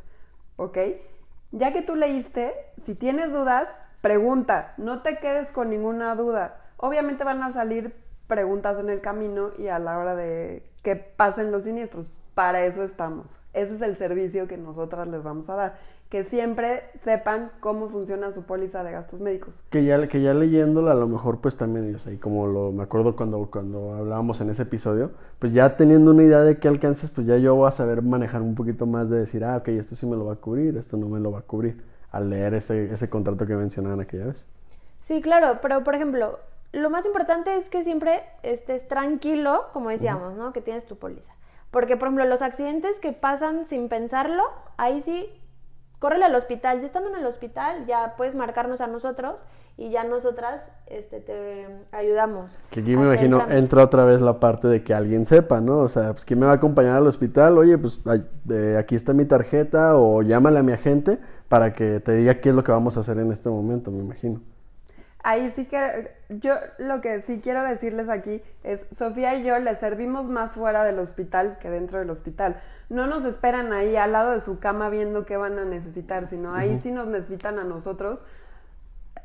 ¿Ok? 0.56 0.78
Ya 1.52 1.72
que 1.72 1.82
tú 1.82 1.96
leíste, 1.96 2.54
si 2.82 2.94
tienes 2.94 3.30
dudas, 3.32 3.68
pregunta, 4.00 4.74
no 4.76 5.00
te 5.02 5.18
quedes 5.18 5.52
con 5.52 5.70
ninguna 5.70 6.14
duda. 6.16 6.56
Obviamente 6.76 7.24
van 7.24 7.42
a 7.42 7.52
salir 7.52 7.94
preguntas 8.32 8.78
en 8.78 8.88
el 8.88 9.02
camino 9.02 9.50
y 9.58 9.68
a 9.68 9.78
la 9.78 9.98
hora 9.98 10.16
de 10.16 10.62
que 10.82 10.96
pasen 10.96 11.52
los 11.52 11.64
siniestros. 11.64 12.10
Para 12.34 12.64
eso 12.64 12.82
estamos. 12.82 13.26
Ese 13.52 13.74
es 13.74 13.82
el 13.82 13.98
servicio 13.98 14.48
que 14.48 14.56
nosotras 14.56 15.06
les 15.06 15.22
vamos 15.22 15.50
a 15.50 15.54
dar. 15.54 15.74
Que 16.08 16.24
siempre 16.24 16.84
sepan 16.94 17.50
cómo 17.60 17.90
funciona 17.90 18.32
su 18.32 18.44
póliza 18.44 18.82
de 18.84 18.92
gastos 18.92 19.20
médicos. 19.20 19.62
Que 19.68 19.84
ya, 19.84 20.08
que 20.08 20.22
ya 20.22 20.32
leyéndola, 20.32 20.92
a 20.92 20.94
lo 20.94 21.08
mejor, 21.08 21.40
pues 21.42 21.58
también, 21.58 21.94
o 21.94 21.98
sea, 21.98 22.10
y 22.10 22.16
como 22.16 22.46
lo, 22.46 22.72
me 22.72 22.84
acuerdo 22.84 23.16
cuando, 23.16 23.50
cuando 23.50 23.94
hablábamos 23.96 24.40
en 24.40 24.48
ese 24.48 24.62
episodio, 24.62 25.10
pues 25.38 25.52
ya 25.52 25.76
teniendo 25.76 26.12
una 26.12 26.22
idea 26.22 26.40
de 26.40 26.56
qué 26.56 26.68
alcances, 26.68 27.10
pues 27.10 27.26
ya 27.26 27.36
yo 27.36 27.54
voy 27.54 27.68
a 27.68 27.70
saber 27.70 28.00
manejar 28.00 28.40
un 28.40 28.54
poquito 28.54 28.86
más 28.86 29.10
de 29.10 29.18
decir, 29.18 29.44
ah, 29.44 29.58
ok, 29.58 29.68
esto 29.68 29.94
sí 29.94 30.06
me 30.06 30.16
lo 30.16 30.24
va 30.24 30.32
a 30.32 30.36
cubrir, 30.36 30.78
esto 30.78 30.96
no 30.96 31.06
me 31.06 31.20
lo 31.20 31.32
va 31.32 31.40
a 31.40 31.42
cubrir, 31.42 31.82
al 32.10 32.30
leer 32.30 32.54
ese, 32.54 32.90
ese 32.90 33.10
contrato 33.10 33.46
que 33.46 33.54
mencionaban 33.54 34.00
aquella 34.00 34.26
vez. 34.26 34.48
Sí, 35.00 35.20
claro, 35.20 35.58
pero 35.60 35.84
por 35.84 35.94
ejemplo, 35.94 36.38
lo 36.72 36.88
más 36.88 37.04
importante 37.04 37.56
es 37.56 37.68
que 37.68 37.84
siempre 37.84 38.22
estés 38.42 38.88
tranquilo, 38.88 39.66
como 39.72 39.90
decíamos, 39.90 40.34
¿no? 40.34 40.52
Que 40.52 40.62
tienes 40.62 40.86
tu 40.86 40.96
póliza. 40.96 41.32
Porque, 41.70 41.96
por 41.96 42.08
ejemplo, 42.08 42.24
los 42.26 42.42
accidentes 42.42 42.98
que 42.98 43.12
pasan 43.12 43.66
sin 43.66 43.88
pensarlo, 43.88 44.42
ahí 44.78 45.02
sí, 45.02 45.28
córrele 45.98 46.24
al 46.24 46.34
hospital. 46.34 46.80
Ya 46.80 46.86
estando 46.86 47.10
en 47.10 47.16
el 47.16 47.26
hospital, 47.26 47.86
ya 47.86 48.14
puedes 48.16 48.34
marcarnos 48.34 48.80
a 48.80 48.86
nosotros 48.86 49.42
y 49.76 49.90
ya 49.90 50.04
nosotras 50.04 50.70
este, 50.86 51.20
te 51.20 51.66
ayudamos. 51.92 52.50
Que 52.70 52.80
aquí 52.80 52.96
me 52.96 53.04
imagino 53.04 53.42
entra 53.48 53.84
otra 53.84 54.04
vez 54.04 54.20
la 54.20 54.38
parte 54.38 54.68
de 54.68 54.82
que 54.82 54.92
alguien 54.94 55.24
sepa, 55.26 55.60
¿no? 55.60 55.78
O 55.78 55.88
sea, 55.88 56.12
pues 56.12 56.24
¿quién 56.24 56.40
me 56.40 56.46
va 56.46 56.52
a 56.52 56.56
acompañar 56.56 56.96
al 56.96 57.06
hospital? 57.06 57.56
Oye, 57.56 57.78
pues 57.78 58.00
aquí 58.78 58.94
está 58.94 59.14
mi 59.14 59.24
tarjeta 59.24 59.96
o 59.96 60.22
llámale 60.22 60.58
a 60.58 60.62
mi 60.62 60.72
agente 60.72 61.18
para 61.48 61.72
que 61.72 62.00
te 62.00 62.12
diga 62.12 62.40
qué 62.40 62.50
es 62.50 62.54
lo 62.54 62.64
que 62.64 62.72
vamos 62.72 62.96
a 62.96 63.00
hacer 63.00 63.18
en 63.18 63.32
este 63.32 63.48
momento, 63.48 63.90
me 63.90 64.00
imagino 64.00 64.40
ahí 65.22 65.50
sí 65.50 65.66
que 65.66 66.12
yo 66.28 66.54
lo 66.78 67.00
que 67.00 67.22
sí 67.22 67.40
quiero 67.42 67.62
decirles 67.62 68.08
aquí 68.08 68.42
es, 68.62 68.86
Sofía 68.92 69.34
y 69.34 69.44
yo 69.44 69.58
les 69.58 69.78
servimos 69.78 70.28
más 70.28 70.52
fuera 70.52 70.84
del 70.84 70.98
hospital 70.98 71.58
que 71.60 71.70
dentro 71.70 71.98
del 71.98 72.10
hospital. 72.10 72.60
No 72.88 73.06
nos 73.06 73.24
esperan 73.24 73.72
ahí 73.72 73.96
al 73.96 74.12
lado 74.12 74.32
de 74.32 74.40
su 74.40 74.58
cama 74.58 74.90
viendo 74.90 75.24
qué 75.24 75.36
van 75.36 75.58
a 75.58 75.64
necesitar, 75.64 76.28
sino 76.28 76.54
ahí 76.54 76.78
sí 76.82 76.90
nos 76.90 77.06
necesitan 77.06 77.58
a 77.58 77.64
nosotros 77.64 78.24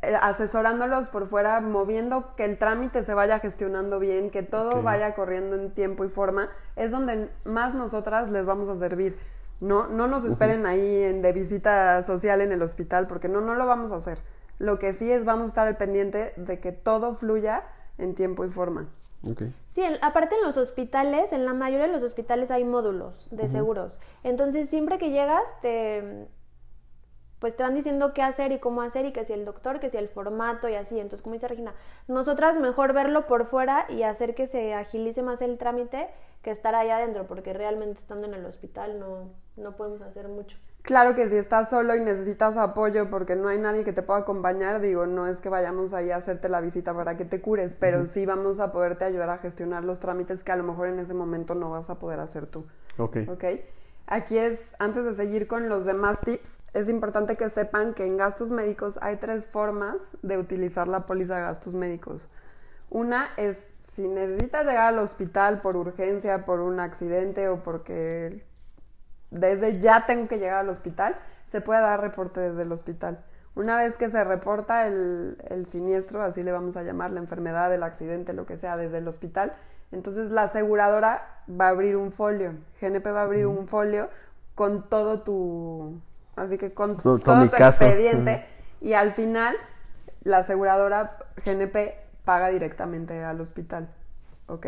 eh, 0.04 0.16
asesorándolos 0.22 1.10
por 1.10 1.28
fuera, 1.28 1.60
moviendo 1.60 2.36
que 2.36 2.46
el 2.46 2.58
trámite 2.60 3.04
se 3.04 3.16
vaya 3.16 3.40
gestionando 3.40 3.98
bien, 4.00 4.30
que 4.30 4.44
todo 4.44 4.84
vaya 4.84 5.16
corriendo 5.16 5.56
en 5.56 5.72
tiempo 5.72 6.06
y 6.06 6.10
forma, 6.10 6.50
es 6.76 6.92
donde 6.92 7.30
más 7.46 7.74
nosotras 7.74 8.30
les 8.30 8.46
vamos 8.46 8.70
a 8.70 8.78
servir. 8.78 9.18
No, 9.60 9.88
no 9.88 10.06
nos 10.06 10.24
esperen 10.24 10.68
ahí 10.68 11.04
en, 11.04 11.24
de 11.24 11.34
visita 11.34 12.04
social 12.04 12.42
en 12.42 12.52
el 12.52 12.62
hospital, 12.62 13.08
porque 13.08 13.28
no, 13.28 13.42
no 13.42 13.56
lo 13.56 13.66
vamos 13.66 13.92
a 13.92 13.96
hacer. 13.96 14.20
Lo 14.60 14.80
que 14.80 14.94
sí 14.94 15.12
es 15.12 15.26
vamos 15.26 15.46
a 15.46 15.48
estar 15.50 15.68
al 15.68 15.78
pendiente 15.78 16.34
de 16.36 16.60
que 16.60 16.72
todo 16.72 17.16
fluya 17.16 17.64
en 17.98 18.16
tiempo 18.16 18.46
y 18.46 18.50
forma. 18.50 18.90
Sí, 19.72 19.84
aparte 20.02 20.36
en 20.36 20.44
los 20.44 20.58
hospitales, 20.58 21.34
en 21.34 21.46
la 21.46 21.54
mayoría 21.54 21.88
de 21.88 21.94
los 21.94 22.04
hospitales 22.04 22.52
hay 22.52 22.64
módulos 22.64 23.28
de 23.32 23.48
seguros. 23.50 24.00
Entonces, 24.24 24.70
siempre 24.70 24.98
que 24.98 25.10
llegas, 25.10 25.44
te 25.62 26.28
pues 27.40 27.56
te 27.56 27.64
van 27.64 27.76
diciendo 27.76 28.14
qué 28.14 28.24
hacer 28.24 28.52
y 28.52 28.60
cómo 28.60 28.82
hacer 28.82 29.06
y 29.06 29.14
que 29.14 29.24
si 29.24 29.34
el 29.34 29.46
doctor, 29.46 29.80
que 29.80 29.90
si 29.90 29.98
el 29.98 30.10
formato 30.10 30.70
y 30.70 30.76
así. 30.76 31.00
Entonces, 31.00 31.22
como 31.22 31.36
dice 31.36 31.48
Regina, 31.48 31.76
nosotras 32.08 32.60
mejor 32.60 32.94
verlo 32.94 33.28
por 33.28 33.46
fuera 33.46 33.86
y 33.90 34.04
hacer 34.04 34.34
que 34.34 34.48
se 34.48 34.74
agilice 34.74 35.22
más 35.22 35.42
el 35.42 35.58
trámite 35.58 36.10
que 36.42 36.50
estar 36.52 36.74
allá 36.74 36.98
adentro, 36.98 37.28
porque 37.28 37.54
realmente 37.54 38.00
estando 38.00 38.28
en 38.28 38.34
el 38.34 38.46
hospital 38.46 39.00
no, 39.00 39.30
no 39.56 39.76
podemos 39.76 40.02
hacer 40.02 40.28
mucho. 40.28 40.58
Claro 40.88 41.16
que 41.16 41.30
si 41.30 41.36
estás 41.36 41.70
solo 41.70 41.98
y 41.98 42.00
necesitas 42.00 42.56
apoyo 42.56 43.10
porque 43.10 43.36
no 43.36 43.50
hay 43.50 43.58
nadie 43.58 43.84
que 43.84 43.92
te 43.92 44.04
pueda 44.04 44.22
acompañar, 44.22 44.80
digo, 44.80 45.06
no 45.06 45.28
es 45.28 45.42
que 45.42 45.50
vayamos 45.50 45.94
ahí 45.94 46.12
a 46.12 46.16
hacerte 46.16 46.48
la 46.48 46.62
visita 46.62 46.94
para 46.94 47.18
que 47.18 47.26
te 47.26 47.42
cures, 47.42 47.76
pero 47.78 48.06
sí 48.06 48.26
vamos 48.26 48.62
a 48.62 48.72
poderte 48.72 49.04
ayudar 49.04 49.30
a 49.30 49.40
gestionar 49.40 49.84
los 49.84 50.00
trámites 50.00 50.46
que 50.46 50.54
a 50.54 50.56
lo 50.56 50.64
mejor 50.64 50.88
en 50.88 51.00
ese 51.00 51.14
momento 51.14 51.56
no 51.56 51.72
vas 51.72 51.90
a 51.90 51.96
poder 51.96 52.22
hacer 52.22 52.46
tú. 52.48 52.66
Ok. 52.98 53.18
Ok. 53.28 53.44
Aquí 54.08 54.38
es, 54.38 54.62
antes 54.80 55.04
de 55.04 55.14
seguir 55.16 55.48
con 55.48 55.68
los 55.68 55.84
demás 55.84 56.22
tips, 56.22 56.58
es 56.74 56.88
importante 56.88 57.36
que 57.36 57.50
sepan 57.50 57.94
que 57.94 58.06
en 58.06 58.16
gastos 58.16 58.50
médicos 58.50 58.98
hay 59.02 59.18
tres 59.18 59.46
formas 59.46 59.98
de 60.22 60.38
utilizar 60.38 60.88
la 60.88 61.06
póliza 61.06 61.36
de 61.36 61.42
gastos 61.42 61.74
médicos. 61.74 62.30
Una 62.90 63.28
es 63.36 63.58
si 63.94 64.08
necesitas 64.08 64.66
llegar 64.66 64.94
al 64.94 65.00
hospital 65.00 65.60
por 65.60 65.76
urgencia, 65.76 66.46
por 66.46 66.62
un 66.62 66.80
accidente 66.80 67.50
o 67.50 67.58
porque 67.58 68.47
desde 69.32 69.80
ya 69.80 70.06
tengo 70.06 70.28
que 70.28 70.38
llegar 70.38 70.60
al 70.60 70.70
hospital, 70.70 71.16
se 71.46 71.62
puede 71.62 71.82
dar 71.82 72.02
reporte 72.02 72.40
desde 72.40 72.62
el 72.64 72.72
hospital. 72.72 73.20
Una 73.56 73.78
vez 73.78 73.98
que 73.98 74.10
se 74.10 74.24
reporta 74.24 74.86
el, 74.86 75.66
siniestro, 75.72 76.22
así 76.22 76.44
le 76.44 76.52
vamos 76.52 76.78
a 76.78 76.84
llamar, 76.84 77.12
la 77.12 77.20
enfermedad, 77.20 77.74
el 77.74 77.84
accidente, 77.84 78.34
lo 78.34 78.46
que 78.46 78.58
sea, 78.58 78.78
desde 78.78 79.00
el 79.00 79.08
hospital, 79.08 79.54
entonces 79.92 80.30
la 80.30 80.44
aseguradora 80.44 81.42
va 81.50 81.68
a 81.68 81.70
abrir 81.70 81.96
un 81.96 82.12
folio, 82.12 82.54
GNP 82.80 83.08
va 83.08 83.22
a 83.22 83.24
abrir 83.24 83.48
un 83.48 83.68
folio 83.68 84.10
con 84.54 84.90
todo 84.90 85.22
tu, 85.22 86.00
así 86.36 86.58
que 86.58 86.74
con 86.74 86.98
todo, 86.98 87.18
tu 87.20 87.32
expediente 87.32 88.46
y 88.82 88.94
al 88.94 89.14
final 89.14 89.56
la 90.24 90.40
aseguradora 90.40 91.18
GNP 91.44 91.96
paga 92.26 92.50
directamente 92.50 93.24
al 93.24 93.40
hospital, 93.42 93.88
¿ok? 94.48 94.68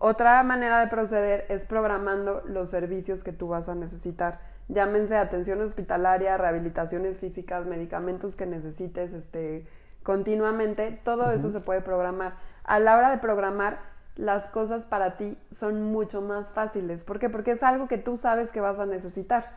Otra 0.00 0.40
manera 0.44 0.78
de 0.78 0.86
proceder 0.86 1.44
es 1.48 1.66
programando 1.66 2.42
los 2.46 2.70
servicios 2.70 3.24
que 3.24 3.32
tú 3.32 3.48
vas 3.48 3.68
a 3.68 3.74
necesitar. 3.74 4.38
Llámense 4.68 5.16
atención 5.16 5.60
hospitalaria, 5.60 6.36
rehabilitaciones 6.36 7.18
físicas, 7.18 7.66
medicamentos 7.66 8.36
que 8.36 8.46
necesites 8.46 9.12
este, 9.12 9.66
continuamente. 10.04 11.00
Todo 11.02 11.32
eso 11.32 11.50
se 11.50 11.58
puede 11.58 11.80
programar. 11.80 12.34
A 12.62 12.78
la 12.78 12.96
hora 12.96 13.10
de 13.10 13.18
programar, 13.18 13.78
las 14.14 14.50
cosas 14.50 14.84
para 14.84 15.16
ti 15.16 15.36
son 15.50 15.82
mucho 15.82 16.20
más 16.20 16.52
fáciles. 16.52 17.02
¿Por 17.02 17.18
qué? 17.18 17.28
Porque 17.28 17.52
es 17.52 17.62
algo 17.64 17.88
que 17.88 17.98
tú 17.98 18.16
sabes 18.16 18.52
que 18.52 18.60
vas 18.60 18.78
a 18.78 18.86
necesitar. 18.86 19.50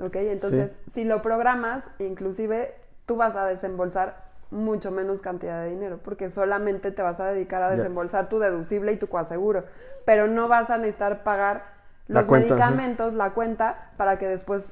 ¿Ok? 0.00 0.16
Entonces, 0.16 0.76
si 0.92 1.04
lo 1.04 1.22
programas, 1.22 1.84
inclusive 2.00 2.74
tú 3.06 3.14
vas 3.14 3.36
a 3.36 3.44
desembolsar 3.44 4.23
mucho 4.54 4.90
menos 4.90 5.20
cantidad 5.20 5.62
de 5.62 5.70
dinero, 5.70 5.98
porque 6.02 6.30
solamente 6.30 6.90
te 6.90 7.02
vas 7.02 7.20
a 7.20 7.26
dedicar 7.26 7.62
a 7.62 7.70
desembolsar 7.70 8.28
tu 8.28 8.38
deducible 8.38 8.92
y 8.92 8.96
tu 8.96 9.08
coaseguro, 9.08 9.64
pero 10.04 10.26
no 10.26 10.48
vas 10.48 10.70
a 10.70 10.78
necesitar 10.78 11.22
pagar 11.22 11.74
los 12.06 12.28
medicamentos, 12.28 13.14
la 13.14 13.30
cuenta, 13.30 13.90
para 13.96 14.18
que 14.18 14.28
después 14.28 14.64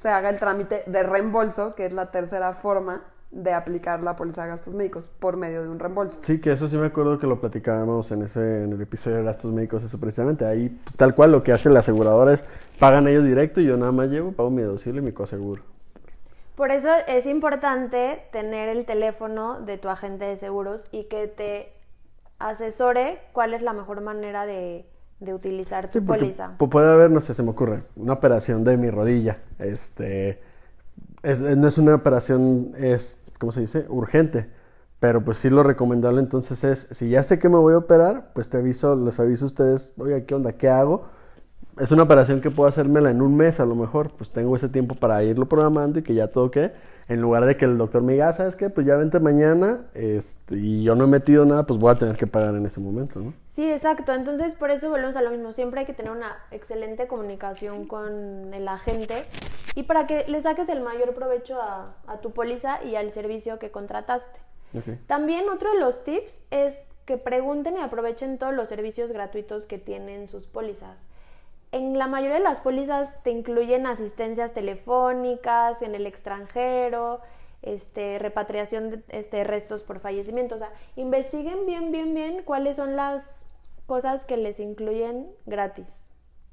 se 0.00 0.08
haga 0.08 0.30
el 0.30 0.38
trámite 0.38 0.84
de 0.86 1.02
reembolso, 1.02 1.74
que 1.74 1.86
es 1.86 1.92
la 1.92 2.10
tercera 2.10 2.52
forma 2.54 3.02
de 3.30 3.52
aplicar 3.52 4.02
la 4.02 4.14
póliza 4.14 4.44
de 4.44 4.50
gastos 4.50 4.74
médicos 4.74 5.08
por 5.18 5.36
medio 5.36 5.62
de 5.62 5.68
un 5.68 5.80
reembolso. 5.80 6.16
Sí, 6.20 6.40
que 6.40 6.52
eso 6.52 6.68
sí 6.68 6.76
me 6.76 6.86
acuerdo 6.86 7.18
que 7.18 7.26
lo 7.26 7.40
platicábamos 7.40 8.12
en 8.12 8.22
ese 8.22 8.62
en 8.62 8.72
el 8.72 8.80
episodio 8.80 9.16
de 9.16 9.24
gastos 9.24 9.52
médicos, 9.52 9.82
eso 9.82 9.98
precisamente 9.98 10.46
ahí 10.46 10.68
pues, 10.68 10.96
tal 10.96 11.14
cual 11.14 11.32
lo 11.32 11.42
que 11.42 11.52
hace 11.52 11.68
la 11.68 11.80
aseguradora 11.80 12.32
es 12.32 12.44
pagan 12.78 13.08
ellos 13.08 13.24
directo 13.24 13.60
y 13.60 13.66
yo 13.66 13.76
nada 13.76 13.90
más 13.90 14.08
llevo, 14.08 14.32
pago 14.32 14.50
mi 14.50 14.62
deducible 14.62 15.00
y 15.00 15.04
mi 15.04 15.12
coaseguro. 15.12 15.62
Por 16.54 16.70
eso 16.70 16.88
es 17.08 17.26
importante 17.26 18.22
tener 18.30 18.68
el 18.68 18.86
teléfono 18.86 19.60
de 19.60 19.76
tu 19.76 19.88
agente 19.88 20.24
de 20.24 20.36
seguros 20.36 20.86
y 20.92 21.04
que 21.04 21.26
te 21.26 21.72
asesore 22.38 23.20
cuál 23.32 23.54
es 23.54 23.62
la 23.62 23.72
mejor 23.72 24.00
manera 24.00 24.46
de, 24.46 24.86
utilizar 25.20 25.88
tu 25.88 26.04
póliza. 26.04 26.56
Puede 26.58 26.92
haber, 26.92 27.10
no 27.10 27.20
sé, 27.20 27.34
se 27.34 27.42
me 27.42 27.50
ocurre, 27.50 27.84
una 27.96 28.12
operación 28.12 28.62
de 28.62 28.76
mi 28.76 28.90
rodilla. 28.90 29.38
Este, 29.58 30.42
no 31.22 31.66
es 31.66 31.78
una 31.78 31.94
operación, 31.94 32.72
es, 32.76 33.22
¿cómo 33.38 33.50
se 33.50 33.60
dice? 33.60 33.86
Urgente. 33.88 34.50
Pero 35.00 35.24
pues 35.24 35.38
sí 35.38 35.50
lo 35.50 35.62
recomendable 35.62 36.20
entonces 36.20 36.62
es, 36.64 36.88
si 36.92 37.10
ya 37.10 37.22
sé 37.22 37.38
que 37.38 37.48
me 37.48 37.56
voy 37.56 37.74
a 37.74 37.78
operar, 37.78 38.32
pues 38.32 38.48
te 38.48 38.58
aviso, 38.58 38.96
les 38.96 39.18
aviso 39.18 39.44
a 39.44 39.48
ustedes, 39.48 39.92
oiga, 39.98 40.24
¿qué 40.24 40.34
onda? 40.34 40.52
¿Qué 40.52 40.68
hago? 40.68 41.06
Es 41.78 41.90
una 41.90 42.04
operación 42.04 42.40
que 42.40 42.50
puedo 42.50 42.68
hacérmela 42.68 43.10
en 43.10 43.22
un 43.22 43.36
mes 43.36 43.60
a 43.60 43.66
lo 43.66 43.74
mejor, 43.74 44.10
pues 44.10 44.30
tengo 44.30 44.54
ese 44.56 44.68
tiempo 44.68 44.94
para 44.94 45.22
irlo 45.22 45.48
programando 45.48 45.98
y 45.98 46.02
que 46.02 46.14
ya 46.14 46.28
todo 46.28 46.50
quede. 46.50 46.72
En 47.06 47.20
lugar 47.20 47.44
de 47.44 47.56
que 47.56 47.66
el 47.66 47.76
doctor 47.76 48.02
me 48.02 48.14
diga, 48.14 48.28
ah, 48.28 48.32
¿sabes 48.32 48.56
qué? 48.56 48.70
Pues 48.70 48.86
ya 48.86 48.96
vente 48.96 49.20
mañana 49.20 49.82
este, 49.92 50.56
y 50.56 50.82
yo 50.82 50.94
no 50.94 51.04
he 51.04 51.06
metido 51.06 51.44
nada, 51.44 51.66
pues 51.66 51.78
voy 51.78 51.92
a 51.92 51.96
tener 51.96 52.16
que 52.16 52.26
pagar 52.26 52.54
en 52.54 52.64
ese 52.64 52.80
momento, 52.80 53.20
¿no? 53.20 53.34
Sí, 53.54 53.70
exacto. 53.70 54.12
Entonces, 54.14 54.54
por 54.54 54.70
eso 54.70 54.88
volvemos 54.88 55.14
a 55.16 55.22
lo 55.22 55.30
mismo. 55.30 55.52
Siempre 55.52 55.80
hay 55.80 55.86
que 55.86 55.92
tener 55.92 56.12
una 56.12 56.38
excelente 56.50 57.06
comunicación 57.06 57.86
con 57.86 58.54
el 58.54 58.66
agente 58.68 59.24
y 59.74 59.82
para 59.82 60.06
que 60.06 60.24
le 60.28 60.40
saques 60.42 60.68
el 60.70 60.80
mayor 60.80 61.14
provecho 61.14 61.60
a, 61.60 61.94
tu 62.22 62.30
póliza 62.32 62.82
y 62.82 62.96
al 62.96 63.12
servicio 63.12 63.58
que 63.58 63.70
contrataste. 63.70 64.40
También 65.06 65.48
otro 65.50 65.72
de 65.72 65.78
los 65.78 66.02
tips 66.02 66.40
es 66.50 66.74
que 67.04 67.16
pregunten 67.16 67.76
y 67.76 67.80
aprovechen 67.80 68.38
todos 68.38 68.54
los 68.54 68.68
servicios 68.68 69.12
gratuitos 69.12 69.66
que 69.66 69.78
tienen 69.78 70.26
sus 70.26 70.46
pólizas. 70.46 70.96
En 71.74 71.98
la 71.98 72.06
mayoría 72.06 72.36
de 72.36 72.44
las 72.44 72.60
pólizas 72.60 73.20
te 73.24 73.30
incluyen 73.32 73.84
asistencias 73.88 74.52
telefónicas 74.52 75.82
en 75.82 75.96
el 75.96 76.06
extranjero, 76.06 77.20
este, 77.62 78.20
repatriación 78.20 78.90
de 78.90 79.02
este, 79.08 79.42
restos 79.42 79.82
por 79.82 79.98
fallecimiento. 79.98 80.54
O 80.54 80.58
sea, 80.58 80.70
investiguen 80.94 81.66
bien, 81.66 81.90
bien, 81.90 82.14
bien 82.14 82.42
cuáles 82.44 82.76
son 82.76 82.94
las 82.94 83.44
cosas 83.86 84.24
que 84.24 84.36
les 84.36 84.60
incluyen 84.60 85.26
gratis. 85.46 85.88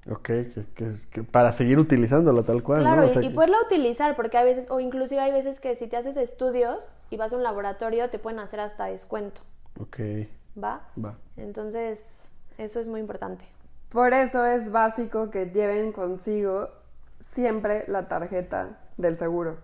Ok, 0.10 0.24
que, 0.26 0.66
que- 0.74 0.94
que 1.12 1.24
para 1.24 1.52
seguir 1.52 1.78
utilizándola 1.78 2.42
tal 2.42 2.64
cual, 2.64 2.82
Claro, 2.82 3.02
¿no? 3.02 3.04
O 3.04 3.06
y, 3.06 3.10
sea 3.12 3.22
y 3.22 3.30
poderla 3.30 3.58
utilizar, 3.64 4.16
porque 4.16 4.40
a 4.40 4.44
veces, 4.44 4.72
o 4.72 4.80
inclusive 4.80 5.22
hay 5.22 5.32
veces 5.32 5.60
que 5.60 5.76
si 5.76 5.86
te 5.86 5.98
haces 5.98 6.18
estudios 6.18 6.90
y 7.12 7.18
vas 7.18 7.32
a 7.32 7.38
un 7.38 7.44
laboratorio, 7.44 8.10
te 8.10 8.18
pueden 8.18 8.40
hacer 8.40 8.60
hasta 8.60 8.86
descuento, 8.86 9.42
Ok, 9.80 10.00
¿va? 10.58 10.82
va. 10.98 11.14
Entonces, 11.38 12.04
eso 12.58 12.80
es 12.80 12.88
muy 12.88 13.00
importante. 13.00 13.46
Por 13.92 14.14
eso 14.14 14.46
es 14.46 14.72
básico 14.72 15.30
que 15.30 15.48
lleven 15.48 15.92
consigo 15.92 16.70
siempre 17.34 17.84
la 17.88 18.08
tarjeta 18.08 18.80
del 18.98 19.18
seguro. 19.18 19.58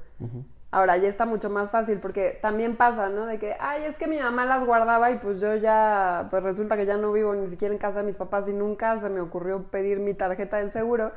Ahora 0.70 0.98
ya 0.98 1.08
está 1.08 1.26
mucho 1.26 1.50
más 1.50 1.72
fácil 1.72 2.00
porque 2.00 2.38
también 2.42 2.76
pasa, 2.76 3.08
¿no? 3.08 3.26
De 3.26 3.40
que, 3.40 3.56
ay, 3.58 3.86
es 3.86 3.98
que 3.98 4.06
mi 4.06 4.20
mamá 4.20 4.46
las 4.46 4.66
guardaba 4.66 5.12
y 5.12 5.20
pues 5.20 5.40
yo 5.40 5.56
ya, 5.56 6.28
pues 6.30 6.44
resulta 6.44 6.76
que 6.76 6.86
ya 6.86 6.98
no 6.98 7.14
vivo 7.14 7.34
ni 7.36 7.48
siquiera 7.48 7.74
en 7.74 7.80
casa 7.80 8.00
de 8.00 8.06
mis 8.06 8.18
papás 8.18 8.50
y 8.50 8.54
nunca 8.54 9.00
se 9.00 9.08
me 9.10 9.22
ocurrió 9.22 9.64
pedir 9.64 10.00
mi 10.00 10.14
tarjeta 10.14 10.58
del 10.58 10.72
seguro. 10.72 11.12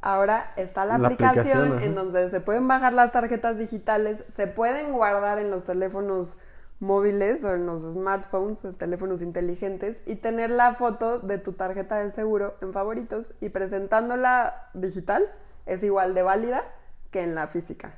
Ahora 0.00 0.52
está 0.56 0.84
la, 0.84 0.98
La 0.98 1.08
aplicación, 1.08 1.40
aplicación, 1.40 1.82
en 1.82 1.94
donde 1.96 2.30
se 2.30 2.40
pueden 2.40 2.68
bajar 2.68 2.92
las 2.92 3.10
tarjetas 3.10 3.58
digitales, 3.58 4.24
se 4.34 4.46
pueden 4.46 4.92
guardar 4.92 5.40
en 5.40 5.50
los 5.50 5.64
teléfonos 5.64 6.38
móviles 6.80 7.44
o 7.44 7.54
en 7.54 7.66
los 7.66 7.82
smartphones 7.82 8.64
o 8.64 8.72
teléfonos 8.72 9.22
inteligentes 9.22 10.02
y 10.06 10.16
tener 10.16 10.50
la 10.50 10.74
foto 10.74 11.18
de 11.20 11.38
tu 11.38 11.52
tarjeta 11.52 11.98
del 11.98 12.12
seguro 12.14 12.54
en 12.62 12.72
favoritos 12.72 13.34
y 13.40 13.50
presentándola 13.50 14.68
digital 14.74 15.22
es 15.66 15.82
igual 15.82 16.14
de 16.14 16.22
válida 16.22 16.64
que 17.10 17.22
en 17.22 17.34
la 17.34 17.46
física. 17.46 17.94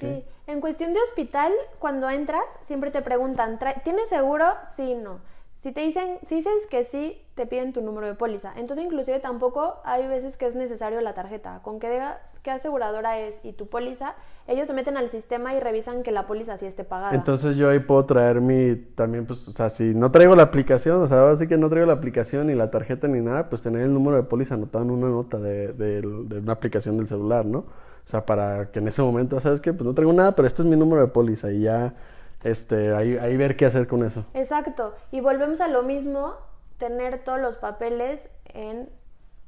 Sí, 0.00 0.24
en 0.46 0.60
cuestión 0.60 0.92
de 0.92 1.00
hospital, 1.00 1.50
cuando 1.78 2.10
entras, 2.10 2.44
siempre 2.64 2.90
te 2.90 3.00
preguntan, 3.00 3.58
"¿Trae- 3.58 3.80
¿tienes 3.84 4.08
seguro? 4.10 4.44
Sí, 4.76 4.94
no. 4.94 5.20
Si 5.60 5.72
te 5.72 5.80
dicen, 5.80 6.18
si 6.28 6.36
dices 6.36 6.52
que 6.70 6.84
sí, 6.84 7.20
te 7.34 7.44
piden 7.44 7.72
tu 7.72 7.80
número 7.80 8.06
de 8.06 8.14
póliza. 8.14 8.52
Entonces, 8.56 8.84
inclusive 8.86 9.18
tampoco 9.18 9.74
hay 9.84 10.06
veces 10.06 10.36
que 10.36 10.46
es 10.46 10.54
necesario 10.54 11.00
la 11.00 11.14
tarjeta. 11.14 11.60
Con 11.62 11.80
que 11.80 11.90
digas 11.90 12.16
qué 12.44 12.52
aseguradora 12.52 13.18
es 13.18 13.34
y 13.42 13.52
tu 13.54 13.66
póliza, 13.66 14.14
ellos 14.46 14.68
se 14.68 14.72
meten 14.72 14.96
al 14.96 15.10
sistema 15.10 15.54
y 15.54 15.60
revisan 15.60 16.04
que 16.04 16.12
la 16.12 16.28
póliza 16.28 16.56
sí 16.58 16.66
esté 16.66 16.84
pagada. 16.84 17.12
Entonces 17.14 17.56
yo 17.56 17.68
ahí 17.70 17.80
puedo 17.80 18.04
traer 18.06 18.40
mi, 18.40 18.76
también 18.76 19.26
pues, 19.26 19.48
o 19.48 19.52
sea, 19.52 19.68
si 19.68 19.94
no 19.94 20.12
traigo 20.12 20.36
la 20.36 20.44
aplicación, 20.44 21.02
o 21.02 21.08
sea, 21.08 21.20
ahora 21.20 21.34
sí 21.34 21.48
que 21.48 21.56
no 21.58 21.68
traigo 21.68 21.88
la 21.88 21.94
aplicación 21.94 22.46
ni 22.46 22.54
la 22.54 22.70
tarjeta 22.70 23.08
ni 23.08 23.20
nada, 23.20 23.48
pues 23.48 23.62
tener 23.62 23.82
el 23.82 23.92
número 23.92 24.16
de 24.16 24.22
póliza 24.22 24.54
anotado 24.54 24.84
en 24.84 24.92
una 24.92 25.08
nota 25.08 25.38
de, 25.38 25.72
de- 25.72 26.02
de 26.02 26.38
una 26.38 26.52
aplicación 26.52 26.96
del 26.98 27.08
celular, 27.08 27.44
¿no? 27.44 27.58
O 27.58 28.10
sea, 28.10 28.24
para 28.24 28.70
que 28.70 28.78
en 28.78 28.86
ese 28.88 29.02
momento, 29.02 29.38
¿sabes 29.40 29.60
qué? 29.60 29.72
Pues 29.72 29.84
no 29.84 29.92
traigo 29.92 30.12
nada, 30.12 30.32
pero 30.32 30.46
este 30.46 30.62
es 30.62 30.68
mi 30.68 30.76
número 30.76 31.02
de 31.02 31.08
póliza 31.08 31.50
y 31.50 31.62
ya, 31.62 31.94
este, 32.42 32.94
ahí, 32.94 33.16
ahí 33.18 33.36
ver 33.36 33.56
qué 33.56 33.66
hacer 33.66 33.86
con 33.86 34.04
eso. 34.04 34.24
Exacto. 34.34 34.94
Y 35.10 35.20
volvemos 35.20 35.60
a 35.60 35.68
lo 35.68 35.82
mismo, 35.82 36.34
tener 36.78 37.24
todos 37.24 37.40
los 37.40 37.56
papeles 37.56 38.28
en 38.46 38.88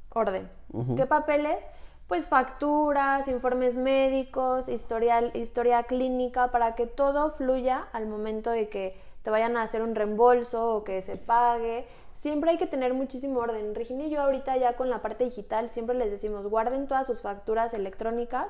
orden. 0.09 0.49
¿Qué 0.95 1.05
papeles? 1.05 1.57
Pues 2.07 2.27
facturas, 2.27 3.27
informes 3.27 3.75
médicos, 3.75 4.67
historial, 4.67 5.31
historia 5.33 5.83
clínica, 5.83 6.51
para 6.51 6.75
que 6.75 6.87
todo 6.87 7.31
fluya 7.31 7.87
al 7.93 8.07
momento 8.07 8.49
de 8.49 8.69
que 8.69 8.97
te 9.23 9.29
vayan 9.29 9.55
a 9.55 9.63
hacer 9.63 9.81
un 9.81 9.95
reembolso 9.95 10.75
o 10.75 10.83
que 10.83 11.01
se 11.01 11.15
pague. 11.15 11.85
Siempre 12.15 12.51
hay 12.51 12.57
que 12.57 12.67
tener 12.67 12.93
muchísimo 12.93 13.39
orden. 13.39 13.73
Regina 13.73 14.03
y 14.03 14.09
yo 14.09 14.21
ahorita 14.21 14.57
ya 14.57 14.75
con 14.75 14.89
la 14.89 15.01
parte 15.01 15.23
digital 15.23 15.69
siempre 15.71 15.95
les 15.95 16.11
decimos 16.11 16.45
guarden 16.47 16.87
todas 16.87 17.07
sus 17.07 17.21
facturas 17.21 17.73
electrónicas 17.73 18.47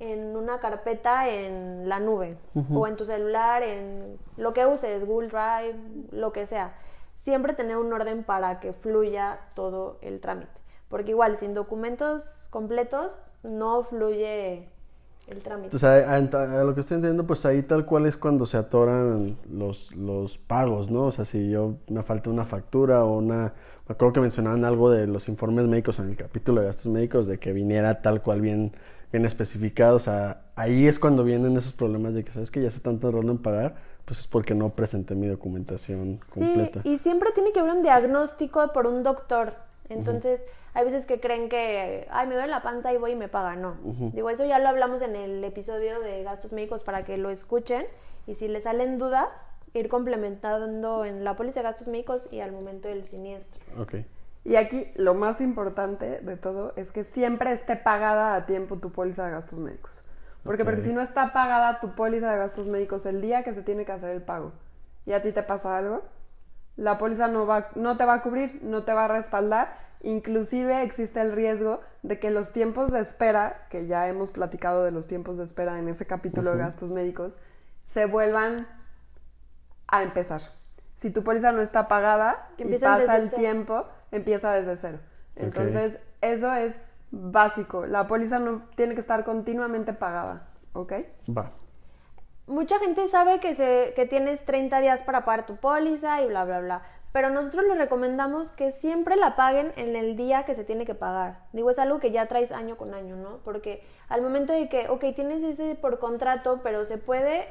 en 0.00 0.36
una 0.36 0.58
carpeta 0.58 1.28
en 1.28 1.88
la 1.88 2.00
nube 2.00 2.36
o 2.74 2.86
en 2.88 2.96
tu 2.96 3.04
celular, 3.04 3.62
en 3.62 4.16
lo 4.36 4.52
que 4.52 4.66
uses, 4.66 5.04
Google 5.06 5.28
Drive, 5.28 5.76
lo 6.10 6.32
que 6.32 6.46
sea. 6.46 6.74
Siempre 7.18 7.52
tener 7.52 7.76
un 7.76 7.92
orden 7.92 8.24
para 8.24 8.60
que 8.60 8.72
fluya 8.72 9.38
todo 9.54 9.98
el 10.02 10.20
trámite. 10.20 10.50
Porque 10.88 11.10
igual, 11.12 11.36
sin 11.38 11.54
documentos 11.54 12.48
completos, 12.50 13.20
no 13.42 13.84
fluye 13.84 14.68
el 15.28 15.42
trámite. 15.42 15.76
O 15.76 15.78
sea, 15.78 15.92
a, 15.92 16.14
a- 16.16 16.60
a 16.60 16.64
lo 16.64 16.74
que 16.74 16.80
estoy 16.80 16.96
entendiendo, 16.96 17.26
pues 17.26 17.44
ahí 17.46 17.62
tal 17.62 17.84
cual 17.86 18.06
es 18.06 18.16
cuando 18.16 18.46
se 18.46 18.56
atoran 18.56 19.36
los, 19.52 19.94
los 19.94 20.38
pagos, 20.38 20.90
¿no? 20.90 21.04
O 21.04 21.12
sea, 21.12 21.24
si 21.24 21.50
yo 21.50 21.74
me 21.88 22.02
falta 22.02 22.30
una 22.30 22.44
factura 22.44 23.04
o 23.04 23.18
una... 23.18 23.52
Me 23.86 23.92
acuerdo 23.94 24.14
que 24.14 24.20
mencionaban 24.20 24.64
algo 24.64 24.90
de 24.90 25.06
los 25.06 25.28
informes 25.28 25.66
médicos 25.66 25.98
en 25.98 26.08
el 26.10 26.16
capítulo 26.16 26.60
de 26.62 26.68
gastos 26.68 26.86
médicos, 26.86 27.26
de 27.26 27.38
que 27.38 27.52
viniera 27.52 28.02
tal 28.02 28.22
cual 28.22 28.40
bien, 28.40 28.72
bien 29.12 29.24
especificado. 29.24 29.96
O 29.96 30.00
sea, 30.00 30.42
ahí 30.56 30.86
es 30.86 30.98
cuando 30.98 31.24
vienen 31.24 31.56
esos 31.56 31.72
problemas 31.72 32.14
de 32.14 32.24
que, 32.24 32.32
¿sabes 32.32 32.50
que 32.50 32.62
Ya 32.62 32.70
se 32.70 32.78
están 32.78 32.98
tardando 33.00 33.32
en 33.32 33.38
pagar, 33.38 33.76
pues 34.04 34.20
es 34.20 34.26
porque 34.26 34.54
no 34.54 34.70
presenté 34.70 35.14
mi 35.14 35.26
documentación 35.26 36.18
completa. 36.32 36.82
Sí, 36.82 36.88
y 36.90 36.98
siempre 36.98 37.30
tiene 37.32 37.52
que 37.52 37.60
haber 37.60 37.74
un 37.74 37.82
diagnóstico 37.82 38.72
por 38.72 38.86
un 38.86 39.02
doctor. 39.02 39.54
Entonces, 39.88 40.42
hay 40.72 40.84
veces 40.84 41.04
que 41.06 41.20
creen 41.20 41.48
que, 41.48 42.06
ay, 42.10 42.28
me 42.28 42.34
duele 42.34 42.48
la 42.48 42.62
panza 42.62 42.92
y 42.92 42.96
voy 42.96 43.12
y 43.12 43.16
me 43.16 43.28
pagan. 43.28 43.60
No. 43.60 43.76
Digo, 44.12 44.30
eso 44.30 44.44
ya 44.44 44.58
lo 44.58 44.68
hablamos 44.68 45.02
en 45.02 45.16
el 45.16 45.42
episodio 45.42 46.00
de 46.00 46.22
gastos 46.22 46.52
médicos 46.52 46.82
para 46.82 47.04
que 47.04 47.16
lo 47.16 47.30
escuchen. 47.30 47.86
Y 48.26 48.36
si 48.36 48.46
les 48.46 48.64
salen 48.64 48.98
dudas, 48.98 49.28
ir 49.74 49.88
complementando 49.88 51.04
en 51.04 51.24
la 51.24 51.36
póliza 51.36 51.60
de 51.60 51.64
gastos 51.64 51.88
médicos 51.88 52.28
y 52.30 52.40
al 52.40 52.52
momento 52.52 52.88
del 52.88 53.04
siniestro. 53.04 53.60
Ok. 53.80 53.94
Y 54.44 54.56
aquí 54.56 54.90
lo 54.94 55.14
más 55.14 55.40
importante 55.40 56.20
de 56.20 56.36
todo 56.36 56.72
es 56.76 56.92
que 56.92 57.04
siempre 57.04 57.52
esté 57.52 57.76
pagada 57.76 58.34
a 58.34 58.46
tiempo 58.46 58.78
tu 58.78 58.90
póliza 58.90 59.26
de 59.26 59.32
gastos 59.32 59.58
médicos. 59.58 60.02
Porque, 60.42 60.64
porque 60.64 60.80
si 60.80 60.92
no 60.92 61.02
está 61.02 61.32
pagada 61.32 61.80
tu 61.80 61.94
póliza 61.94 62.32
de 62.32 62.38
gastos 62.38 62.66
médicos 62.66 63.04
el 63.04 63.20
día 63.20 63.42
que 63.42 63.52
se 63.52 63.62
tiene 63.62 63.84
que 63.84 63.92
hacer 63.92 64.10
el 64.10 64.22
pago 64.22 64.52
y 65.04 65.12
a 65.12 65.22
ti 65.22 65.32
te 65.32 65.42
pasa 65.42 65.76
algo, 65.76 66.02
la 66.76 66.96
póliza 66.96 67.28
no, 67.28 67.46
va, 67.46 67.68
no 67.74 67.98
te 67.98 68.06
va 68.06 68.14
a 68.14 68.22
cubrir, 68.22 68.60
no 68.62 68.84
te 68.84 68.94
va 68.94 69.04
a 69.04 69.08
respaldar. 69.08 69.76
Inclusive 70.02 70.82
existe 70.82 71.20
el 71.20 71.32
riesgo 71.32 71.80
de 72.02 72.18
que 72.18 72.30
los 72.30 72.52
tiempos 72.52 72.90
de 72.90 73.00
espera, 73.00 73.66
que 73.68 73.86
ya 73.86 74.08
hemos 74.08 74.30
platicado 74.30 74.82
de 74.82 74.90
los 74.90 75.06
tiempos 75.06 75.36
de 75.36 75.44
espera 75.44 75.78
en 75.78 75.88
ese 75.88 76.06
capítulo 76.06 76.52
de 76.52 76.58
gastos 76.58 76.90
médicos, 76.90 77.38
se 77.86 78.06
vuelvan 78.06 78.66
a 79.88 80.02
empezar. 80.02 80.40
Si 80.96 81.10
tu 81.10 81.22
póliza 81.22 81.52
no 81.52 81.60
está 81.60 81.88
pagada 81.88 82.48
Que 82.56 82.64
y 82.64 82.78
pasa 82.78 83.16
el 83.16 83.30
tiempo, 83.30 83.86
empieza 84.12 84.52
desde 84.52 84.76
cero. 84.76 84.98
Entonces, 85.36 85.98
eso 86.20 86.52
es 86.52 86.74
básico. 87.10 87.86
La 87.86 88.06
póliza 88.06 88.38
no 88.38 88.62
tiene 88.76 88.94
que 88.94 89.00
estar 89.00 89.24
continuamente 89.24 89.92
pagada, 89.92 90.48
¿ok? 90.72 90.92
Va. 91.36 91.52
Mucha 92.46 92.78
gente 92.78 93.06
sabe 93.08 93.38
que, 93.38 93.54
se, 93.54 93.92
que 93.94 94.06
tienes 94.06 94.44
30 94.44 94.80
días 94.80 95.02
para 95.02 95.24
pagar 95.24 95.46
tu 95.46 95.56
póliza 95.56 96.22
y 96.22 96.26
bla, 96.26 96.44
bla, 96.44 96.60
bla. 96.60 96.82
Pero 97.12 97.30
nosotros 97.30 97.64
les 97.64 97.78
recomendamos 97.78 98.52
que 98.52 98.70
siempre 98.72 99.16
la 99.16 99.34
paguen 99.34 99.72
en 99.76 99.96
el 99.96 100.16
día 100.16 100.44
que 100.44 100.54
se 100.54 100.64
tiene 100.64 100.86
que 100.86 100.94
pagar. 100.94 101.40
Digo, 101.52 101.70
es 101.70 101.78
algo 101.78 101.98
que 101.98 102.12
ya 102.12 102.26
traes 102.26 102.52
año 102.52 102.76
con 102.76 102.94
año, 102.94 103.16
¿no? 103.16 103.38
Porque 103.44 103.82
al 104.08 104.22
momento 104.22 104.52
de 104.52 104.68
que, 104.68 104.88
ok, 104.88 105.04
tienes 105.16 105.42
ese 105.42 105.74
por 105.74 105.98
contrato, 105.98 106.60
pero 106.62 106.84
se 106.84 106.98
puede... 106.98 107.48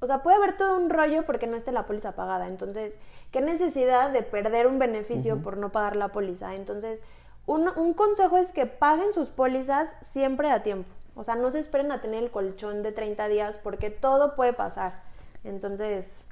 O 0.00 0.06
sea, 0.06 0.22
puede 0.22 0.36
haber 0.36 0.56
todo 0.56 0.76
un 0.76 0.90
rollo 0.90 1.24
porque 1.24 1.46
no 1.46 1.56
esté 1.56 1.72
la 1.72 1.86
póliza 1.86 2.12
pagada. 2.12 2.48
Entonces, 2.48 2.96
¿qué 3.30 3.40
necesidad 3.40 4.10
de 4.10 4.22
perder 4.22 4.66
un 4.66 4.78
beneficio 4.78 5.38
por 5.42 5.56
no 5.56 5.70
pagar 5.70 5.96
la 5.96 6.08
póliza? 6.08 6.54
Entonces, 6.54 7.00
un, 7.46 7.68
un 7.76 7.94
consejo 7.94 8.36
es 8.36 8.52
que 8.52 8.66
paguen 8.66 9.14
sus 9.14 9.30
pólizas 9.30 9.88
siempre 10.12 10.50
a 10.50 10.62
tiempo. 10.62 10.90
O 11.14 11.24
sea, 11.24 11.34
no 11.34 11.50
se 11.50 11.60
esperen 11.60 11.92
a 11.92 12.02
tener 12.02 12.22
el 12.22 12.30
colchón 12.30 12.82
de 12.82 12.92
30 12.92 13.28
días 13.28 13.58
porque 13.62 13.90
todo 13.90 14.36
puede 14.36 14.52
pasar. 14.52 15.00
Entonces, 15.44 16.26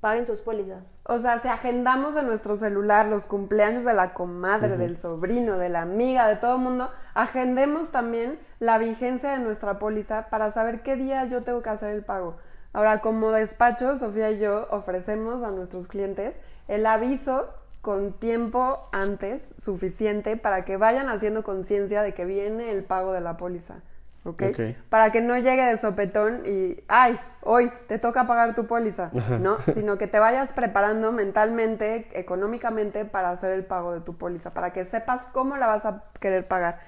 paguen 0.00 0.26
sus 0.26 0.40
pólizas. 0.40 0.82
O 1.04 1.18
sea, 1.18 1.38
si 1.38 1.48
agendamos 1.48 2.16
en 2.16 2.26
nuestro 2.26 2.56
celular 2.56 3.06
los 3.06 3.26
cumpleaños 3.26 3.84
de 3.84 3.94
la 3.94 4.14
comadre, 4.14 4.76
del 4.76 4.98
sobrino, 4.98 5.58
de 5.58 5.68
la 5.68 5.82
amiga, 5.82 6.28
de 6.28 6.36
todo 6.36 6.56
el 6.56 6.62
mundo, 6.62 6.90
agendemos 7.14 7.90
también 7.90 8.38
la 8.58 8.78
vigencia 8.78 9.30
de 9.30 9.38
nuestra 9.38 9.78
póliza 9.78 10.28
para 10.30 10.50
saber 10.50 10.82
qué 10.82 10.96
día 10.96 11.24
yo 11.26 11.42
tengo 11.42 11.62
que 11.62 11.70
hacer 11.70 11.90
el 11.94 12.04
pago. 12.04 12.36
Ahora, 12.78 13.00
como 13.00 13.32
despacho, 13.32 13.96
Sofía 13.96 14.30
y 14.30 14.38
yo 14.38 14.68
ofrecemos 14.70 15.42
a 15.42 15.50
nuestros 15.50 15.88
clientes 15.88 16.40
el 16.68 16.86
aviso 16.86 17.52
con 17.80 18.12
tiempo 18.12 18.88
antes 18.92 19.52
suficiente 19.58 20.36
para 20.36 20.64
que 20.64 20.76
vayan 20.76 21.08
haciendo 21.08 21.42
conciencia 21.42 22.02
de 22.02 22.14
que 22.14 22.24
viene 22.24 22.70
el 22.70 22.84
pago 22.84 23.12
de 23.12 23.20
la 23.20 23.36
póliza. 23.36 23.80
¿ok? 24.22 24.42
Ok. 24.50 24.60
Para 24.90 25.10
que 25.10 25.20
no 25.20 25.36
llegue 25.36 25.64
de 25.64 25.76
sopetón 25.76 26.42
y, 26.46 26.80
ay, 26.86 27.18
hoy 27.42 27.72
te 27.88 27.98
toca 27.98 28.28
pagar 28.28 28.54
tu 28.54 28.68
póliza, 28.68 29.10
¿no? 29.40 29.58
Sino 29.74 29.98
que 29.98 30.06
te 30.06 30.20
vayas 30.20 30.52
preparando 30.52 31.10
mentalmente, 31.10 32.06
económicamente 32.12 33.04
para 33.04 33.30
hacer 33.30 33.50
el 33.50 33.64
pago 33.64 33.92
de 33.92 34.02
tu 34.02 34.16
póliza, 34.16 34.54
para 34.54 34.72
que 34.72 34.84
sepas 34.84 35.24
cómo 35.32 35.56
la 35.56 35.66
vas 35.66 35.84
a 35.84 36.04
querer 36.20 36.46
pagar. 36.46 36.78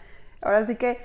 Ahora 0.40 0.64
sí 0.66 0.76
que 0.76 1.00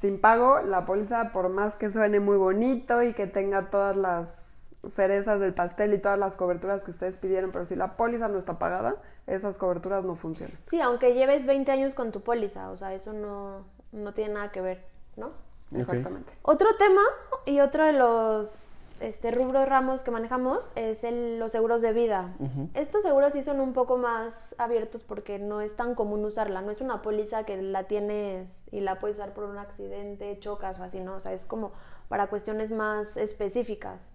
sin 0.00 0.20
pago, 0.20 0.60
la 0.60 0.84
póliza, 0.84 1.32
por 1.32 1.48
más 1.48 1.76
que 1.76 1.90
suene 1.90 2.20
muy 2.20 2.36
bonito 2.36 3.02
y 3.02 3.14
que 3.14 3.26
tenga 3.26 3.70
todas 3.70 3.96
las 3.96 4.46
cerezas 4.92 5.40
del 5.40 5.54
pastel 5.54 5.94
y 5.94 5.98
todas 5.98 6.18
las 6.18 6.36
coberturas 6.36 6.84
que 6.84 6.90
ustedes 6.90 7.16
pidieron, 7.16 7.50
pero 7.50 7.66
si 7.66 7.74
la 7.74 7.96
póliza 7.96 8.28
no 8.28 8.38
está 8.38 8.58
pagada, 8.58 8.96
esas 9.26 9.58
coberturas 9.58 10.04
no 10.04 10.14
funcionan. 10.14 10.56
Sí, 10.68 10.80
aunque 10.80 11.14
lleves 11.14 11.46
20 11.46 11.72
años 11.72 11.94
con 11.94 12.12
tu 12.12 12.20
póliza, 12.20 12.70
o 12.70 12.76
sea, 12.76 12.94
eso 12.94 13.12
no, 13.12 13.64
no 13.92 14.14
tiene 14.14 14.34
nada 14.34 14.52
que 14.52 14.60
ver, 14.60 14.84
¿no? 15.16 15.30
Exactamente. 15.74 16.32
Otro 16.42 16.68
tema 16.78 17.02
y 17.44 17.60
otro 17.60 17.84
de 17.84 17.92
los 17.92 18.75
este, 19.00 19.30
rubros 19.30 19.68
ramos 19.68 20.02
que 20.02 20.10
manejamos 20.10 20.72
es 20.74 21.04
el- 21.04 21.38
los 21.38 21.52
seguros 21.52 21.82
de 21.82 21.92
vida. 21.92 22.34
Estos 22.74 23.02
seguros 23.02 23.32
sí 23.32 23.42
son 23.42 23.60
un 23.60 23.72
poco 23.72 23.96
más 23.98 24.54
abiertos 24.58 25.02
porque 25.04 25.38
no 25.38 25.60
es 25.60 25.76
tan 25.76 25.94
común 25.94 26.24
usarla. 26.24 26.62
No 26.62 26.70
es 26.70 26.80
una 26.80 27.02
póliza 27.02 27.44
que 27.44 27.60
la 27.60 27.84
tienes 27.84 28.48
y 28.70 28.80
la 28.80 28.98
puedes 28.98 29.16
usar 29.18 29.32
por 29.34 29.44
un 29.44 29.58
accidente, 29.58 30.38
chocas 30.40 30.78
o 30.80 30.84
así, 30.84 31.00
¿no? 31.00 31.16
O 31.16 31.20
sea, 31.20 31.32
es 31.32 31.46
como 31.46 31.72
para 32.08 32.28
cuestiones 32.28 32.72
más 32.72 33.16
específicas. 33.16 34.08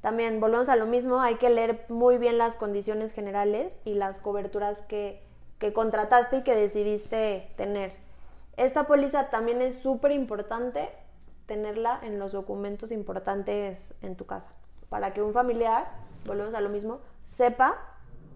También 0.00 0.40
volvemos 0.40 0.68
a 0.68 0.76
lo 0.76 0.86
mismo, 0.86 1.20
hay 1.20 1.36
que 1.36 1.50
leer 1.50 1.84
muy 1.88 2.16
bien 2.16 2.38
las 2.38 2.56
condiciones 2.56 3.12
generales 3.12 3.78
y 3.84 3.94
las 3.94 4.18
coberturas 4.20 4.80
que, 4.82 5.22
que 5.58 5.72
contrataste 5.72 6.38
y 6.38 6.42
que 6.42 6.54
decidiste 6.56 7.52
tener. 7.56 7.92
Esta 8.56 8.84
póliza 8.86 9.28
también 9.30 9.60
es 9.60 9.74
súper 9.76 10.12
importante 10.12 10.88
tenerla 11.50 11.98
en 12.04 12.20
los 12.20 12.30
documentos 12.30 12.92
importantes 12.92 13.92
en 14.02 14.14
tu 14.14 14.24
casa, 14.24 14.52
para 14.88 15.12
que 15.12 15.20
un 15.20 15.32
familiar, 15.32 15.90
volvemos 16.24 16.54
a 16.54 16.60
lo 16.60 16.68
mismo, 16.68 17.00
sepa 17.24 17.74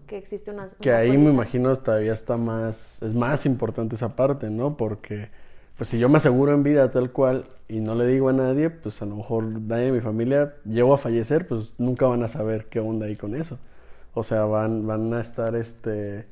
que 0.05 0.17
existe 0.17 0.51
una... 0.51 0.67
Que 0.81 0.89
una 0.89 0.97
ahí 0.97 1.17
me 1.17 1.31
imagino 1.31 1.73
todavía 1.77 2.11
está 2.11 2.35
más, 2.35 3.01
es 3.01 3.13
más 3.13 3.45
importante 3.45 3.95
esa 3.95 4.17
parte, 4.17 4.49
¿no? 4.49 4.75
Porque, 4.75 5.29
pues 5.77 5.87
si 5.91 5.97
yo 5.97 6.09
me 6.09 6.17
aseguro 6.17 6.51
en 6.51 6.63
vida 6.63 6.91
tal 6.91 7.13
cual 7.13 7.45
y 7.69 7.79
no 7.79 7.95
le 7.95 8.05
digo 8.05 8.27
a 8.27 8.33
nadie, 8.33 8.69
pues 8.69 9.01
a 9.01 9.05
lo 9.05 9.15
mejor 9.15 9.45
nadie 9.45 9.85
de 9.85 9.91
mi 9.93 10.01
familia 10.01 10.55
llego 10.65 10.93
a 10.93 10.97
fallecer, 10.97 11.47
pues 11.47 11.71
nunca 11.77 12.07
van 12.07 12.21
a 12.21 12.27
saber 12.27 12.65
qué 12.65 12.81
onda 12.81 13.05
ahí 13.05 13.15
con 13.15 13.33
eso. 13.33 13.59
O 14.13 14.23
sea, 14.23 14.43
van, 14.43 14.85
van 14.85 15.13
a 15.13 15.21
estar, 15.21 15.55
este, 15.55 16.27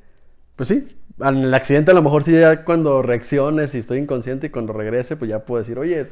pues 0.54 0.68
sí, 0.68 0.86
en 1.20 1.36
el 1.36 1.54
accidente 1.54 1.92
a 1.92 1.94
lo 1.94 2.02
mejor 2.02 2.24
sí 2.24 2.32
ya 2.32 2.64
cuando 2.64 3.02
reacciones 3.02 3.74
y 3.74 3.78
estoy 3.78 3.98
inconsciente 3.98 4.48
y 4.48 4.50
cuando 4.50 4.72
regrese, 4.72 5.16
pues 5.16 5.30
ya 5.30 5.44
puedo 5.44 5.60
decir, 5.60 5.78
oye, 5.78 6.10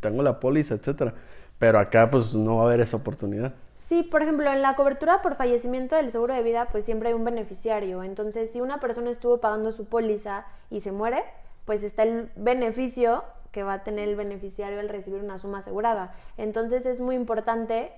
tengo 0.00 0.22
la 0.22 0.40
póliza, 0.40 0.74
etcétera. 0.74 1.14
Pero 1.58 1.78
acá, 1.78 2.10
pues 2.10 2.34
no 2.34 2.56
va 2.56 2.62
a 2.62 2.66
haber 2.66 2.80
esa 2.80 2.96
oportunidad. 2.96 3.52
Sí, 3.80 4.02
por 4.02 4.22
ejemplo, 4.22 4.50
en 4.52 4.62
la 4.62 4.76
cobertura 4.76 5.22
por 5.22 5.34
fallecimiento 5.34 5.96
del 5.96 6.12
seguro 6.12 6.34
de 6.34 6.42
vida, 6.42 6.68
pues 6.70 6.84
siempre 6.84 7.08
hay 7.08 7.14
un 7.14 7.24
beneficiario. 7.24 8.02
Entonces, 8.02 8.50
si 8.50 8.60
una 8.60 8.80
persona 8.80 9.10
estuvo 9.10 9.38
pagando 9.38 9.72
su 9.72 9.86
póliza 9.86 10.44
y 10.70 10.80
se 10.82 10.92
muere, 10.92 11.24
pues 11.64 11.82
está 11.82 12.02
el 12.02 12.30
beneficio 12.36 13.24
que 13.50 13.62
va 13.62 13.74
a 13.74 13.84
tener 13.84 14.08
el 14.08 14.16
beneficiario 14.16 14.78
al 14.78 14.88
recibir 14.88 15.22
una 15.22 15.38
suma 15.38 15.58
asegurada. 15.58 16.14
Entonces, 16.36 16.86
es 16.86 17.00
muy 17.00 17.16
importante 17.16 17.92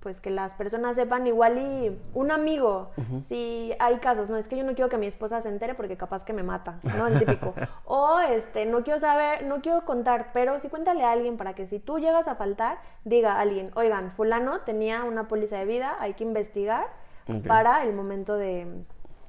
pues 0.00 0.20
que 0.20 0.30
las 0.30 0.54
personas 0.54 0.96
sepan 0.96 1.26
igual 1.26 1.58
y 1.58 2.00
un 2.14 2.30
amigo, 2.30 2.90
si 3.28 3.74
hay 3.78 3.98
casos, 3.98 4.30
no 4.30 4.38
es 4.38 4.48
que 4.48 4.56
yo 4.56 4.64
no 4.64 4.74
quiero 4.74 4.88
que 4.88 4.96
mi 4.96 5.06
esposa 5.06 5.42
se 5.42 5.50
entere 5.50 5.74
porque 5.74 5.98
capaz 5.98 6.24
que 6.24 6.32
me 6.32 6.42
mata, 6.42 6.78
¿no? 6.96 7.06
El 7.06 7.18
típico. 7.18 7.54
o 7.84 8.18
este, 8.18 8.64
no 8.64 8.82
quiero 8.82 8.98
saber, 8.98 9.44
no 9.44 9.60
quiero 9.60 9.84
contar, 9.84 10.30
pero 10.32 10.58
sí 10.58 10.68
cuéntale 10.68 11.04
a 11.04 11.12
alguien 11.12 11.36
para 11.36 11.54
que 11.54 11.66
si 11.66 11.78
tú 11.78 11.98
llegas 11.98 12.28
a 12.28 12.34
faltar, 12.34 12.78
diga 13.04 13.34
a 13.34 13.40
alguien, 13.40 13.72
oigan, 13.74 14.10
fulano 14.12 14.60
tenía 14.60 15.04
una 15.04 15.28
póliza 15.28 15.58
de 15.58 15.66
vida, 15.66 15.96
hay 16.00 16.14
que 16.14 16.24
investigar 16.24 16.86
para 17.46 17.84
el 17.84 17.92
momento 17.92 18.36
de, 18.36 18.66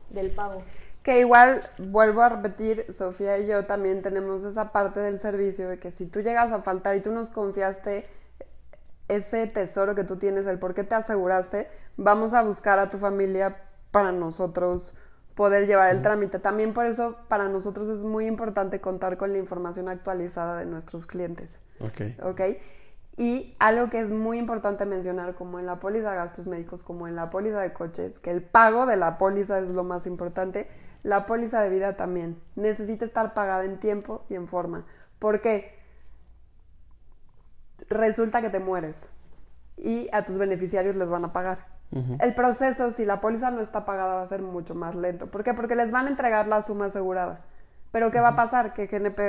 del 0.09 0.32
pago. 0.32 0.63
Que 1.03 1.19
igual, 1.19 1.63
vuelvo 1.80 2.22
a 2.22 2.30
repetir, 2.30 2.86
Sofía 2.93 3.39
y 3.39 3.47
yo 3.47 3.65
también 3.65 4.01
tenemos 4.01 4.45
esa 4.45 4.72
parte 4.72 4.99
del 4.99 5.19
servicio 5.19 5.67
de 5.67 5.80
que 5.80 5.91
si 5.91 6.05
tú 6.05 6.22
llegas 6.22 6.51
a 6.51 6.61
faltar 6.61 6.95
y 6.95 7.01
tú 7.01 7.11
nos 7.11 7.30
confiaste 7.30 8.05
ese 9.12 9.45
tesoro 9.47 9.93
que 9.93 10.03
tú 10.03 10.16
tienes, 10.16 10.47
el 10.47 10.57
por 10.57 10.74
qué 10.74 10.84
te 10.84 10.95
aseguraste, 10.95 11.68
vamos 11.97 12.34
a 12.34 12.41
buscar 12.43 12.80
a 12.80 12.89
tu 12.89 12.97
familia 12.97 13.57
para 13.91 14.12
nosotros 14.12 14.95
poder 15.36 15.68
llevar 15.68 15.93
el 15.93 16.01
trámite. 16.01 16.39
También 16.39 16.74
por 16.74 16.86
eso 16.86 17.18
para 17.28 17.49
nosotros 17.49 17.89
es 17.89 18.03
muy 18.03 18.26
importante 18.26 18.80
contar 18.80 19.18
con 19.18 19.34
la 19.34 19.38
información 19.38 19.89
actualizada 19.89 20.59
de 20.59 20.66
nuestros 20.66 21.05
clientes. 21.05 21.59
Ok. 21.80 22.24
¿ok? 22.24 22.41
Y 23.18 23.55
algo 23.59 23.89
que 23.89 23.99
es 23.99 24.09
muy 24.09 24.38
importante 24.38 24.86
mencionar, 24.86 25.36
como 25.36 25.59
en 25.59 25.66
la 25.66 25.80
póliza 25.80 26.12
de 26.12 26.16
gastos 26.16 26.47
médicos, 26.47 26.82
como 26.82 27.07
en 27.07 27.16
la 27.16 27.30
póliza 27.30 27.59
de 27.59 27.74
coches, 27.74 28.18
que 28.20 28.32
el 28.32 28.41
pago 28.41 28.86
de 28.86 28.95
la 28.95 29.18
póliza 29.18 29.59
es 29.59 29.68
lo 29.68 29.84
más 29.84 30.07
importante, 30.07 30.70
la 31.03 31.26
póliza 31.26 31.62
de 31.62 31.70
vida 31.70 31.97
también 31.97 32.38
necesita 32.55 33.03
estar 33.03 33.34
pagada 33.34 33.66
en 33.66 33.80
tiempo 33.80 34.24
y 34.30 34.36
en 34.36 34.47
forma. 34.47 34.86
¿Por 35.20 35.41
qué? 35.41 35.80
Resulta 37.91 38.41
que 38.41 38.49
te 38.49 38.59
mueres 38.59 38.95
y 39.77 40.07
a 40.13 40.23
tus 40.23 40.37
beneficiarios 40.37 40.95
les 40.95 41.09
van 41.09 41.25
a 41.25 41.33
pagar. 41.33 41.59
El 42.19 42.33
proceso, 42.33 42.91
si 42.93 43.03
la 43.03 43.19
póliza 43.19 43.51
no 43.51 43.59
está 43.59 43.83
pagada, 43.83 44.15
va 44.15 44.21
a 44.21 44.27
ser 44.29 44.41
mucho 44.41 44.73
más 44.73 44.95
lento. 44.95 45.27
¿Por 45.27 45.43
qué? 45.43 45.53
Porque 45.53 45.75
les 45.75 45.91
van 45.91 46.07
a 46.07 46.09
entregar 46.09 46.47
la 46.47 46.61
suma 46.61 46.85
asegurada. 46.85 47.41
Pero 47.91 48.11
¿qué 48.11 48.21
va 48.21 48.29
a 48.29 48.35
pasar? 48.37 48.73
Que 48.73 48.87
GNP, 48.87 49.19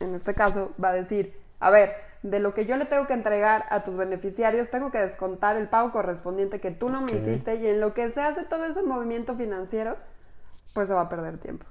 en 0.00 0.14
este 0.14 0.32
caso, 0.32 0.72
va 0.82 0.88
a 0.88 0.92
decir, 0.94 1.38
a 1.58 1.68
ver, 1.68 1.92
de 2.22 2.40
lo 2.40 2.54
que 2.54 2.64
yo 2.64 2.78
le 2.78 2.86
tengo 2.86 3.06
que 3.06 3.12
entregar 3.12 3.66
a 3.68 3.84
tus 3.84 3.98
beneficiarios, 3.98 4.70
tengo 4.70 4.90
que 4.90 4.96
descontar 4.96 5.56
el 5.56 5.68
pago 5.68 5.92
correspondiente 5.92 6.58
que 6.58 6.70
tú 6.70 6.88
no 6.88 7.02
me 7.02 7.12
hiciste 7.12 7.56
y 7.56 7.66
en 7.66 7.80
lo 7.80 7.92
que 7.92 8.10
se 8.10 8.22
hace 8.22 8.44
todo 8.44 8.64
ese 8.64 8.80
movimiento 8.82 9.34
financiero, 9.36 9.98
pues 10.72 10.88
se 10.88 10.94
va 10.94 11.02
a 11.02 11.08
perder 11.10 11.36
tiempo. 11.36 11.66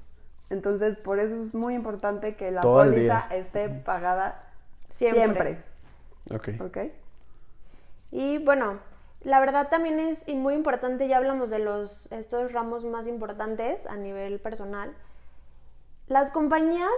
Entonces, 0.51 0.95
por 0.97 1.17
eso 1.17 1.41
es 1.43 1.55
muy 1.55 1.73
importante 1.73 2.35
que 2.35 2.51
la 2.51 2.61
Todo 2.61 2.83
póliza 2.83 3.25
esté 3.31 3.67
pagada 3.67 4.43
Siempre. 4.89 5.23
siempre. 5.23 5.68
Ok. 6.33 6.49
¿Ok? 6.61 6.77
Y 8.11 8.37
bueno, 8.39 8.79
la 9.21 9.39
verdad 9.39 9.69
también 9.69 9.99
es 9.99 10.27
muy 10.27 10.53
importante, 10.53 11.07
ya 11.07 11.17
hablamos 11.17 11.49
de 11.49 11.59
los 11.59 12.11
estos 12.11 12.51
ramos 12.51 12.85
más 12.85 13.07
importantes 13.07 13.85
a 13.87 13.95
nivel 13.95 14.39
personal. 14.39 14.93
Las 16.07 16.31
compañías 16.31 16.89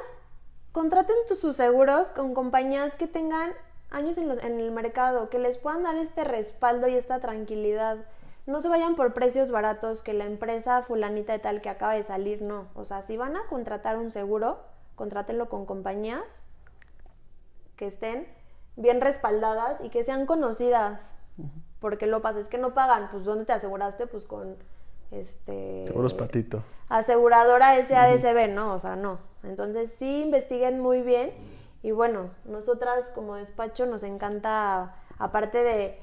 contraten 0.71 1.15
sus 1.27 1.55
seguros 1.55 2.09
con 2.09 2.34
compañías 2.34 2.95
que 2.95 3.07
tengan 3.07 3.51
años 3.89 4.17
en, 4.17 4.32
en 4.32 4.59
el 4.59 4.71
mercado, 4.71 5.29
que 5.29 5.39
les 5.39 5.57
puedan 5.57 5.84
dar 5.84 5.95
este 5.97 6.23
respaldo 6.23 6.88
y 6.88 6.95
esta 6.95 7.19
tranquilidad. 7.19 7.97
No 8.45 8.61
se 8.61 8.69
vayan 8.69 8.95
por 8.95 9.13
precios 9.13 9.51
baratos 9.51 10.01
que 10.01 10.13
la 10.13 10.25
empresa 10.25 10.82
fulanita 10.84 11.34
de 11.34 11.39
tal 11.39 11.61
que 11.61 11.69
acaba 11.69 11.93
de 11.93 12.03
salir, 12.03 12.41
no. 12.41 12.67
O 12.75 12.86
sea, 12.86 13.01
si 13.03 13.17
van 13.17 13.36
a 13.36 13.45
contratar 13.47 13.97
un 13.97 14.11
seguro, 14.11 14.59
contrátenlo 14.95 15.49
con 15.49 15.65
compañías 15.65 16.41
que 17.75 17.88
estén 17.88 18.27
bien 18.76 19.01
respaldadas 19.01 19.80
y 19.84 19.89
que 19.89 20.03
sean 20.03 20.26
conocidas. 20.26 21.13
Porque 21.80 22.05
lo 22.07 22.22
pasa 22.22 22.39
es 22.39 22.47
que 22.47 22.57
no 22.57 22.74
pagan, 22.74 23.09
pues 23.11 23.26
¿dónde 23.26 23.45
te 23.45 23.53
aseguraste? 23.53 24.05
Pues 24.07 24.28
con 24.28 24.55
este 25.09 25.86
Seguros 25.88 26.13
patito. 26.13 26.63
aseguradora 26.89 27.84
SADCB, 27.86 28.49
¿no? 28.53 28.74
O 28.74 28.80
sea, 28.80 28.95
no. 28.95 29.19
Entonces 29.43 29.91
sí 29.97 30.22
investiguen 30.22 30.80
muy 30.80 31.01
bien 31.01 31.32
y 31.84 31.91
bueno, 31.91 32.30
nosotras 32.45 33.11
como 33.15 33.36
despacho 33.36 33.88
nos 33.88 34.03
encanta, 34.03 34.95
aparte 35.17 35.63
de 35.63 35.99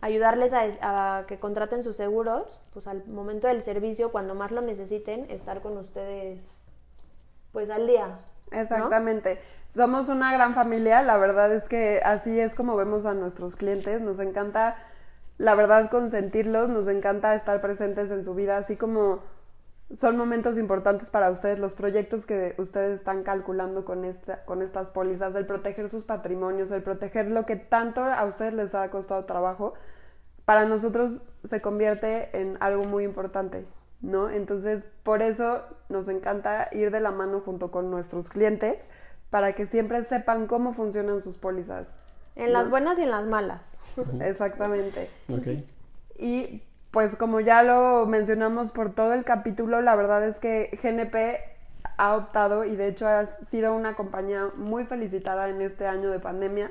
ayudarles 0.00 0.54
a, 0.54 1.18
a 1.18 1.26
que 1.26 1.38
contraten 1.38 1.82
sus 1.82 1.96
seguros, 1.96 2.60
pues 2.72 2.86
al 2.86 3.04
momento 3.06 3.46
del 3.48 3.62
servicio, 3.62 4.10
cuando 4.10 4.34
más 4.34 4.50
lo 4.50 4.62
necesiten, 4.62 5.30
estar 5.30 5.60
con 5.60 5.76
ustedes 5.76 6.40
pues 7.52 7.68
al 7.68 7.86
día. 7.86 8.20
¿no? 8.78 8.88
Somos 9.68 10.08
una 10.08 10.32
gran 10.32 10.54
familia, 10.54 11.02
la 11.02 11.18
verdad 11.18 11.52
es 11.52 11.68
que 11.68 12.00
así 12.02 12.40
es 12.40 12.54
como 12.54 12.74
vemos 12.74 13.04
a 13.04 13.12
nuestros 13.12 13.54
clientes, 13.54 14.00
nos 14.00 14.18
encanta, 14.18 14.76
la 15.36 15.54
verdad, 15.54 15.90
consentirlos, 15.90 16.70
nos 16.70 16.88
encanta 16.88 17.34
estar 17.34 17.60
presentes 17.60 18.10
en 18.10 18.24
su 18.24 18.34
vida, 18.34 18.56
así 18.56 18.76
como 18.76 19.20
son 19.94 20.16
momentos 20.16 20.58
importantes 20.58 21.10
para 21.10 21.30
ustedes, 21.30 21.58
los 21.58 21.74
proyectos 21.74 22.24
que 22.24 22.54
ustedes 22.58 22.98
están 22.98 23.22
calculando 23.22 23.84
con, 23.84 24.04
esta, 24.04 24.44
con 24.46 24.62
estas 24.62 24.90
pólizas, 24.90 25.34
el 25.34 25.46
proteger 25.46 25.90
sus 25.90 26.04
patrimonios, 26.04 26.70
el 26.72 26.82
proteger 26.82 27.30
lo 27.30 27.44
que 27.44 27.56
tanto 27.56 28.02
a 28.02 28.24
ustedes 28.24 28.54
les 28.54 28.74
ha 28.74 28.90
costado 28.90 29.26
trabajo, 29.26 29.74
para 30.46 30.64
nosotros 30.64 31.20
se 31.44 31.60
convierte 31.60 32.30
en 32.38 32.56
algo 32.60 32.84
muy 32.84 33.04
importante, 33.04 33.66
¿no? 34.00 34.30
Entonces, 34.30 34.86
por 35.02 35.20
eso 35.20 35.62
nos 35.90 36.08
encanta 36.08 36.68
ir 36.72 36.90
de 36.90 37.00
la 37.00 37.10
mano 37.10 37.40
junto 37.40 37.70
con 37.70 37.90
nuestros 37.90 38.30
clientes 38.30 38.88
para 39.30 39.54
que 39.54 39.66
siempre 39.66 40.02
sepan 40.04 40.46
cómo 40.46 40.72
funcionan 40.72 41.22
sus 41.22 41.36
pólizas. 41.36 41.86
En 42.36 42.52
las 42.52 42.70
buenas 42.70 42.98
y 42.98 43.02
en 43.02 43.10
las 43.10 43.26
malas. 43.26 43.62
Exactamente. 44.20 45.10
Ok. 45.28 45.64
Y 46.18 46.62
pues 46.90 47.16
como 47.16 47.40
ya 47.40 47.62
lo 47.62 48.06
mencionamos 48.06 48.70
por 48.70 48.94
todo 48.94 49.12
el 49.12 49.24
capítulo, 49.24 49.82
la 49.82 49.94
verdad 49.96 50.26
es 50.26 50.38
que 50.38 50.78
GNP 50.82 51.58
ha 51.96 52.16
optado 52.16 52.64
y 52.64 52.76
de 52.76 52.88
hecho 52.88 53.08
ha 53.08 53.26
sido 53.26 53.74
una 53.74 53.94
compañía 53.94 54.50
muy 54.56 54.84
felicitada 54.84 55.48
en 55.48 55.60
este 55.60 55.86
año 55.86 56.10
de 56.10 56.20
pandemia 56.20 56.70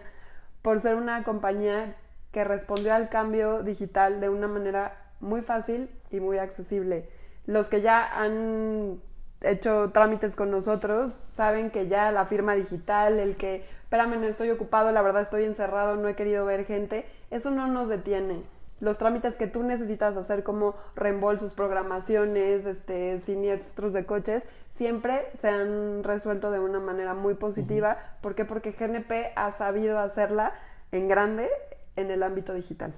por 0.62 0.80
ser 0.80 0.96
una 0.96 1.24
compañía 1.24 1.96
que 2.32 2.44
respondió 2.44 2.94
al 2.94 3.10
cambio 3.10 3.64
digital 3.64 4.20
de 4.20 4.30
una 4.30 4.48
manera 4.48 4.98
muy 5.20 5.42
fácil 5.42 5.90
y 6.12 6.20
muy 6.20 6.38
accesible. 6.38 7.10
Los 7.46 7.70
que 7.70 7.82
ya 7.82 8.06
han 8.06 9.00
hecho 9.42 9.92
trámites 9.92 10.36
con 10.36 10.52
nosotros 10.52 11.24
saben 11.36 11.70
que 11.70 11.88
ya 11.88 12.12
la 12.12 12.26
firma 12.26 12.56
digital, 12.56 13.20
el 13.20 13.36
que, 13.36 13.66
espérame, 13.84 14.20
no 14.20 14.28
estoy 14.28 14.50
ocupado, 14.50 14.92
la 14.92 15.02
verdad 15.02 15.22
estoy 15.22 15.44
encerrado, 15.44 15.96
no 15.96 16.08
he 16.08 16.16
querido 16.16 16.46
ver 16.46 16.66
gente, 16.66 17.06
eso 17.32 17.52
no 17.52 17.68
nos 17.68 17.90
detiene. 17.90 18.42
Los 18.80 19.00
trámites 19.00 19.38
que 19.38 19.48
tú 19.48 19.64
necesitas 19.64 20.16
hacer 20.18 20.44
como 20.44 20.76
reembolsos, 20.96 21.54
programaciones, 21.54 22.66
este, 22.66 23.20
siniestros 23.22 23.92
de 23.92 24.06
coches, 24.06 24.48
siempre 24.76 25.28
se 25.40 25.50
han 25.50 26.04
resuelto 26.04 26.52
de 26.52 26.60
una 26.60 26.80
manera 26.80 27.16
muy 27.16 27.34
positiva. 27.34 27.98
¿Por 28.22 28.36
qué? 28.36 28.46
Porque 28.46 28.74
GNP 28.74 29.34
ha 29.36 29.52
sabido 29.54 29.98
hacerla 29.98 30.54
en 30.92 31.08
grande 31.08 31.50
en 31.96 32.12
el 32.12 32.22
ámbito 32.22 32.54
digital. 32.54 32.94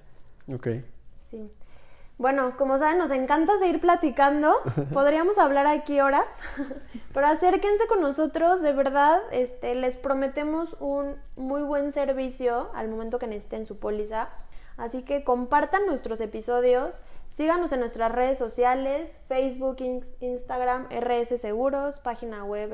Ok. 0.54 0.68
Sí. 1.30 1.50
Bueno, 2.20 2.56
como 2.58 2.78
saben, 2.78 2.98
nos 2.98 3.12
encanta 3.12 3.58
seguir 3.60 3.80
platicando. 3.80 4.54
Podríamos 4.94 5.38
hablar 5.38 5.68
aquí 5.68 6.02
horas, 6.02 6.28
pero 7.14 7.28
acérquense 7.28 7.88
con 7.88 8.02
nosotros, 8.02 8.62
de 8.62 8.74
verdad, 8.74 9.22
este, 9.32 9.74
les 9.74 9.96
prometemos 9.96 10.76
un 10.82 11.16
muy 11.38 11.62
buen 11.62 11.94
servicio 11.94 12.72
al 12.76 12.90
momento 12.90 13.20
que 13.20 13.28
necesiten 13.28 13.66
su 13.66 13.80
póliza. 13.80 14.28
Así 14.76 15.04
que 15.04 15.24
compartan 15.24 15.86
nuestros 15.86 16.20
episodios, 16.20 17.02
síganos 17.30 17.72
en 17.72 17.80
nuestras 17.80 18.12
redes 18.12 18.38
sociales, 18.38 19.18
Facebook, 19.30 19.78
Instagram, 20.20 20.90
RS 20.92 21.40
Seguros, 21.40 22.00
página 22.00 22.44
web 22.44 22.70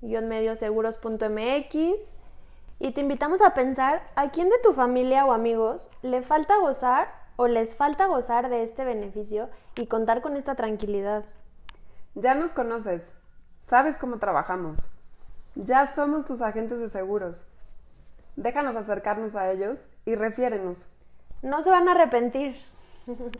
rs-medioseguros.mx. 0.00 2.16
Y 2.78 2.92
te 2.92 3.00
invitamos 3.02 3.42
a 3.42 3.52
pensar 3.52 4.08
a 4.14 4.30
quién 4.30 4.48
de 4.48 4.58
tu 4.62 4.72
familia 4.72 5.26
o 5.26 5.32
amigos 5.32 5.90
le 6.00 6.22
falta 6.22 6.56
gozar 6.56 7.19
o 7.40 7.48
les 7.48 7.74
falta 7.74 8.06
gozar 8.06 8.50
de 8.50 8.62
este 8.62 8.84
beneficio 8.84 9.48
y 9.74 9.86
contar 9.86 10.20
con 10.20 10.36
esta 10.36 10.56
tranquilidad. 10.56 11.24
Ya 12.14 12.34
nos 12.34 12.52
conoces, 12.52 13.14
sabes 13.62 13.96
cómo 13.96 14.18
trabajamos, 14.18 14.76
ya 15.54 15.86
somos 15.86 16.26
tus 16.26 16.42
agentes 16.42 16.80
de 16.80 16.90
seguros. 16.90 17.42
Déjanos 18.36 18.76
acercarnos 18.76 19.36
a 19.36 19.50
ellos 19.50 19.88
y 20.04 20.16
refiérenos. 20.16 20.84
No 21.40 21.62
se 21.62 21.70
van 21.70 21.88
a 21.88 21.92
arrepentir. 21.92 22.56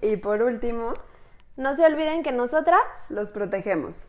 Y 0.01 0.17
por 0.17 0.41
último, 0.41 0.95
no 1.59 1.75
se 1.75 1.85
olviden 1.85 2.23
que 2.23 2.33
nosotras 2.33 2.81
los 3.11 3.33
protegemos. 3.33 4.09